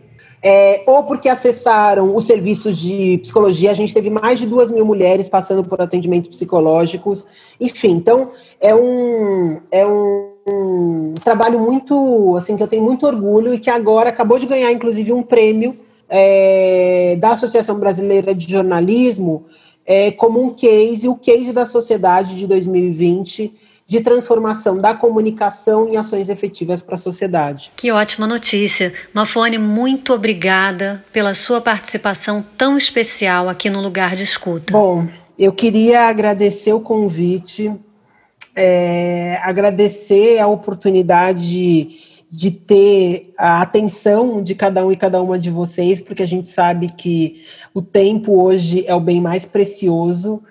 é, 0.46 0.82
ou 0.86 1.04
porque 1.04 1.26
acessaram 1.26 2.14
os 2.14 2.26
serviços 2.26 2.76
de 2.78 3.16
psicologia. 3.22 3.70
A 3.70 3.74
gente 3.74 3.94
teve 3.94 4.10
mais 4.10 4.38
de 4.38 4.46
duas 4.46 4.70
mil 4.70 4.84
mulheres 4.84 5.26
passando 5.26 5.64
por 5.64 5.80
atendimentos 5.80 6.28
psicológicos. 6.28 7.26
Enfim, 7.58 7.92
então 7.92 8.28
é 8.60 8.74
um, 8.74 9.58
é 9.70 9.86
um, 9.86 10.32
um 10.46 11.14
trabalho 11.24 11.58
muito, 11.58 12.36
assim, 12.36 12.58
que 12.58 12.62
eu 12.62 12.68
tenho 12.68 12.82
muito 12.82 13.06
orgulho 13.06 13.54
e 13.54 13.58
que 13.58 13.70
agora 13.70 14.10
acabou 14.10 14.38
de 14.38 14.44
ganhar, 14.44 14.70
inclusive, 14.70 15.14
um 15.14 15.22
prêmio 15.22 15.74
é, 16.10 17.16
da 17.18 17.30
Associação 17.30 17.80
Brasileira 17.80 18.34
de 18.34 18.46
Jornalismo 18.46 19.46
é, 19.86 20.10
como 20.10 20.42
um 20.42 20.50
case, 20.50 21.08
o 21.08 21.14
case 21.14 21.52
da 21.52 21.64
sociedade 21.64 22.36
de 22.36 22.46
2020 22.46 23.54
de 23.86 24.00
transformação 24.00 24.78
da 24.78 24.94
comunicação 24.94 25.88
em 25.88 25.96
ações 25.96 26.28
efetivas 26.28 26.80
para 26.80 26.94
a 26.94 26.98
sociedade. 26.98 27.70
Que 27.76 27.90
ótima 27.90 28.26
notícia. 28.26 28.92
Mafone, 29.12 29.58
muito 29.58 30.14
obrigada 30.14 31.04
pela 31.12 31.34
sua 31.34 31.60
participação 31.60 32.44
tão 32.56 32.78
especial 32.78 33.48
aqui 33.48 33.68
no 33.68 33.82
Lugar 33.82 34.16
de 34.16 34.22
Escuta. 34.22 34.72
Bom, 34.72 35.06
eu 35.38 35.52
queria 35.52 36.08
agradecer 36.08 36.72
o 36.72 36.80
convite, 36.80 37.72
é, 38.56 39.38
agradecer 39.42 40.38
a 40.38 40.46
oportunidade 40.46 41.46
de, 41.46 41.88
de 42.30 42.50
ter 42.50 43.34
a 43.36 43.60
atenção 43.60 44.42
de 44.42 44.54
cada 44.54 44.84
um 44.86 44.92
e 44.92 44.96
cada 44.96 45.20
uma 45.22 45.38
de 45.38 45.50
vocês, 45.50 46.00
porque 46.00 46.22
a 46.22 46.26
gente 46.26 46.48
sabe 46.48 46.88
que 46.88 47.42
o 47.74 47.82
tempo 47.82 48.40
hoje 48.40 48.84
é 48.86 48.94
o 48.94 49.00
bem 49.00 49.20
mais 49.20 49.44
precioso 49.44 50.42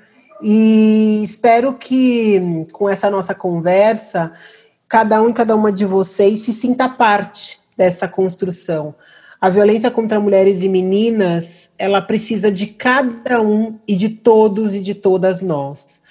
e 0.43 1.21
espero 1.23 1.73
que 1.75 2.65
com 2.73 2.89
essa 2.89 3.09
nossa 3.09 3.33
conversa, 3.33 4.31
cada 4.87 5.21
um 5.21 5.29
e 5.29 5.33
cada 5.33 5.55
uma 5.55 5.71
de 5.71 5.85
vocês 5.85 6.41
se 6.41 6.51
sinta 6.51 6.89
parte 6.89 7.59
dessa 7.77 8.07
construção. 8.07 8.93
A 9.39 9.49
violência 9.49 9.89
contra 9.89 10.19
mulheres 10.19 10.61
e 10.61 10.69
meninas, 10.69 11.71
ela 11.77 12.01
precisa 12.01 12.51
de 12.51 12.67
cada 12.67 13.41
um 13.41 13.79
e 13.87 13.95
de 13.95 14.09
todos 14.09 14.75
e 14.75 14.79
de 14.79 14.93
todas 14.93 15.41
nós. 15.41 16.01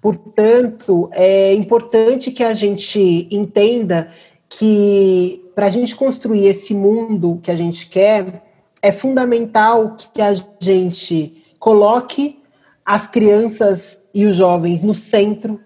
Portanto, 0.00 1.08
é 1.12 1.54
importante 1.54 2.30
que 2.30 2.42
a 2.42 2.54
gente 2.54 3.28
entenda 3.30 4.08
que 4.48 5.44
para 5.54 5.66
a 5.66 5.70
gente 5.70 5.94
construir 5.94 6.46
esse 6.46 6.74
mundo 6.74 7.38
que 7.42 7.50
a 7.50 7.56
gente 7.56 7.86
quer, 7.86 8.42
é 8.82 8.90
fundamental 8.90 9.94
que 10.12 10.20
a 10.20 10.34
gente 10.60 11.44
coloque 11.60 12.41
as 12.84 13.06
crianças 13.06 14.04
e 14.14 14.26
os 14.26 14.36
jovens 14.36 14.82
no 14.82 14.94
centro, 14.94 15.60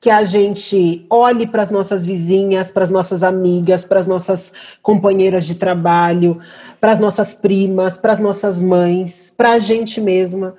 que 0.00 0.10
a 0.10 0.24
gente 0.24 1.06
olhe 1.08 1.46
para 1.46 1.62
as 1.62 1.70
nossas 1.70 2.04
vizinhas, 2.04 2.72
para 2.72 2.82
as 2.82 2.90
nossas 2.90 3.22
amigas, 3.22 3.84
para 3.84 4.00
as 4.00 4.06
nossas 4.06 4.52
companheiras 4.82 5.46
de 5.46 5.54
trabalho, 5.54 6.40
para 6.80 6.90
as 6.92 6.98
nossas 6.98 7.32
primas, 7.32 7.96
para 7.96 8.12
as 8.12 8.18
nossas 8.18 8.60
mães, 8.60 9.32
para 9.36 9.52
a 9.52 9.58
gente 9.60 10.00
mesma, 10.00 10.56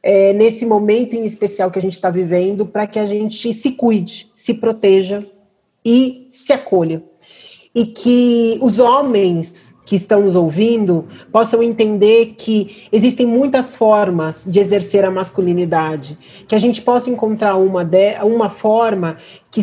é, 0.00 0.32
nesse 0.32 0.64
momento 0.64 1.14
em 1.14 1.24
especial 1.24 1.68
que 1.68 1.80
a 1.80 1.82
gente 1.82 1.94
está 1.94 2.10
vivendo, 2.10 2.64
para 2.64 2.86
que 2.86 3.00
a 3.00 3.06
gente 3.06 3.52
se 3.52 3.72
cuide, 3.72 4.30
se 4.36 4.54
proteja 4.54 5.24
e 5.84 6.28
se 6.30 6.52
acolha. 6.52 7.02
E 7.76 7.84
que 7.84 8.58
os 8.62 8.78
homens 8.78 9.76
que 9.84 9.94
estão 9.94 10.22
nos 10.22 10.34
ouvindo 10.34 11.04
possam 11.30 11.62
entender 11.62 12.34
que 12.36 12.88
existem 12.90 13.26
muitas 13.26 13.76
formas 13.76 14.46
de 14.48 14.58
exercer 14.58 15.04
a 15.04 15.10
masculinidade, 15.10 16.18
que 16.48 16.54
a 16.54 16.58
gente 16.58 16.80
possa 16.80 17.10
encontrar 17.10 17.56
uma, 17.56 17.84
de, 17.84 18.16
uma 18.22 18.48
forma 18.50 19.16
que 19.50 19.60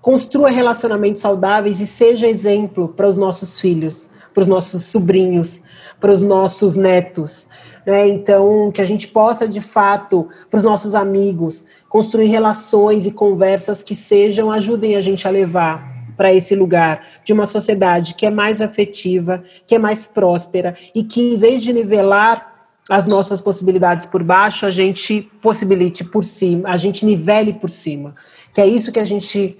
construa 0.00 0.48
relacionamentos 0.48 1.20
saudáveis 1.20 1.80
e 1.80 1.86
seja 1.86 2.26
exemplo 2.26 2.88
para 2.88 3.06
os 3.06 3.18
nossos 3.18 3.60
filhos, 3.60 4.10
para 4.32 4.40
os 4.40 4.48
nossos 4.48 4.84
sobrinhos, 4.86 5.62
para 6.00 6.12
os 6.12 6.22
nossos 6.22 6.76
netos. 6.76 7.46
Né? 7.86 8.08
Então, 8.08 8.72
que 8.72 8.80
a 8.80 8.86
gente 8.86 9.06
possa, 9.06 9.46
de 9.46 9.60
fato, 9.60 10.26
para 10.50 10.58
os 10.58 10.64
nossos 10.64 10.94
amigos, 10.94 11.66
construir 11.88 12.26
relações 12.26 13.06
e 13.06 13.12
conversas 13.12 13.82
que 13.82 13.94
sejam, 13.94 14.50
ajudem 14.50 14.96
a 14.96 15.00
gente 15.00 15.28
a 15.28 15.30
levar 15.30 15.89
para 16.20 16.34
esse 16.34 16.54
lugar 16.54 17.00
de 17.24 17.32
uma 17.32 17.46
sociedade 17.46 18.14
que 18.14 18.26
é 18.26 18.30
mais 18.30 18.60
afetiva, 18.60 19.42
que 19.66 19.74
é 19.74 19.78
mais 19.78 20.04
próspera 20.04 20.76
e 20.94 21.02
que, 21.02 21.18
em 21.18 21.38
vez 21.38 21.62
de 21.62 21.72
nivelar 21.72 22.68
as 22.90 23.06
nossas 23.06 23.40
possibilidades 23.40 24.04
por 24.04 24.22
baixo, 24.22 24.66
a 24.66 24.70
gente 24.70 25.22
possibilite 25.40 26.04
por 26.04 26.22
cima, 26.22 26.68
a 26.68 26.76
gente 26.76 27.06
nivele 27.06 27.54
por 27.54 27.70
cima. 27.70 28.14
Que 28.52 28.60
é 28.60 28.66
isso 28.66 28.92
que 28.92 29.00
a 29.00 29.04
gente 29.06 29.56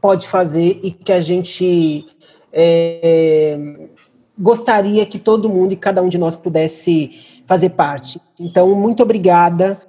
pode 0.00 0.28
fazer 0.28 0.78
e 0.84 0.92
que 0.92 1.10
a 1.10 1.20
gente 1.20 2.06
é, 2.52 3.58
gostaria 4.38 5.04
que 5.04 5.18
todo 5.18 5.50
mundo 5.50 5.72
e 5.72 5.76
cada 5.76 6.00
um 6.00 6.08
de 6.08 6.16
nós 6.16 6.36
pudesse 6.36 7.10
fazer 7.44 7.70
parte. 7.70 8.20
Então, 8.38 8.72
muito 8.76 9.02
obrigada. 9.02 9.80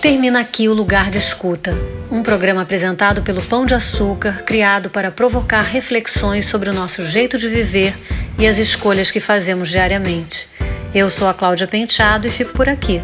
Termina 0.00 0.40
aqui 0.40 0.68
o 0.68 0.74
Lugar 0.74 1.10
de 1.10 1.18
Escuta, 1.18 1.74
um 2.10 2.22
programa 2.22 2.62
apresentado 2.62 3.22
pelo 3.22 3.42
Pão 3.42 3.66
de 3.66 3.74
Açúcar, 3.74 4.42
criado 4.44 4.90
para 4.90 5.10
provocar 5.10 5.62
reflexões 5.62 6.46
sobre 6.46 6.70
o 6.70 6.74
nosso 6.74 7.04
jeito 7.04 7.38
de 7.38 7.48
viver 7.48 7.94
e 8.38 8.46
as 8.46 8.58
escolhas 8.58 9.10
que 9.10 9.20
fazemos 9.20 9.68
diariamente. 9.68 10.48
Eu 10.94 11.10
sou 11.10 11.28
a 11.28 11.34
Cláudia 11.34 11.66
Penteado 11.66 12.26
e 12.26 12.30
fico 12.30 12.52
por 12.52 12.68
aqui. 12.68 13.02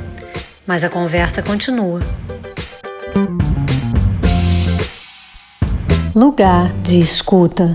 Mas 0.67 0.85
a 0.85 0.89
conversa 0.89 1.43
continua. 1.43 2.01
Lugar 6.15 6.73
de 6.83 7.01
Escuta. 7.01 7.75